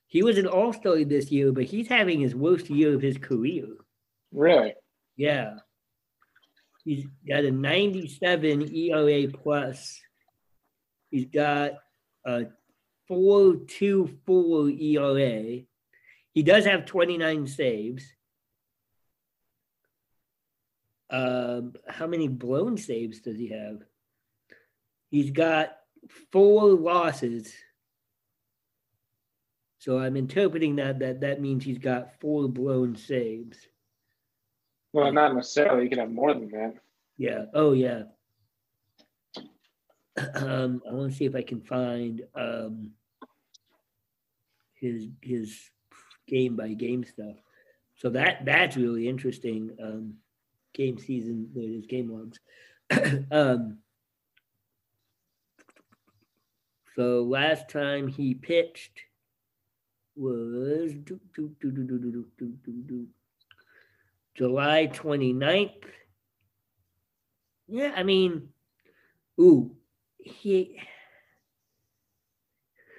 He 0.08 0.24
was 0.24 0.38
an 0.38 0.48
All 0.48 0.74
Star 0.74 1.04
this 1.04 1.32
year, 1.32 1.52
but 1.52 1.66
he's 1.66 1.88
having 1.88 2.20
his 2.20 2.34
worst 2.34 2.70
year 2.70 2.96
of 2.96 3.02
his 3.02 3.18
career. 3.18 3.68
Really? 4.34 4.74
Yeah. 5.16 5.58
He's 6.84 7.06
got 7.28 7.46
a 7.46 7.52
97 7.52 8.76
ERA 8.76 9.28
plus. 9.28 10.00
He's 11.10 11.26
got 11.26 11.74
a 12.26 12.46
4.24 13.10 14.82
ERA. 14.82 15.62
He 16.34 16.44
does 16.44 16.66
have 16.66 16.86
29 16.86 17.48
saves. 17.48 18.06
Um, 21.10 21.74
how 21.88 22.08
many 22.08 22.30
blown 22.30 22.78
saves 22.78 23.20
does 23.20 23.38
he 23.38 23.50
have? 23.50 23.82
He's 25.10 25.32
got 25.32 25.76
four 26.32 26.68
losses. 26.70 27.54
So 29.80 30.00
I'm 30.00 30.16
interpreting 30.16 30.78
that 30.78 31.00
that 31.00 31.22
that 31.22 31.42
means 31.42 31.66
he's 31.66 31.80
got 31.80 32.20
four 32.22 32.48
blown 32.48 32.96
saves. 32.96 33.58
Well, 34.94 35.12
not 35.12 35.36
necessarily. 35.36 35.84
You 35.84 35.90
can 35.90 36.00
have 36.00 36.12
more 36.12 36.34
than 36.34 36.50
that. 36.52 36.76
Yeah. 37.18 37.46
Oh, 37.54 37.74
yeah. 37.74 38.04
Um, 40.36 40.82
I 40.88 40.94
want 40.94 41.12
to 41.12 41.18
see 41.18 41.26
if 41.26 41.36
I 41.36 41.42
can 41.42 41.62
find 41.62 42.22
um, 42.36 42.92
his 44.74 45.08
his 45.22 45.58
game 46.28 46.56
by 46.56 46.74
game 46.74 47.06
stuff. 47.06 47.36
So 47.96 48.10
that 48.10 48.44
that's 48.46 48.76
really 48.76 49.08
interesting. 49.08 49.72
Um, 49.82 50.16
game 50.74 50.98
season, 50.98 51.50
his 51.56 51.86
game 51.86 52.12
logs. 52.12 52.40
um, 53.32 53.78
so 56.96 57.24
last 57.24 57.70
time 57.70 58.08
he 58.08 58.34
pitched 58.34 59.02
was 60.16 60.94
do, 61.04 61.20
do, 61.36 61.56
do, 61.62 61.72
do, 61.72 61.84
do, 61.84 61.98
do, 62.00 62.26
do, 62.38 62.54
do, 62.66 62.72
do. 62.88 63.08
July 64.42 64.90
29th. 64.92 65.84
Yeah, 67.68 67.94
I 67.96 68.02
mean, 68.02 68.50
ooh, 69.40 69.76
he 70.18 70.82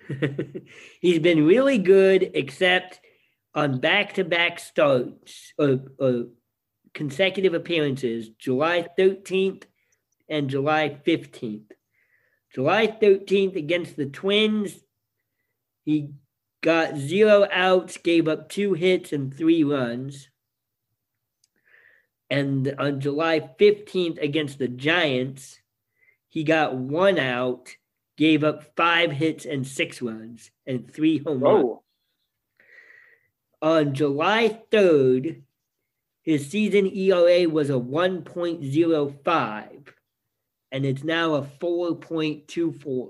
he's 1.01 1.19
been 1.19 1.45
really 1.45 1.79
good, 1.79 2.31
except 2.35 3.01
on 3.57 3.81
back-to-back 3.81 4.61
starts 4.61 5.53
or, 5.59 5.81
or 5.99 6.27
consecutive 6.95 7.55
appearances, 7.55 8.29
July 8.29 8.87
13th 8.97 9.65
and 10.29 10.49
July 10.49 10.97
15th. 11.05 11.73
July 12.55 12.87
13th 12.87 13.57
against 13.57 13.97
the 13.97 14.07
Twins, 14.07 14.79
he 15.85 16.13
got 16.63 16.97
zero 16.97 17.49
outs, 17.51 17.97
gave 17.97 18.29
up 18.29 18.49
two 18.49 18.75
hits 18.75 19.13
and 19.13 19.35
three 19.35 19.65
runs. 19.65 20.29
And 22.33 22.75
on 22.79 22.99
July 22.99 23.41
15th 23.61 24.21
against 24.23 24.59
the 24.59 24.67
Giants, 24.67 25.61
he 26.31 26.43
got 26.45 26.75
one 26.75 27.19
out, 27.19 27.77
gave 28.17 28.43
up 28.43 28.75
five 28.75 29.13
hits 29.13 29.45
and 29.45 29.67
six 29.67 30.01
runs 30.01 30.51
and 30.67 30.91
three 30.91 31.19
home 31.19 31.41
runs. 31.41 31.65
Whoa. 31.65 31.83
On 33.61 33.93
July 33.93 34.63
3rd, 34.71 35.43
his 36.23 36.49
season 36.49 36.87
ERA 36.87 37.47
was 37.51 37.69
a 37.69 37.75
1.05, 37.75 39.89
and 40.73 40.87
it's 40.87 41.05
now 41.05 41.35
a 41.35 41.43
4.24. 41.43 43.09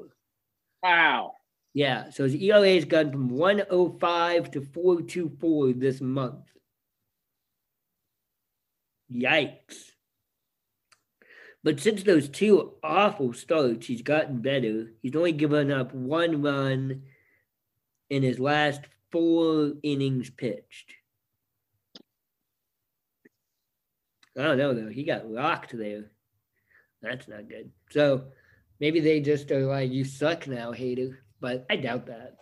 Wow. 0.82 1.34
Yeah, 1.74 2.10
so 2.10 2.24
his 2.24 2.34
ERA 2.34 2.74
has 2.74 2.86
gone 2.86 3.12
from 3.12 3.28
105 3.28 4.50
to 4.50 4.62
424 4.62 5.74
this 5.74 6.00
month. 6.00 6.52
Yikes. 9.12 9.90
But 11.64 11.78
since 11.78 12.02
those 12.02 12.28
two 12.28 12.72
awful 12.82 13.32
starts, 13.32 13.86
he's 13.86 14.02
gotten 14.02 14.40
better. 14.40 14.92
He's 15.00 15.14
only 15.14 15.32
given 15.32 15.70
up 15.70 15.94
one 15.94 16.42
run 16.42 17.02
in 18.10 18.22
his 18.22 18.40
last 18.40 18.82
four 19.12 19.74
innings 19.82 20.30
pitched. 20.30 20.94
Oh, 24.36 24.42
I 24.42 24.44
don't 24.44 24.58
know 24.58 24.74
though. 24.74 24.88
He 24.88 25.04
got 25.04 25.30
rocked 25.30 25.76
there. 25.76 26.10
That's 27.00 27.28
not 27.28 27.48
good. 27.48 27.70
So 27.90 28.24
maybe 28.80 29.00
they 29.00 29.20
just 29.20 29.50
are 29.50 29.66
like, 29.66 29.90
you 29.90 30.04
suck 30.04 30.48
now, 30.48 30.72
Hader. 30.72 31.16
But 31.40 31.66
I 31.68 31.76
doubt 31.76 32.06
that. 32.06 32.38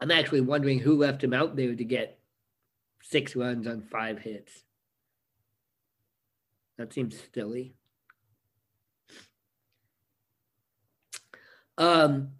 I'm 0.00 0.10
actually 0.10 0.40
wondering 0.40 0.78
who 0.78 0.96
left 0.96 1.22
him 1.22 1.34
out 1.34 1.56
there 1.56 1.74
to 1.74 1.84
get 1.84 2.18
six 3.02 3.36
runs 3.36 3.66
on 3.66 3.82
five 3.82 4.18
hits. 4.18 4.64
That 6.78 6.92
seems 6.92 7.16
silly. 7.34 7.74
Um, 11.76 12.30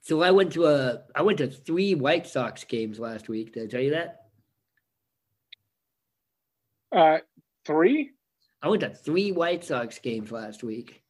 so 0.00 0.22
I 0.22 0.30
went 0.30 0.52
to 0.52 0.66
a 0.66 1.02
I 1.14 1.22
went 1.22 1.38
to 1.38 1.48
three 1.48 1.94
White 1.94 2.26
Sox 2.26 2.64
games 2.64 2.98
last 2.98 3.28
week. 3.28 3.54
Did 3.54 3.64
I 3.64 3.66
tell 3.66 3.80
you 3.80 3.90
that? 3.90 4.22
Uh, 6.94 7.18
three? 7.64 8.12
I 8.62 8.68
went 8.68 8.80
to 8.82 8.90
three 8.90 9.32
White 9.32 9.64
Sox 9.64 9.98
games 9.98 10.30
last 10.30 10.62
week. 10.62 11.02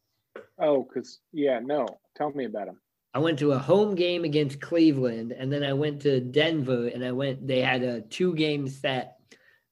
Oh, 0.59 0.83
because 0.83 1.21
yeah, 1.33 1.61
no. 1.63 1.87
Tell 2.17 2.31
me 2.31 2.47
about 2.47 2.67
them. 2.67 2.81
I 3.17 3.19
went 3.19 3.39
to 3.39 3.53
a 3.53 3.59
home 3.59 3.95
game 3.95 4.25
against 4.25 4.61
Cleveland, 4.61 5.33
and 5.33 5.51
then 5.51 5.65
I 5.65 5.73
went 5.73 6.03
to 6.03 6.21
Denver, 6.21 6.89
and 6.89 7.03
I 7.03 7.13
went. 7.13 7.47
They 7.47 7.63
had 7.63 7.83
a 7.83 8.03
two-game 8.03 8.69
set 8.69 9.17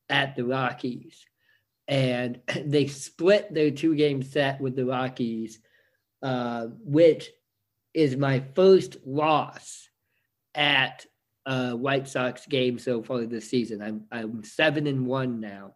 at 0.08 0.34
the 0.34 0.46
Rockies, 0.46 1.26
and 1.86 2.40
they 2.64 2.86
split 2.86 3.52
their 3.52 3.70
two-game 3.70 4.22
set 4.22 4.62
with 4.62 4.74
the 4.74 4.86
Rockies, 4.86 5.60
uh, 6.22 6.68
which 6.80 7.28
is 7.92 8.16
my 8.16 8.42
first 8.54 8.96
loss 9.04 9.90
at 10.54 11.04
a 11.44 11.76
White 11.76 12.08
Sox 12.08 12.46
game 12.46 12.78
so 12.78 13.02
far 13.02 13.26
this 13.26 13.50
season. 13.50 13.82
I'm 13.82 14.04
I'm 14.10 14.42
seven 14.42 14.86
and 14.86 15.06
one 15.06 15.40
now, 15.40 15.74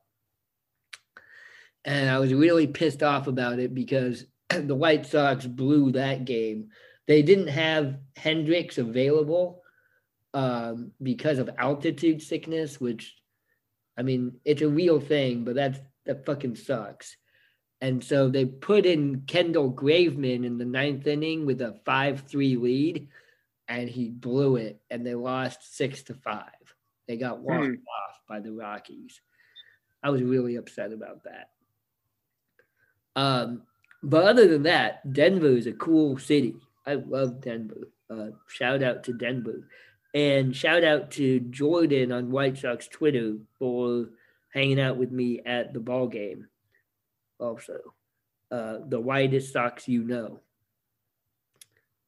and 1.85 2.09
I 2.09 2.19
was 2.19 2.33
really 2.33 2.67
pissed 2.67 3.03
off 3.03 3.27
about 3.27 3.59
it 3.59 3.75
because 3.75 4.25
the 4.49 4.75
White 4.75 5.05
Sox 5.05 5.45
blew 5.45 5.93
that 5.93 6.25
game 6.25 6.71
they 7.09 7.23
didn't 7.23 7.49
have 7.49 7.97
Hendriks 8.17 8.77
available 8.79 9.63
um, 10.35 10.93
because 11.03 11.39
of 11.39 11.51
altitude 11.59 12.23
sickness, 12.23 12.79
which, 12.79 13.17
I 13.97 14.03
mean, 14.03 14.35
it's 14.45 14.63
a 14.63 14.69
real 14.69 15.01
thing, 15.01 15.43
but 15.43 15.55
that's 15.57 15.81
that 16.05 16.27
fucking 16.27 16.55
sucks. 16.55 17.17
And 17.81 18.05
so 18.05 18.29
they 18.29 18.45
put 18.45 18.87
in 18.87 19.23
Kendall 19.27 19.73
Graveman 19.73 20.45
in 20.45 20.59
the 20.59 20.65
ninth 20.65 21.07
inning 21.07 21.47
with 21.47 21.63
a 21.63 21.81
five-three 21.87 22.57
lead, 22.57 23.09
and 23.69 23.89
he 23.89 24.11
blew 24.11 24.57
it, 24.57 24.81
and 24.91 25.07
they 25.07 25.15
lost 25.15 25.77
six 25.77 26.03
to 26.05 26.15
five. 26.15 26.45
They 27.07 27.17
got 27.17 27.41
walked 27.41 27.67
hmm. 27.67 27.73
off 27.73 28.21
by 28.29 28.41
the 28.41 28.53
Rockies. 28.53 29.21
I 30.03 30.11
was 30.11 30.23
really 30.23 30.57
upset 30.57 30.93
about 30.93 31.25
that. 31.25 31.51
Um, 33.17 33.63
but 34.03 34.25
other 34.25 34.47
than 34.47 34.65
that, 34.65 35.11
Denver 35.11 35.57
is 35.57 35.67
a 35.67 35.73
cool 35.73 36.19
city. 36.19 36.57
I 36.89 36.95
love 36.95 37.43
Denver. 37.43 37.91
Uh, 38.09 38.29
shout 38.47 38.83
out 38.83 39.05
to 39.05 39.13
Denver. 39.13 39.69
And 40.15 40.57
shout 40.57 40.85
out 40.85 41.11
to 41.13 41.39
Jordan 41.39 42.13
on 42.13 42.31
White 42.31 42.57
Sox 42.57 42.89
Twitter 42.89 43.37
for 43.59 44.07
hanging 44.55 44.81
out 44.81 44.97
with 44.97 45.13
me 45.13 45.43
at 45.45 45.75
the 45.75 45.81
ball 45.81 46.07
game. 46.07 46.49
Also, 47.39 47.79
uh, 48.51 48.79
the 48.89 48.99
whitest 48.99 49.53
socks 49.53 49.87
you 49.87 50.03
know. 50.03 50.41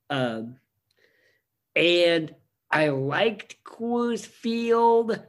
Um, 0.09 0.57
and 1.77 2.35
I 2.71 2.89
liked 2.89 3.63
Coors 3.63 4.25
Field, 4.25 5.21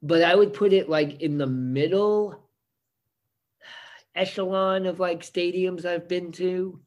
but 0.00 0.22
I 0.22 0.34
would 0.34 0.54
put 0.54 0.72
it 0.72 0.88
like 0.88 1.20
in 1.20 1.36
the 1.36 1.46
middle 1.46 2.42
echelon 4.14 4.86
of 4.86 4.98
like 4.98 5.20
stadiums 5.20 5.84
I've 5.84 6.08
been 6.08 6.32
to. 6.32 6.80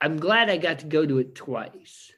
I'm 0.00 0.16
glad 0.18 0.50
I 0.50 0.56
got 0.56 0.80
to 0.80 0.86
go 0.86 1.06
to 1.06 1.18
it 1.18 1.34
twice 1.34 2.12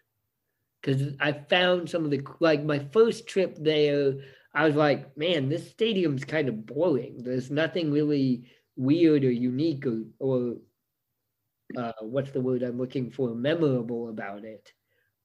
because 0.80 1.14
I 1.20 1.32
found 1.32 1.90
some 1.90 2.04
of 2.04 2.10
the 2.10 2.22
like 2.40 2.64
my 2.64 2.78
first 2.92 3.26
trip 3.26 3.56
there. 3.60 4.14
I 4.54 4.64
was 4.64 4.74
like, 4.74 5.16
man, 5.16 5.48
this 5.48 5.70
stadium's 5.70 6.24
kind 6.24 6.48
of 6.48 6.64
boring. 6.64 7.22
There's 7.22 7.50
nothing 7.50 7.90
really 7.90 8.46
weird 8.76 9.24
or 9.24 9.30
unique 9.30 9.84
or, 9.86 10.04
or 10.18 10.56
uh, 11.76 11.92
what's 12.00 12.30
the 12.30 12.40
word 12.40 12.62
I'm 12.62 12.78
looking 12.78 13.10
for, 13.10 13.34
memorable 13.34 14.08
about 14.08 14.44
it. 14.44 14.72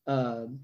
Um, 0.07 0.61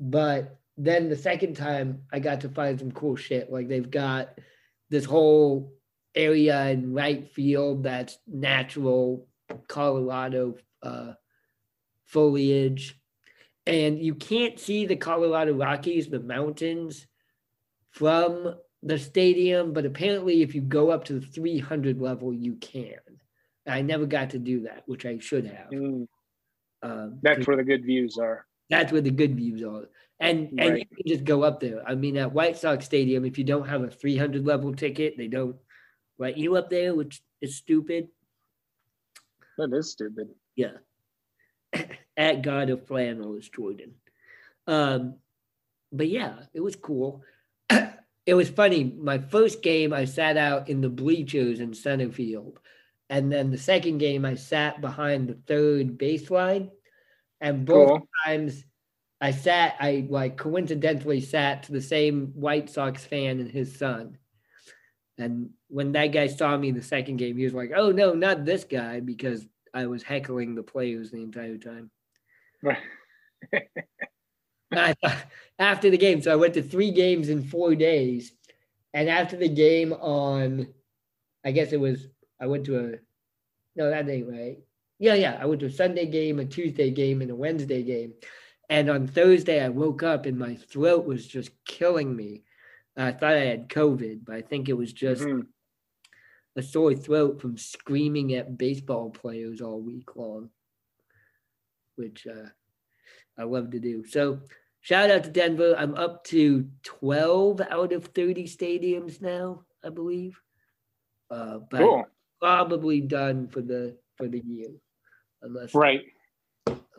but 0.00 0.58
then 0.76 1.08
the 1.08 1.16
second 1.16 1.56
time, 1.56 2.02
I 2.12 2.18
got 2.18 2.40
to 2.42 2.48
find 2.48 2.78
some 2.78 2.92
cool 2.92 3.16
shit. 3.16 3.52
Like 3.52 3.68
they've 3.68 3.90
got 3.90 4.38
this 4.90 5.04
whole 5.04 5.74
area 6.14 6.68
in 6.68 6.94
right 6.94 7.30
field 7.32 7.84
that's 7.84 8.18
natural 8.26 9.26
Colorado 9.68 10.56
uh, 10.82 11.12
foliage. 12.06 12.98
And 13.66 14.00
you 14.00 14.14
can't 14.14 14.58
see 14.58 14.86
the 14.86 14.96
Colorado 14.96 15.54
Rockies, 15.54 16.08
the 16.08 16.20
mountains, 16.20 17.06
from 17.92 18.56
the 18.82 18.98
stadium, 18.98 19.72
but 19.72 19.86
apparently, 19.86 20.42
if 20.42 20.54
you 20.54 20.60
go 20.60 20.90
up 20.90 21.04
to 21.04 21.20
the 21.20 21.26
300 21.26 22.00
level, 22.00 22.32
you 22.32 22.54
can. 22.56 22.96
I 23.66 23.82
never 23.82 24.06
got 24.06 24.30
to 24.30 24.38
do 24.38 24.62
that, 24.62 24.82
which 24.86 25.06
I 25.06 25.18
should 25.18 25.46
have. 25.46 25.70
Mm. 25.70 26.08
Um, 26.82 27.18
that's 27.22 27.46
where 27.46 27.56
the 27.56 27.62
good 27.62 27.84
views 27.84 28.18
are. 28.18 28.44
That's 28.70 28.90
where 28.90 29.00
the 29.00 29.10
good 29.10 29.36
views 29.36 29.62
are. 29.62 29.88
And 30.18 30.50
right. 30.58 30.68
and 30.68 30.78
you 30.78 30.86
can 30.86 31.06
just 31.06 31.24
go 31.24 31.42
up 31.42 31.60
there. 31.60 31.86
I 31.86 31.94
mean, 31.94 32.16
at 32.16 32.32
White 32.32 32.56
Sox 32.56 32.84
Stadium, 32.84 33.24
if 33.24 33.38
you 33.38 33.44
don't 33.44 33.68
have 33.68 33.82
a 33.82 33.90
300 33.90 34.44
level 34.44 34.74
ticket, 34.74 35.14
they 35.16 35.28
don't 35.28 35.56
let 36.18 36.36
you 36.36 36.56
up 36.56 36.70
there, 36.70 36.94
which 36.94 37.22
is 37.40 37.56
stupid. 37.56 38.08
That 39.58 39.72
is 39.72 39.92
stupid. 39.92 40.28
Yeah. 40.56 40.78
at 42.16 42.42
God 42.42 42.70
of 42.70 42.86
Flannel 42.86 43.36
is 43.36 43.48
Jordan. 43.48 43.94
Um, 44.66 45.16
but 45.90 46.08
yeah, 46.08 46.34
it 46.54 46.60
was 46.60 46.76
cool. 46.76 47.22
it 48.26 48.34
was 48.34 48.48
funny. 48.48 48.84
My 48.84 49.18
first 49.18 49.62
game, 49.62 49.92
I 49.92 50.04
sat 50.04 50.36
out 50.36 50.68
in 50.68 50.80
the 50.80 50.88
bleachers 50.88 51.60
in 51.60 51.74
center 51.74 52.10
field. 52.10 52.58
And 53.10 53.30
then 53.30 53.50
the 53.50 53.58
second 53.58 53.98
game, 53.98 54.24
I 54.24 54.36
sat 54.36 54.80
behind 54.80 55.28
the 55.28 55.38
third 55.46 55.98
baseline. 55.98 56.70
And 57.40 57.66
both 57.66 57.88
cool. 57.88 58.08
times 58.24 58.64
I 59.20 59.32
sat, 59.32 59.76
I 59.80 60.06
like 60.08 60.36
coincidentally 60.36 61.20
sat 61.20 61.64
to 61.64 61.72
the 61.72 61.82
same 61.82 62.28
White 62.34 62.70
Sox 62.70 63.04
fan 63.04 63.40
and 63.40 63.50
his 63.50 63.76
son. 63.76 64.16
And 65.18 65.50
when 65.68 65.92
that 65.92 66.08
guy 66.08 66.26
saw 66.26 66.56
me 66.56 66.68
in 66.68 66.74
the 66.74 66.82
second 66.82 67.16
game, 67.18 67.36
he 67.36 67.44
was 67.44 67.54
like, 67.54 67.72
oh, 67.74 67.92
no, 67.92 68.14
not 68.14 68.44
this 68.44 68.64
guy, 68.64 69.00
because 69.00 69.46
I 69.74 69.86
was 69.86 70.02
heckling 70.02 70.54
the 70.54 70.62
players 70.62 71.10
the 71.10 71.22
entire 71.22 71.58
time. 71.58 71.90
Right. 74.72 74.96
after 75.58 75.90
the 75.90 75.98
game, 75.98 76.22
so 76.22 76.32
I 76.32 76.36
went 76.36 76.54
to 76.54 76.62
three 76.62 76.92
games 76.92 77.28
in 77.28 77.42
four 77.42 77.74
days, 77.74 78.32
and 78.94 79.08
after 79.08 79.36
the 79.36 79.48
game 79.48 79.92
on, 79.92 80.68
I 81.44 81.52
guess 81.52 81.72
it 81.72 81.80
was 81.80 82.06
I 82.40 82.46
went 82.46 82.64
to 82.66 82.78
a, 82.78 82.92
no 83.76 83.90
that 83.90 84.08
ain't 84.08 84.30
right. 84.30 84.58
Yeah, 84.98 85.14
yeah, 85.14 85.38
I 85.40 85.46
went 85.46 85.60
to 85.60 85.66
a 85.66 85.70
Sunday 85.70 86.06
game, 86.06 86.38
a 86.38 86.44
Tuesday 86.44 86.90
game, 86.90 87.20
and 87.20 87.30
a 87.30 87.36
Wednesday 87.36 87.82
game, 87.82 88.14
and 88.70 88.88
on 88.88 89.06
Thursday 89.06 89.62
I 89.62 89.68
woke 89.68 90.02
up 90.02 90.24
and 90.24 90.38
my 90.38 90.54
throat 90.54 91.04
was 91.04 91.26
just 91.26 91.50
killing 91.66 92.14
me. 92.14 92.44
I 92.96 93.12
thought 93.12 93.34
I 93.34 93.44
had 93.44 93.68
COVID, 93.68 94.20
but 94.24 94.34
I 94.36 94.42
think 94.42 94.68
it 94.68 94.76
was 94.76 94.92
just. 94.92 95.22
Mm-hmm. 95.22 95.40
a 96.54 96.62
sore 96.62 96.94
throat 96.94 97.40
from 97.40 97.56
screaming 97.56 98.34
at 98.34 98.58
baseball 98.58 99.08
players 99.08 99.62
all 99.62 99.80
week 99.80 100.14
long, 100.16 100.50
which 101.96 102.26
uh, 102.26 102.48
I 103.38 103.44
love 103.44 103.70
to 103.70 103.80
do. 103.80 104.04
So, 104.04 104.40
shout 104.82 105.10
out 105.10 105.24
to 105.24 105.30
Denver. 105.30 105.74
I'm 105.78 105.94
up 105.94 106.24
to 106.24 106.68
12 106.82 107.62
out 107.70 107.92
of 107.94 108.04
30 108.06 108.44
stadiums 108.44 109.22
now, 109.22 109.62
I 109.82 109.88
believe. 109.88 110.38
Uh, 111.30 111.60
but 111.70 111.78
Cool. 111.80 112.04
probably 112.38 113.00
done 113.00 113.48
for 113.48 113.62
the 113.62 113.96
for 114.16 114.28
the 114.28 114.40
year, 114.44 114.68
unless 115.40 115.74
Right. 115.74 116.02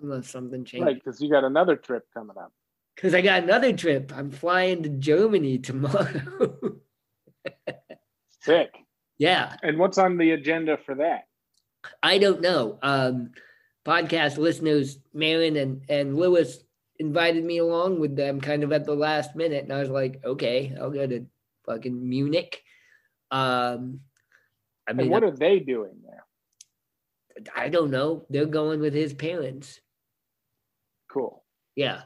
unless 0.01 0.31
something 0.31 0.65
changes. 0.65 0.85
Right. 0.87 0.95
Because 0.95 1.21
you 1.21 1.29
got 1.29 1.43
another 1.43 1.75
trip 1.75 2.07
coming 2.11 2.37
up. 2.39 2.51
Because 2.95 3.13
I 3.13 3.21
got 3.21 3.43
another 3.43 3.73
trip. 3.73 4.11
I'm 4.15 4.31
flying 4.31 4.83
to 4.83 4.89
Germany 4.89 5.57
tomorrow. 5.59 6.77
Sick. 8.41 8.71
yeah, 9.17 9.55
And 9.63 9.77
what's 9.79 9.97
on 9.97 10.17
the 10.17 10.31
agenda 10.31 10.77
for 10.85 10.95
that? 10.95 11.23
I 12.01 12.17
don't 12.17 12.41
know. 12.41 12.77
Um, 12.81 13.31
podcast 13.85 14.37
listeners, 14.37 14.99
Marin 15.13 15.55
and 15.57 15.81
and 15.89 16.15
Lewis 16.15 16.59
invited 16.99 17.43
me 17.43 17.57
along 17.57 17.99
with 17.99 18.15
them 18.15 18.39
kind 18.39 18.63
of 18.63 18.71
at 18.71 18.85
the 18.85 18.95
last 18.95 19.35
minute, 19.35 19.63
and 19.63 19.73
I 19.73 19.79
was 19.79 19.89
like, 19.89 20.21
okay, 20.23 20.73
I'll 20.79 20.91
go 20.91 21.05
to 21.07 21.25
fucking 21.65 22.07
Munich. 22.09 22.61
Um, 23.31 24.01
I 24.87 24.91
And 24.91 24.97
mean, 24.97 25.09
what 25.09 25.23
are 25.23 25.31
they 25.31 25.59
doing 25.59 25.95
there? 26.05 26.25
I 27.55 27.69
don't 27.69 27.91
know. 27.91 28.25
They're 28.29 28.45
going 28.45 28.79
with 28.79 28.93
his 28.93 29.13
parents. 29.13 29.79
Cool. 31.11 31.43
Yeah. 31.75 32.01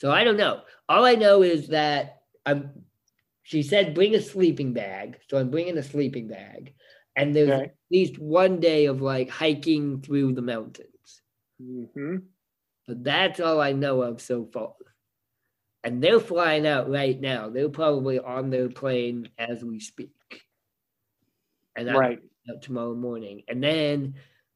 So 0.00 0.10
I 0.10 0.24
don't 0.24 0.36
know. 0.36 0.62
All 0.88 1.04
I 1.04 1.14
know 1.14 1.42
is 1.42 1.68
that 1.68 2.22
I'm. 2.46 2.84
She 3.44 3.62
said 3.64 3.94
bring 3.94 4.14
a 4.14 4.22
sleeping 4.22 4.72
bag, 4.74 5.18
so 5.28 5.38
I'm 5.38 5.50
bringing 5.50 5.78
a 5.78 5.82
sleeping 5.84 6.28
bag, 6.28 6.74
and 7.16 7.34
there's 7.36 7.50
Okay. 7.50 7.72
at 7.90 7.96
least 7.96 8.18
one 8.18 8.60
day 8.60 8.86
of 8.86 9.02
like 9.02 9.30
hiking 9.30 10.02
through 10.02 10.34
the 10.34 10.42
mountains. 10.42 11.22
hmm 11.58 12.30
But 12.86 13.02
that's 13.04 13.40
all 13.40 13.58
I 13.58 13.72
know 13.72 14.02
of 14.02 14.20
so 14.20 14.44
far. 14.44 14.74
And 15.84 16.02
they're 16.02 16.20
flying 16.20 16.66
out 16.66 16.88
right 16.88 17.20
now. 17.20 17.50
They're 17.50 17.68
probably 17.68 18.18
on 18.18 18.48
their 18.48 18.70
plane 18.70 19.30
as 19.38 19.62
we 19.62 19.78
speak. 19.78 20.14
And 21.76 21.90
I'm 21.90 22.00
Right. 22.00 22.22
out 22.50 22.62
tomorrow 22.62 22.94
morning. 22.94 23.42
And 23.48 23.62
then 23.62 24.14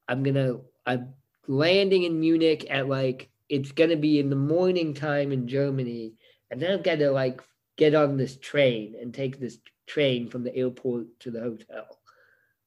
I'm 0.09 0.23
gonna 0.23 0.61
I'm 0.87 1.15
landing 1.47 2.05
in 2.05 2.21
Munich 2.21 2.67
at 2.71 2.89
like 2.89 3.31
it's 3.49 3.73
gonna 3.73 3.97
be 3.97 4.19
in 4.19 4.31
the 4.31 4.37
morning 4.37 4.95
time 4.95 5.33
in 5.33 5.49
Germany. 5.49 6.15
And 6.51 6.61
then 6.61 6.73
I've 6.73 6.83
got 6.85 6.97
to 7.01 7.11
like 7.11 7.41
get 7.77 7.95
on 7.95 8.17
this 8.17 8.37
train 8.37 8.95
and 9.01 9.13
take 9.13 9.39
this 9.41 9.59
train 9.87 10.29
from 10.29 10.45
the 10.45 10.55
airport 10.55 11.07
to 11.21 11.31
the 11.31 11.41
hotel, 11.41 11.99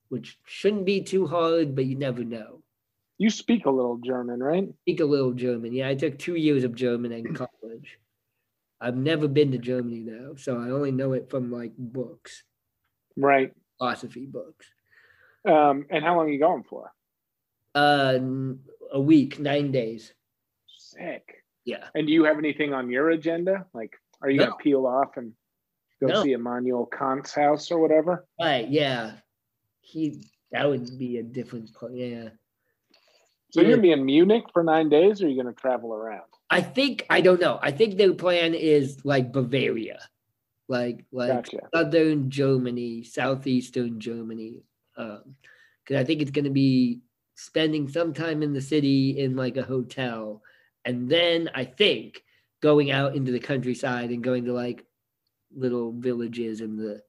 which 0.10 0.38
shouldn't 0.46 0.86
be 0.86 1.02
too 1.02 1.26
hard, 1.28 1.76
but 1.76 1.86
you 1.86 1.96
never 1.96 2.24
know. 2.24 2.62
You 3.18 3.30
speak 3.30 3.66
a 3.66 3.72
little 3.72 3.98
German, 3.98 4.42
right? 4.42 4.68
Speak 4.82 5.00
a 5.00 5.06
little 5.06 5.32
German. 5.34 5.74
Yeah, 5.74 5.88
I 5.88 5.96
took 5.96 6.20
two 6.20 6.36
years 6.36 6.64
of 6.64 6.76
German 6.76 7.12
in 7.12 7.34
college. 7.36 7.98
I've 8.80 8.98
never 8.98 9.28
been 9.28 9.52
to 9.54 9.58
Germany 9.58 10.04
though, 10.08 10.36
so 10.38 10.58
I 10.60 10.70
only 10.70 10.92
know 10.92 11.14
it 11.14 11.30
from 11.30 11.52
like 11.52 11.72
books, 11.78 12.44
Right. 13.16 13.54
philosophy 13.80 14.26
books. 14.26 14.68
Um, 15.46 15.86
and 15.90 16.04
how 16.04 16.18
long 16.18 16.28
are 16.28 16.32
you 16.32 16.40
going 16.40 16.64
for? 16.64 16.92
Uh, 17.74 18.20
a 18.92 19.00
week, 19.00 19.40
nine 19.40 19.72
days. 19.72 20.14
Sick. 20.98 21.44
Yeah. 21.66 21.88
And 21.96 22.08
do 22.08 22.14
you 22.14 22.24
have 22.26 22.38
anything 22.38 22.74
on 22.74 22.90
your 22.90 23.10
agenda? 23.12 23.66
Like, 23.74 23.94
are 24.22 24.30
you 24.30 24.40
No. 24.40 24.46
to 24.48 24.56
peel 24.58 24.86
off 24.86 25.18
and 25.18 25.34
go 26.02 26.08
No. 26.08 26.24
see 26.24 26.34
Immanuel 26.34 26.86
Kant's 26.86 27.34
house 27.34 27.72
or 27.72 27.80
whatever? 27.80 28.26
Right. 28.40 28.68
Yeah. 28.68 29.18
He. 29.82 30.24
That 30.52 30.68
would 30.70 30.98
be 30.98 31.18
a 31.18 31.24
different. 31.24 31.70
Yeah. 31.92 32.30
So 33.52 33.62
Yeah. 33.62 33.68
you're 33.68 33.76
to 33.78 33.82
be 33.82 33.92
in 33.92 34.06
Munich 34.06 34.46
for 34.54 34.64
nine 34.64 34.90
days, 34.90 35.22
or 35.22 35.26
are 35.26 35.30
you 35.30 35.36
to 35.54 35.54
travel 35.54 35.94
around? 35.94 36.24
I 36.50 36.62
think 36.62 37.06
I 37.10 37.22
don't 37.22 37.42
know. 37.42 37.60
I 37.62 37.72
think 37.72 37.98
their 37.98 38.14
plan 38.14 38.54
is 38.54 39.04
like 39.06 39.34
Bavaria, 39.34 40.00
like 40.70 41.04
like 41.12 41.30
Gotcha. 41.30 41.70
southern 41.76 42.30
Germany, 42.30 43.04
southeastern 43.04 44.00
Germany. 44.00 44.64
Um, 44.96 45.36
because 45.84 46.02
I 46.02 46.04
think 46.06 46.22
it's 46.22 46.32
to 46.46 46.50
be 46.52 47.02
spending 47.36 47.88
some 47.88 48.14
time 48.14 48.42
in 48.44 48.52
the 48.54 48.62
city 48.62 49.20
in 49.20 49.36
like 49.36 49.58
a 49.58 49.64
hotel, 49.64 50.42
and 50.88 51.08
then 51.10 51.50
I 51.54 51.66
think 51.66 52.24
going 52.64 52.90
out 52.90 53.16
into 53.16 53.32
the 53.32 53.40
countryside 53.40 54.10
and 54.10 54.24
going 54.24 54.46
to 54.46 54.54
like 54.54 54.84
little 55.56 55.92
villages 55.92 56.62
in 56.62 56.78
the 56.78 57.02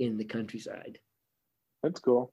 in 0.00 0.16
the 0.16 0.24
countryside. 0.24 0.98
That's 1.82 2.00
cool. 2.00 2.32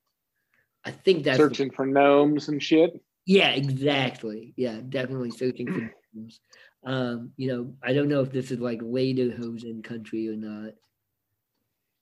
I 0.84 0.92
think 0.92 1.24
that's 1.24 1.38
the- 1.38 1.44
Searching 1.44 1.70
for 1.72 1.86
gnomes 1.86 2.48
and 2.48 2.64
shit. 2.64 3.00
yeah, 3.26 3.50
exactly. 3.52 4.54
Yeah, 4.56 4.80
definitely 4.88 5.32
searching 5.32 5.68
for 5.68 5.92
gnomes. 6.14 6.40
Um, 6.86 7.34
you 7.36 7.50
know, 7.50 7.74
I 7.84 7.94
don't 7.94 8.08
know 8.08 8.22
if 8.22 8.32
this 8.32 8.52
is 8.52 8.60
like 8.60 8.80
Lederhosen 8.80 9.84
country 9.84 10.30
or 10.30 10.36
not. 10.38 10.74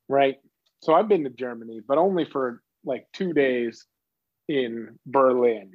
Right. 0.08 0.38
So 0.84 0.94
I've 0.94 1.08
been 1.10 1.24
to 1.24 1.30
Germany, 1.32 1.82
but 1.86 1.98
only 1.98 2.26
for 2.26 2.62
like 2.86 3.08
two 3.12 3.34
days 3.34 3.86
in 4.48 5.00
Berlin. 5.06 5.72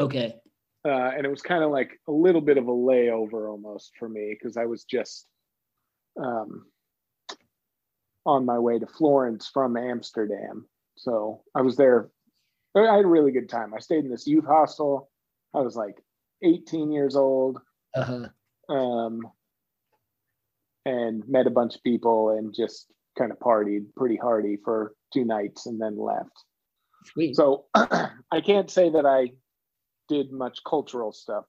Okay. 0.00 0.36
Uh, 0.86 1.10
and 1.16 1.26
it 1.26 1.30
was 1.30 1.42
kind 1.42 1.64
of 1.64 1.72
like 1.72 1.98
a 2.06 2.12
little 2.12 2.40
bit 2.40 2.58
of 2.58 2.68
a 2.68 2.70
layover 2.70 3.50
almost 3.50 3.90
for 3.98 4.08
me 4.08 4.36
because 4.38 4.56
I 4.56 4.66
was 4.66 4.84
just 4.84 5.26
um, 6.22 6.66
on 8.24 8.44
my 8.44 8.58
way 8.58 8.78
to 8.78 8.86
Florence 8.86 9.50
from 9.52 9.76
Amsterdam. 9.76 10.66
So 10.96 11.42
I 11.56 11.62
was 11.62 11.76
there. 11.76 12.10
I 12.76 12.94
had 12.96 13.04
a 13.04 13.08
really 13.08 13.32
good 13.32 13.48
time. 13.48 13.74
I 13.74 13.80
stayed 13.80 14.04
in 14.04 14.10
this 14.10 14.28
youth 14.28 14.46
hostel. 14.46 15.10
I 15.54 15.60
was 15.60 15.74
like 15.74 15.96
18 16.42 16.92
years 16.92 17.16
old 17.16 17.58
Uh-huh. 17.94 18.28
um, 18.72 19.22
and 20.84 21.26
met 21.28 21.46
a 21.48 21.50
bunch 21.50 21.74
of 21.74 21.82
people 21.82 22.30
and 22.30 22.54
just 22.54 22.86
kind 23.18 23.32
of 23.32 23.38
partied 23.40 23.86
pretty 23.96 24.16
hardy 24.16 24.56
for 24.62 24.94
two 25.12 25.24
nights 25.24 25.66
and 25.66 25.80
then 25.80 25.98
left. 25.98 26.44
Sweet. 27.06 27.34
So 27.34 27.64
I 27.74 28.40
can't 28.44 28.70
say 28.70 28.90
that 28.90 29.06
I 29.06 29.30
did 30.08 30.32
much 30.32 30.62
cultural 30.64 31.12
stuff 31.12 31.44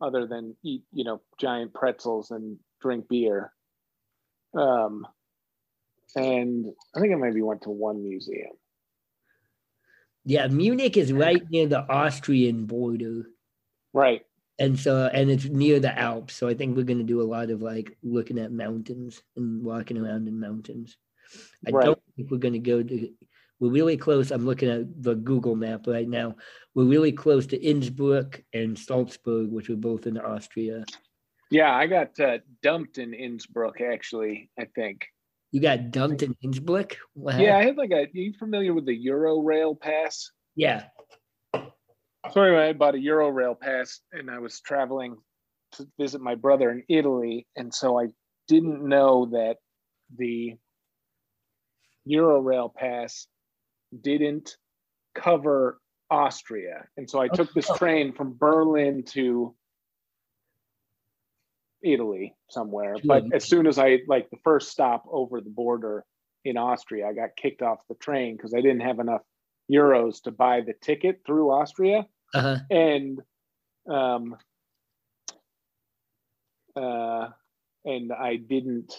other 0.00 0.26
than 0.26 0.56
eat, 0.64 0.84
you 0.92 1.04
know, 1.04 1.20
giant 1.40 1.74
pretzels 1.74 2.30
and 2.30 2.58
drink 2.80 3.08
beer. 3.08 3.52
Um, 4.54 5.06
and 6.16 6.66
I 6.96 7.00
think 7.00 7.12
I 7.12 7.16
maybe 7.16 7.42
went 7.42 7.62
to 7.62 7.70
one 7.70 8.02
museum. 8.02 8.52
yeah, 10.24 10.46
Munich 10.48 10.96
is 10.96 11.12
right 11.12 11.42
near 11.50 11.66
the 11.66 11.80
Austrian 11.90 12.66
border. 12.66 13.26
Right. 13.92 14.24
And 14.58 14.78
so 14.78 15.06
and 15.06 15.30
it's 15.30 15.44
near 15.44 15.80
the 15.80 15.96
Alps. 15.96 16.34
So 16.34 16.48
I 16.48 16.54
think 16.54 16.76
we're 16.76 16.82
gonna 16.84 17.04
do 17.04 17.22
a 17.22 17.30
lot 17.30 17.50
of 17.50 17.62
like 17.62 17.96
looking 18.02 18.38
at 18.38 18.52
mountains 18.52 19.22
and 19.36 19.64
walking 19.64 19.96
around 19.98 20.28
in 20.28 20.40
mountains. 20.40 20.96
I 21.66 21.70
Right. 21.70 21.84
don't 21.84 22.02
think 22.16 22.30
we're 22.30 22.38
gonna 22.38 22.58
go 22.58 22.82
to 22.82 23.10
we're 23.60 23.70
really 23.70 23.96
close. 23.96 24.30
I'm 24.30 24.46
looking 24.46 24.68
at 24.68 25.02
the 25.02 25.14
Google 25.14 25.56
map 25.56 25.86
right 25.86 26.08
now. 26.08 26.36
We're 26.74 26.84
really 26.84 27.12
close 27.12 27.46
to 27.48 27.56
Innsbruck 27.56 28.42
and 28.54 28.78
Salzburg, 28.78 29.50
which 29.50 29.68
are 29.70 29.76
both 29.76 30.06
in 30.06 30.18
Austria. 30.18 30.84
Yeah, 31.50 31.74
I 31.74 31.86
got 31.86 32.18
uh, 32.20 32.38
dumped 32.62 32.98
in 32.98 33.14
Innsbruck, 33.14 33.80
actually, 33.80 34.50
I 34.58 34.66
think. 34.74 35.06
You 35.50 35.60
got 35.62 35.90
dumped 35.90 36.22
in 36.22 36.36
Innsbruck? 36.42 36.96
Wow. 37.14 37.38
Yeah, 37.38 37.56
I 37.56 37.64
had 37.64 37.76
like 37.76 37.90
a, 37.90 38.02
are 38.02 38.08
you 38.12 38.34
familiar 38.38 38.74
with 38.74 38.84
the 38.84 38.94
Euro 38.94 39.40
Rail 39.40 39.74
pass? 39.74 40.30
Yeah. 40.54 40.84
So 41.54 42.42
anyway, 42.42 42.68
I 42.68 42.72
bought 42.74 42.94
a 42.94 43.00
Euro 43.00 43.30
Rail 43.30 43.54
pass 43.54 44.00
and 44.12 44.30
I 44.30 44.38
was 44.38 44.60
traveling 44.60 45.16
to 45.72 45.88
visit 45.98 46.20
my 46.20 46.34
brother 46.34 46.70
in 46.70 46.82
Italy. 46.88 47.46
And 47.56 47.72
so 47.72 47.98
I 47.98 48.08
didn't 48.46 48.86
know 48.86 49.26
that 49.32 49.56
the 50.16 50.56
Euro 52.04 52.40
Rail 52.40 52.72
pass 52.74 53.26
didn't 54.00 54.56
cover 55.14 55.80
Austria. 56.10 56.86
And 56.96 57.08
so 57.08 57.20
I 57.20 57.28
took 57.28 57.52
this 57.54 57.68
Oh. 57.70 57.76
train 57.76 58.12
from 58.12 58.36
Berlin 58.36 59.02
to 59.08 59.54
Italy 61.82 62.34
somewhere. 62.50 62.96
But 63.04 63.24
as 63.32 63.44
soon 63.44 63.66
as 63.66 63.78
I 63.78 64.00
like 64.06 64.30
the 64.30 64.38
first 64.42 64.70
stop 64.70 65.04
over 65.10 65.40
the 65.40 65.50
border 65.50 66.04
in 66.44 66.56
Austria, 66.56 67.08
I 67.08 67.12
got 67.12 67.36
kicked 67.36 67.62
off 67.62 67.86
the 67.88 67.94
train 67.96 68.36
because 68.36 68.54
I 68.54 68.60
didn't 68.60 68.80
have 68.80 68.98
enough 69.00 69.22
euros 69.70 70.22
to 70.22 70.30
buy 70.30 70.62
the 70.62 70.72
ticket 70.72 71.20
through 71.26 71.50
Austria 71.50 72.06
Uh-huh. 72.34 72.56
and 72.70 73.20
um 73.88 74.34
uh 76.74 77.28
and 77.84 78.12
I 78.12 78.36
didn't 78.36 78.94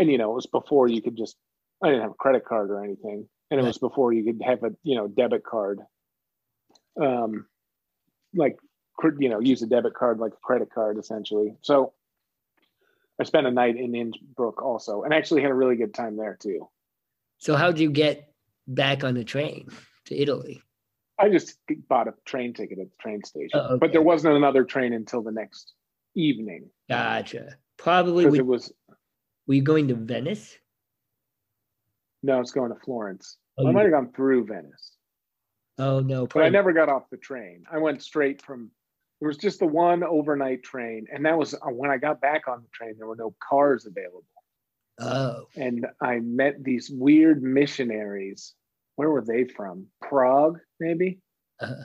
and 0.00 0.10
you 0.10 0.18
know 0.18 0.32
it 0.32 0.34
was 0.34 0.46
before 0.46 0.88
you 0.88 1.00
could 1.00 1.16
just 1.16 1.36
I 1.82 1.88
didn't 1.88 2.02
have 2.02 2.10
a 2.12 2.14
credit 2.14 2.44
card 2.44 2.70
or 2.70 2.82
anything 2.84 3.28
and 3.50 3.60
it 3.60 3.64
was 3.64 3.78
before 3.78 4.12
you 4.12 4.24
could 4.24 4.42
have 4.44 4.62
a 4.64 4.70
you 4.82 4.96
know 4.96 5.08
debit 5.08 5.44
card 5.44 5.80
um 7.00 7.46
like 8.34 8.58
you 9.20 9.28
know 9.28 9.40
use 9.40 9.62
a 9.62 9.66
debit 9.66 9.94
card 9.94 10.18
like 10.18 10.32
a 10.32 10.40
credit 10.42 10.70
card 10.72 10.98
essentially 10.98 11.56
so 11.62 11.92
I 13.20 13.24
spent 13.24 13.46
a 13.46 13.50
night 13.50 13.76
in 13.76 13.94
Innsbruck 13.94 14.62
also 14.62 15.02
and 15.02 15.12
actually 15.12 15.42
had 15.42 15.50
a 15.50 15.54
really 15.54 15.76
good 15.76 15.94
time 15.94 16.16
there 16.16 16.36
too 16.40 16.68
So 17.38 17.56
how'd 17.56 17.78
you 17.78 17.90
get 17.90 18.32
back 18.66 19.02
on 19.04 19.14
the 19.14 19.24
train 19.24 19.68
to 20.06 20.16
Italy? 20.16 20.62
I 21.18 21.28
just 21.30 21.58
bought 21.88 22.06
a 22.06 22.14
train 22.26 22.54
ticket 22.54 22.78
at 22.78 22.86
the 22.86 22.96
train 23.00 23.24
station, 23.24 23.58
Oh, 23.58 23.70
okay. 23.70 23.78
but 23.80 23.92
there 23.92 24.02
wasn't 24.02 24.36
another 24.36 24.62
train 24.64 24.92
until 24.92 25.22
the 25.22 25.32
next 25.32 25.72
evening 26.14 26.70
Gotcha. 26.88 27.56
Probably. 27.76 28.24
because 28.24 28.32
Would, 28.32 28.40
it 28.40 28.46
was 28.46 28.72
were 29.46 29.54
you 29.54 29.62
going 29.62 29.88
to 29.88 29.94
Venice? 29.94 30.56
No, 32.22 32.40
it's 32.40 32.52
going 32.52 32.72
to 32.72 32.78
Florence. 32.80 33.36
Oh, 33.58 33.66
I 33.68 33.72
might 33.72 33.82
have 33.82 33.92
gone 33.92 34.12
through 34.12 34.46
Venice, 34.46 34.92
Oh 35.78 36.00
no. 36.00 36.26
but 36.26 36.44
I 36.44 36.48
never 36.48 36.72
got 36.72 36.88
off 36.88 37.10
the 37.10 37.16
train. 37.16 37.64
I 37.70 37.78
went 37.78 38.02
straight 38.02 38.42
from. 38.42 38.70
There 39.20 39.26
was 39.28 39.36
just 39.36 39.58
the 39.58 39.66
one 39.66 40.04
overnight 40.04 40.62
train, 40.62 41.06
and 41.12 41.24
that 41.26 41.36
was 41.36 41.54
uh, 41.54 41.58
when 41.70 41.90
I 41.90 41.96
got 41.96 42.20
back 42.20 42.46
on 42.46 42.62
the 42.62 42.68
train. 42.72 42.94
There 42.96 43.06
were 43.08 43.16
no 43.16 43.34
cars 43.48 43.86
available. 43.86 44.24
Oh. 45.00 45.44
and 45.54 45.86
I 46.02 46.18
met 46.18 46.62
these 46.64 46.90
weird 46.90 47.40
missionaries. 47.42 48.54
Where 48.96 49.08
were 49.10 49.24
they 49.24 49.44
from? 49.44 49.86
Prague, 50.02 50.58
maybe? 50.80 51.20
Uh-huh. 51.60 51.84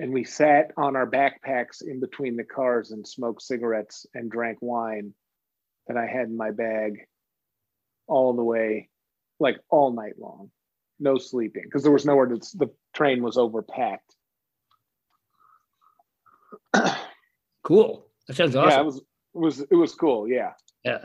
And 0.00 0.12
we 0.12 0.24
sat 0.24 0.72
on 0.76 0.96
our 0.96 1.08
backpacks 1.08 1.80
in 1.80 2.00
between 2.00 2.36
the 2.36 2.42
cars 2.44 2.90
and 2.90 3.06
smoked 3.06 3.42
cigarettes 3.42 4.04
and 4.14 4.30
drank 4.30 4.58
wine 4.60 5.14
that 5.86 5.96
I 5.96 6.06
had 6.06 6.26
in 6.26 6.36
my 6.36 6.50
bag 6.50 7.04
all 8.08 8.32
the 8.34 8.42
way, 8.42 8.89
like 9.40 9.58
all 9.68 9.92
night 9.92 10.18
long. 10.18 10.50
No 10.98 11.16
sleeping 11.18 11.62
because 11.64 11.82
there 11.82 11.92
was 11.92 12.04
nowhere 12.04 12.26
to, 12.26 12.36
the 12.56 12.70
train 12.94 13.22
was 13.22 13.36
overpacked. 13.36 13.98
Cool. 17.62 18.06
That 18.26 18.36
sounds 18.36 18.56
awesome. 18.56 18.70
Yeah, 18.70 18.80
it 18.80 18.84
was, 18.84 18.96
it 18.96 19.38
was, 19.38 19.60
it 19.60 19.74
was 19.74 19.94
cool. 19.94 20.28
Yeah. 20.28 20.52
Yeah. 20.84 21.04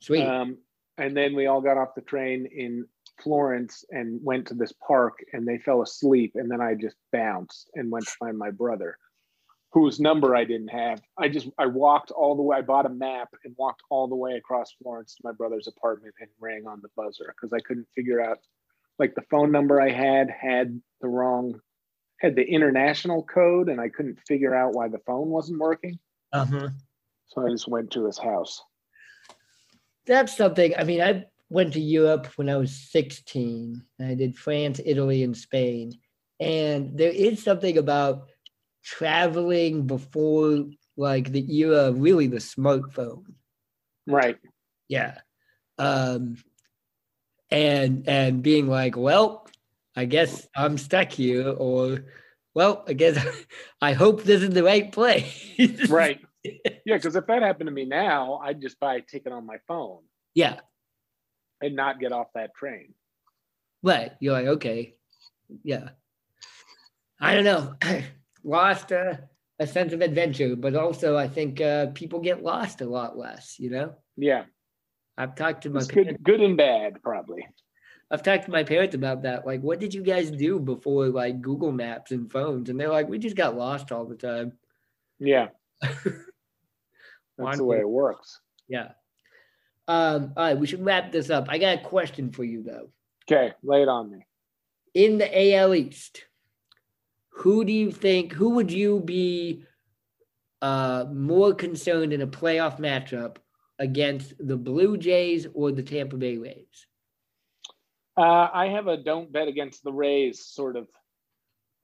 Sweet. 0.00 0.24
Um, 0.24 0.58
and 0.98 1.16
then 1.16 1.34
we 1.34 1.46
all 1.46 1.60
got 1.60 1.76
off 1.76 1.94
the 1.94 2.02
train 2.02 2.46
in 2.46 2.86
Florence 3.22 3.84
and 3.90 4.20
went 4.22 4.46
to 4.48 4.54
this 4.54 4.72
park 4.72 5.18
and 5.32 5.46
they 5.46 5.58
fell 5.58 5.82
asleep. 5.82 6.32
And 6.34 6.50
then 6.50 6.60
I 6.60 6.74
just 6.74 6.96
bounced 7.12 7.70
and 7.74 7.90
went 7.90 8.06
to 8.06 8.12
find 8.18 8.38
my 8.38 8.50
brother, 8.50 8.96
whose 9.76 10.00
number 10.00 10.34
I 10.34 10.44
didn't 10.44 10.68
have. 10.68 11.02
I 11.18 11.28
just, 11.28 11.50
I 11.58 11.66
walked 11.66 12.10
all 12.10 12.34
the 12.34 12.40
way, 12.40 12.56
I 12.56 12.62
bought 12.62 12.86
a 12.86 12.88
map 12.88 13.28
and 13.44 13.54
walked 13.58 13.82
all 13.90 14.08
the 14.08 14.14
way 14.14 14.32
across 14.32 14.72
Florence 14.82 15.14
to 15.16 15.20
my 15.22 15.32
brother's 15.32 15.68
apartment 15.68 16.14
and 16.18 16.30
rang 16.40 16.66
on 16.66 16.80
the 16.80 16.88
buzzer 16.96 17.34
because 17.36 17.52
I 17.52 17.60
couldn't 17.60 17.86
figure 17.94 18.18
out, 18.18 18.38
like 18.98 19.14
the 19.14 19.26
phone 19.30 19.52
number 19.52 19.78
I 19.78 19.90
had 19.90 20.30
had 20.30 20.80
the 21.02 21.08
wrong, 21.08 21.60
had 22.22 22.36
the 22.36 22.42
international 22.42 23.22
code 23.22 23.68
and 23.68 23.78
I 23.78 23.90
couldn't 23.90 24.18
figure 24.26 24.54
out 24.54 24.72
why 24.72 24.88
the 24.88 25.00
phone 25.06 25.28
wasn't 25.28 25.60
working. 25.60 25.98
uh-huh. 26.32 26.70
So 27.26 27.46
I 27.46 27.50
just 27.50 27.68
went 27.68 27.90
to 27.90 28.06
his 28.06 28.16
house. 28.16 28.62
That's 30.06 30.34
something. 30.34 30.72
I 30.78 30.84
mean, 30.84 31.02
I 31.02 31.26
went 31.50 31.74
to 31.74 31.80
Europe 31.80 32.28
when 32.36 32.48
I 32.48 32.56
was 32.56 32.74
16. 32.92 33.84
I 34.00 34.14
did 34.14 34.38
France, 34.38 34.80
Italy, 34.82 35.22
and 35.22 35.36
Spain. 35.36 35.98
And 36.40 36.96
there 36.96 37.10
is 37.10 37.42
something 37.42 37.76
about 37.76 38.28
traveling 38.86 39.86
before 39.86 40.64
like 40.96 41.30
the 41.32 41.44
era 41.58 41.88
of 41.88 42.00
really 42.00 42.28
the 42.28 42.36
smartphone. 42.38 43.24
Right. 44.06 44.38
Yeah. 44.88 45.18
Um 45.78 46.36
and 47.50 48.08
and 48.08 48.42
being 48.42 48.68
like, 48.68 48.96
well, 48.96 49.46
I 49.94 50.04
guess 50.04 50.46
I'm 50.56 50.78
stuck 50.78 51.10
here, 51.12 51.48
or 51.50 52.04
well, 52.54 52.84
I 52.86 52.92
guess 52.94 53.18
I 53.82 53.92
hope 53.92 54.22
this 54.22 54.42
is 54.42 54.50
the 54.50 54.62
right 54.64 54.90
place. 54.90 55.26
right 55.88 56.20
yeah 56.44 56.94
because 56.96 57.16
if 57.16 57.26
that 57.26 57.42
happened 57.42 57.66
to 57.66 57.72
me 57.72 57.84
now 57.84 58.36
i'd 58.44 58.60
just 58.62 58.78
buy 58.78 58.94
a 58.94 59.00
ticket 59.00 59.32
on 59.32 59.44
my 59.44 59.56
phone 59.66 60.02
Yeah. 60.32 60.60
and 61.60 61.74
not 61.74 61.98
get 61.98 62.12
off 62.12 62.28
that 62.36 62.54
train 62.54 62.94
Right. 63.82 64.12
You're 64.20 64.32
like, 64.32 64.46
okay. 64.46 64.94
Yeah. 65.62 65.90
I 67.20 67.34
don't 67.34 67.44
know. 67.44 67.74
lost 68.46 68.92
uh, 68.92 69.16
a 69.58 69.66
sense 69.66 69.92
of 69.92 70.00
adventure, 70.00 70.56
but 70.56 70.74
also 70.74 71.16
I 71.16 71.28
think 71.28 71.60
uh, 71.60 71.86
people 71.88 72.20
get 72.20 72.42
lost 72.42 72.80
a 72.80 72.86
lot 72.86 73.18
less, 73.18 73.58
you 73.58 73.70
know? 73.70 73.94
yeah 74.16 74.44
I've 75.18 75.34
talked 75.34 75.62
to 75.62 75.70
my 75.70 75.80
it's 75.80 75.88
parents, 75.88 76.12
good 76.22 76.24
good 76.24 76.40
and 76.40 76.56
bad 76.56 77.02
probably 77.02 77.46
I've 78.10 78.22
talked 78.22 78.44
to 78.44 78.52
my 78.52 78.62
parents 78.62 78.94
about 78.94 79.22
that. 79.22 79.44
Like, 79.44 79.62
what 79.62 79.80
did 79.80 79.92
you 79.92 80.02
guys 80.02 80.30
do 80.30 80.60
before 80.60 81.08
like 81.08 81.42
Google 81.42 81.72
Maps 81.72 82.12
and 82.12 82.30
phones? 82.30 82.70
And 82.70 82.78
they're 82.78 82.88
like, 82.88 83.08
we 83.08 83.18
just 83.18 83.34
got 83.34 83.56
lost 83.56 83.90
all 83.90 84.04
the 84.04 84.14
time. 84.14 84.52
yeah 85.18 85.48
that's 85.82 87.58
the 87.58 87.64
way 87.64 87.80
it 87.80 87.88
works 87.88 88.40
Yeah. 88.68 88.92
Um, 89.88 90.32
all 90.36 90.44
right, 90.44 90.58
we 90.58 90.66
should 90.66 90.84
wrap 90.84 91.12
this 91.12 91.30
up. 91.30 91.46
I 91.48 91.58
got 91.58 91.78
a 91.78 91.82
question 91.82 92.30
for 92.30 92.44
you 92.44 92.62
though. 92.62 92.90
okay 93.28 93.54
lay 93.62 93.82
it 93.82 93.88
on 93.88 94.10
me 94.10 94.26
in 94.94 95.18
the 95.18 95.54
AL 95.54 95.74
East, 95.74 96.24
who 97.36 97.64
do 97.64 97.72
you 97.72 97.90
think, 97.90 98.32
who 98.32 98.50
would 98.50 98.72
you 98.72 99.00
be 99.00 99.62
uh, 100.62 101.04
more 101.12 101.54
concerned 101.54 102.12
in 102.12 102.22
a 102.22 102.26
playoff 102.26 102.78
matchup 102.80 103.36
against 103.78 104.32
the 104.38 104.56
Blue 104.56 104.96
Jays 104.96 105.46
or 105.52 105.70
the 105.70 105.82
Tampa 105.82 106.16
Bay 106.16 106.38
Rays? 106.38 106.86
uh, 108.18 108.48
i 108.54 108.68
have 108.68 108.86
a 108.86 108.96
don't 108.96 109.30
bet 109.30 109.46
against 109.48 109.84
the 109.84 109.92
rays 109.92 110.42
sort 110.46 110.76
of 110.76 110.88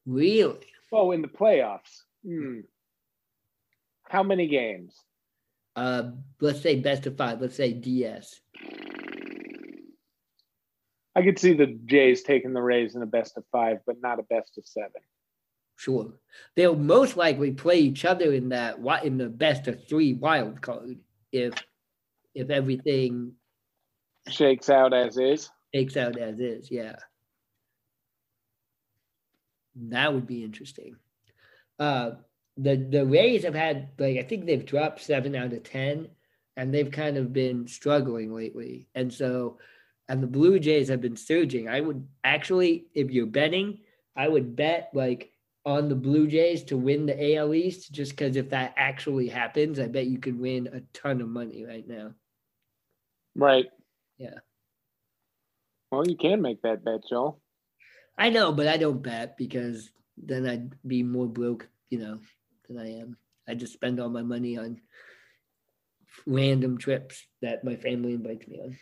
Really? 0.07 0.67
oh 0.91 1.13
in 1.13 1.21
the 1.21 1.29
playoffs 1.29 2.05
hmm. 2.25 2.61
how 4.09 4.23
many 4.23 4.47
games 4.49 4.95
Uh, 5.77 6.13
let's 6.41 6.61
say 6.63 6.77
best 6.81 7.07
of 7.07 7.17
five. 7.17 7.41
Let's 7.41 7.57
say 7.57 7.73
DS. 7.75 8.41
i 11.15 11.21
could 11.23 11.39
see 11.39 11.53
the 11.53 11.79
jays 11.85 12.23
taking 12.23 12.55
the 12.55 12.63
rays 12.63 12.95
in 12.97 13.03
a 13.03 13.07
best 13.07 13.37
of 13.37 13.45
five 13.53 13.79
but 13.87 13.97
not 14.01 14.19
a 14.19 14.23
best 14.23 14.57
of 14.59 14.67
seven 14.67 15.03
Sure. 15.83 16.13
They'll 16.55 16.77
most 16.77 17.17
likely 17.17 17.51
play 17.51 17.81
each 17.81 18.05
other 18.05 18.33
in 18.33 18.51
that 18.51 18.79
in 19.03 19.19
the 19.19 19.29
best 19.29 19.67
of 19.67 19.85
three 19.89 20.13
wild 20.13 20.63
card 20.63 21.01
if 21.33 21.55
if 22.37 22.51
everything 22.51 23.33
shakes 24.29 24.71
out 24.71 24.95
as 24.95 25.19
is 25.19 25.51
Shakes 25.75 25.97
out 25.97 26.17
as 26.17 26.39
is. 26.39 26.71
Yeah. 26.71 26.95
That 29.75 30.15
would 30.15 30.29
be 30.29 30.45
interesting. 30.45 30.95
Uh, 31.81 32.13
the 32.57 32.77
the 32.77 33.05
Rays 33.05 33.43
have 33.43 33.57
had 33.57 33.89
like 33.99 34.19
I 34.19 34.23
think 34.23 34.47
they've 34.47 34.65
dropped 34.65 35.01
seven 35.01 35.35
out 35.35 35.53
of 35.53 35.65
ten, 35.65 36.07
and 36.57 36.73
they've 36.73 36.93
kind 36.93 37.17
of 37.17 37.33
been 37.33 37.67
struggling 37.67 38.33
lately. 38.33 38.87
And 38.95 39.13
so, 39.13 39.59
and 40.09 40.23
the 40.23 40.29
Blue 40.29 40.61
Jays 40.61 40.89
have 40.91 41.01
been 41.01 41.17
surging. 41.17 41.69
I 41.69 41.81
would 41.81 42.07
actually, 42.23 42.87
if 42.95 43.11
you're 43.11 43.27
betting, 43.27 43.81
I 44.15 44.29
would 44.29 44.55
bet 44.55 44.91
like 44.95 45.32
on 45.65 45.89
the 45.89 45.95
Blue 45.95 46.27
Jays 46.27 46.65
to 46.65 46.77
win 46.77 47.07
the 47.07 47.37
AL 47.37 47.55
East, 47.55 47.93
just 47.93 48.13
because 48.13 48.37
if 48.37 48.51
that 48.51 48.75
actually 48.77 49.29
happens, 49.29 49.79
I 49.79 49.87
bet 49.87 50.07
you 50.07 50.19
could 50.19 50.39
win 50.39 50.69
a 50.73 50.81
ton 50.93 51.21
of 51.21 51.29
money 51.29 51.65
right 51.65 51.87
now. 51.87 52.15
right 53.37 53.67
Yeah. 54.19 54.39
well 55.91 56.07
you 56.07 56.17
can 56.17 56.43
make 56.43 56.63
that 56.63 56.85
bet 56.85 57.01
joel 57.09 57.41
I 58.19 58.29
know, 58.29 58.53
but 58.53 58.69
I 58.69 58.77
don't 58.77 59.03
bet 59.03 59.39
because 59.39 59.91
then 60.19 60.47
I'd 60.47 60.75
be 60.87 61.03
more 61.03 61.27
broke, 61.27 61.67
you 61.89 61.99
know, 61.99 62.21
than 62.69 62.79
I 62.79 62.99
am. 63.01 63.17
I 63.49 63.55
just 63.55 63.73
spend 63.73 64.01
all 64.01 64.11
my 64.11 64.23
money 64.23 64.59
on 64.59 64.81
random 66.27 66.77
trips 66.77 67.27
that 67.41 67.65
my 67.65 67.75
family 67.77 68.13
invites 68.13 68.47
me 68.47 68.61
on. 68.61 68.77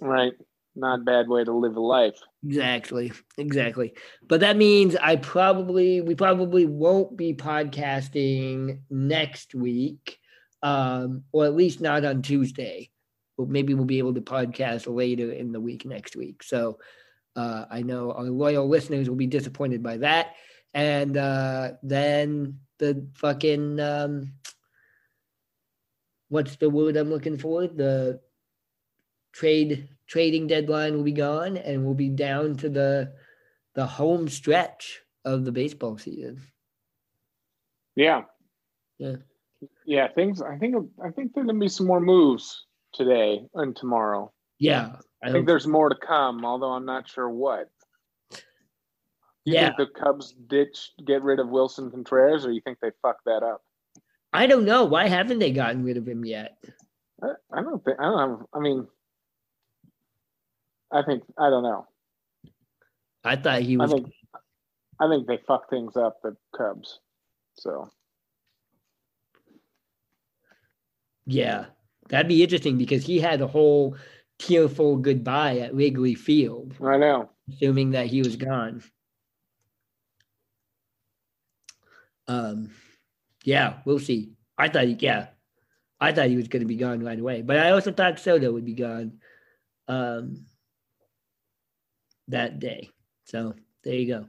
right 0.00 0.32
not 0.76 1.04
bad 1.04 1.28
way 1.28 1.44
to 1.44 1.52
live 1.52 1.76
a 1.76 1.80
life 1.80 2.20
Exactly, 2.46 3.12
exactly. 3.38 3.94
But 4.28 4.40
that 4.40 4.56
means 4.56 4.94
I 4.94 5.16
probably 5.16 6.00
we 6.00 6.14
probably 6.14 6.64
won't 6.64 7.16
be 7.16 7.34
podcasting 7.34 8.80
next 8.88 9.54
week, 9.54 10.18
um, 10.62 11.24
or 11.32 11.46
at 11.46 11.56
least 11.56 11.80
not 11.80 12.04
on 12.04 12.22
Tuesday. 12.22 12.90
But 13.36 13.48
maybe 13.48 13.74
we'll 13.74 13.84
be 13.84 13.98
able 13.98 14.14
to 14.14 14.20
podcast 14.20 14.92
later 14.92 15.32
in 15.32 15.50
the 15.52 15.60
week 15.60 15.84
next 15.84 16.14
week. 16.14 16.42
So 16.42 16.78
uh, 17.34 17.64
I 17.68 17.82
know 17.82 18.12
our 18.12 18.24
loyal 18.24 18.68
listeners 18.68 19.08
will 19.08 19.16
be 19.16 19.26
disappointed 19.26 19.82
by 19.82 19.98
that. 19.98 20.34
And 20.72 21.16
uh, 21.16 21.72
then 21.82 22.60
the 22.78 23.08
fucking 23.14 23.80
um, 23.80 24.32
what's 26.28 26.56
the 26.56 26.70
word 26.70 26.96
I'm 26.96 27.10
looking 27.10 27.38
for? 27.38 27.66
The 27.66 28.20
trade 29.36 29.88
trading 30.06 30.46
deadline 30.46 30.96
will 30.96 31.02
be 31.02 31.12
gone 31.12 31.58
and 31.58 31.84
we'll 31.84 31.94
be 31.94 32.08
down 32.08 32.56
to 32.56 32.68
the 32.70 33.12
the 33.74 33.86
home 33.86 34.28
stretch 34.28 35.02
of 35.24 35.44
the 35.44 35.52
baseball 35.52 35.98
season. 35.98 36.40
Yeah. 37.94 38.22
Yeah. 38.98 39.16
Yeah. 39.84 40.08
Things. 40.08 40.40
I 40.40 40.56
think. 40.56 40.74
I 41.04 41.10
think 41.10 41.34
there're 41.34 41.44
gonna 41.44 41.58
be 41.58 41.68
some 41.68 41.86
more 41.86 42.00
moves 42.00 42.66
today 42.94 43.46
and 43.54 43.76
tomorrow. 43.76 44.32
Yeah. 44.58 44.96
I 45.22 45.32
think 45.32 45.46
there's 45.46 45.66
more 45.66 45.88
to 45.88 45.96
come, 45.96 46.44
although 46.44 46.72
I'm 46.72 46.86
not 46.86 47.08
sure 47.08 47.28
what. 47.28 47.68
You 49.44 49.54
Yeah. 49.54 49.74
think 49.76 49.76
the 49.76 50.00
Cubs 50.00 50.34
ditch 50.46 50.92
get 51.04 51.22
rid 51.22 51.40
of 51.40 51.48
Willson 51.48 51.90
Contreras, 51.90 52.46
or 52.46 52.52
you 52.52 52.60
think 52.62 52.78
they 52.80 52.90
fucked 53.02 53.24
that 53.26 53.42
up? 53.42 53.62
I 54.32 54.46
don't 54.46 54.64
know. 54.64 54.84
Why 54.84 55.08
haven't 55.08 55.38
they 55.38 55.52
gotten 55.52 55.84
rid 55.84 55.96
of 55.96 56.06
him 56.08 56.24
yet? 56.24 56.58
I, 57.22 57.28
I 57.52 57.62
don't 57.62 57.84
think. 57.84 57.98
I 58.00 58.04
don't. 58.04 58.18
Have, 58.18 58.46
I 58.52 58.60
mean, 58.60 58.86
I 60.92 61.02
think. 61.02 61.24
I 61.38 61.50
don't 61.50 61.62
know. 61.62 61.86
I 63.24 63.36
thought 63.36 63.62
he 63.62 63.76
was. 63.76 63.92
I 63.92 63.96
think, 63.96 64.12
I 65.00 65.08
think 65.08 65.26
they 65.26 65.38
fucked 65.46 65.70
things 65.70 65.96
up 65.96 66.18
the 66.22 66.36
Cubs. 66.56 67.00
So 67.54 67.90
yeah, 71.26 71.66
that'd 72.08 72.28
be 72.28 72.42
interesting 72.42 72.78
because 72.78 73.04
he 73.04 73.18
had 73.18 73.40
a 73.42 73.46
whole 73.46 73.96
tearful 74.38 74.96
goodbye 74.96 75.58
at 75.58 75.74
Wrigley 75.74 76.14
Field. 76.14 76.74
I 76.82 76.96
know. 76.96 77.30
Assuming 77.52 77.90
that 77.90 78.06
he 78.06 78.22
was 78.22 78.36
gone. 78.36 78.82
Um, 82.28 82.70
yeah, 83.44 83.74
we'll 83.84 83.98
see. 83.98 84.32
I 84.58 84.68
thought, 84.68 84.84
he, 84.84 84.96
yeah, 84.98 85.28
I 86.00 86.12
thought 86.12 86.28
he 86.28 86.36
was 86.36 86.48
going 86.48 86.62
to 86.62 86.66
be 86.66 86.76
gone 86.76 87.04
right 87.04 87.18
away, 87.18 87.42
but 87.42 87.56
I 87.56 87.70
also 87.70 87.92
thought 87.92 88.18
Soto 88.18 88.52
would 88.52 88.64
be 88.64 88.74
gone 88.74 89.20
um, 89.86 90.44
that 92.28 92.58
day. 92.58 92.90
So 93.24 93.54
there 93.84 93.94
you 93.94 94.06
go. 94.06 94.26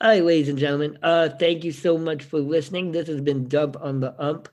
All 0.00 0.08
right, 0.08 0.24
ladies 0.24 0.48
and 0.48 0.58
gentlemen, 0.58 0.98
uh, 1.02 1.28
thank 1.38 1.64
you 1.64 1.70
so 1.70 1.96
much 1.96 2.24
for 2.24 2.40
listening. 2.40 2.90
This 2.90 3.06
has 3.08 3.20
been 3.20 3.46
Dump 3.46 3.76
on 3.80 4.00
the 4.00 4.20
Ump, 4.20 4.48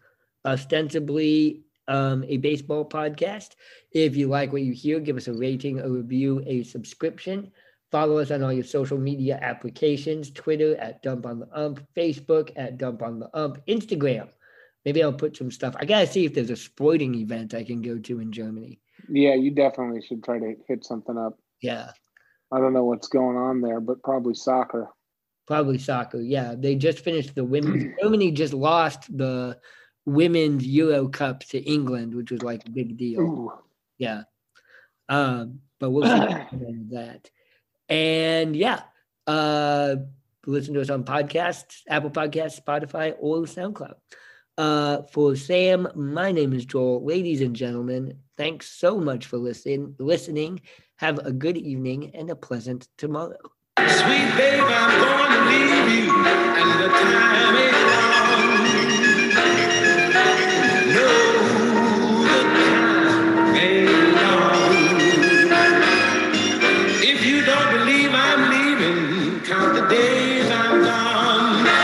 ostensibly 0.46 1.64
um, 1.88 2.24
a 2.28 2.38
baseball 2.38 2.88
podcast. 2.88 3.56
If 3.92 4.16
you 4.16 4.28
like 4.28 4.54
what 4.54 4.62
you 4.62 4.74
hear, 4.74 5.00
give 5.00 5.18
us 5.18 5.28
a 5.28 5.34
rating, 5.34 5.80
a 5.80 5.90
review, 5.90 6.44
a 6.46 6.64
subscription. 6.64 7.52
Follow 7.92 8.20
us 8.20 8.30
on 8.30 8.44
all 8.44 8.54
your 8.54 8.64
social 8.64 9.00
media 9.00 9.40
applications 9.42 10.30
Twitter 10.30 10.76
at 10.78 11.02
Dump 11.02 11.26
on 11.26 11.40
the 11.40 11.50
Ump, 11.52 11.84
Facebook 11.98 12.52
at 12.56 12.78
Dump 12.78 13.02
on 13.02 13.20
the 13.20 13.36
Ump, 13.36 13.66
Instagram. 13.68 14.30
Maybe 14.86 15.04
I'll 15.04 15.12
put 15.12 15.36
some 15.36 15.52
stuff. 15.52 15.76
I 15.80 15.86
got 15.86 16.02
to 16.02 16.08
see 16.08 16.26
if 16.26 16.34
there's 16.36 16.52
a 16.52 16.56
sporting 16.56 17.16
event 17.16 17.56
I 17.56 17.64
can 17.64 17.82
go 17.82 17.98
to 17.98 18.20
in 18.20 18.32
Germany. 18.32 18.80
Yeah, 19.10 19.34
you 19.34 19.50
definitely 19.50 20.04
should 20.04 20.24
try 20.24 20.38
to 20.38 20.56
hit 20.68 20.86
something 20.86 21.18
up. 21.18 21.40
Yeah. 21.62 21.92
I 22.52 22.60
don't 22.60 22.74
know 22.74 22.86
what's 22.86 23.08
going 23.08 23.38
on 23.38 23.62
there, 23.62 23.80
but 23.80 24.02
probably 24.04 24.34
soccer. 24.34 24.90
Probably 25.48 25.78
soccer. 25.78 26.20
Yeah. 26.20 26.56
They 26.58 26.76
just 26.76 27.00
finished 27.00 27.36
the 27.36 27.44
women's. 27.44 27.96
Germany 28.02 28.32
just 28.32 28.54
lost 28.54 29.16
the 29.16 29.60
women's 30.06 30.66
Euro 30.66 31.08
Cup 31.08 31.42
to 31.42 31.60
England, 31.60 32.16
which 32.16 32.32
was 32.32 32.42
like 32.42 32.66
a 32.66 32.72
big 32.72 32.98
deal. 32.98 33.22
Ooh. 33.22 33.54
Yeah. 33.98 34.24
Um, 35.08 35.62
but 35.80 35.92
we'll 35.92 36.04
see 36.04 36.36
that. 36.92 37.30
And 37.88 38.56
yeah, 38.56 38.82
uh, 39.28 39.96
listen 40.46 40.74
to 40.76 40.82
us 40.82 40.90
on 40.90 41.04
podcasts, 41.04 41.82
Apple 41.88 42.12
Podcasts, 42.12 42.62
Spotify, 42.62 43.16
or 43.20 43.40
SoundCloud. 43.40 43.96
Uh, 44.58 45.04
for 45.04 45.36
Sam, 45.36 45.88
my 45.96 46.32
name 46.32 46.54
is 46.54 46.66
Joel. 46.66 47.06
Ladies 47.06 47.42
and 47.42 47.56
gentlemen, 47.56 48.20
thanks 48.38 48.70
so 48.70 49.00
much 49.00 49.26
for 49.26 49.38
listening. 49.38 49.96
Listening. 50.00 50.62
Have 51.00 51.20
a 51.20 51.32
good 51.32 51.56
evening 51.56 52.12
and 52.14 52.30
a 52.30 52.36
pleasant 52.36 52.90
tomorrow. 52.98 53.40
Sweet 53.78 54.36
babe, 54.36 54.62
I'm 54.66 55.00
going 55.00 55.32
to 55.32 55.42
leave 55.48 55.88
you, 55.96 56.12
and 56.12 56.84
the 56.84 56.90
time 56.90 57.56
is 57.56 57.90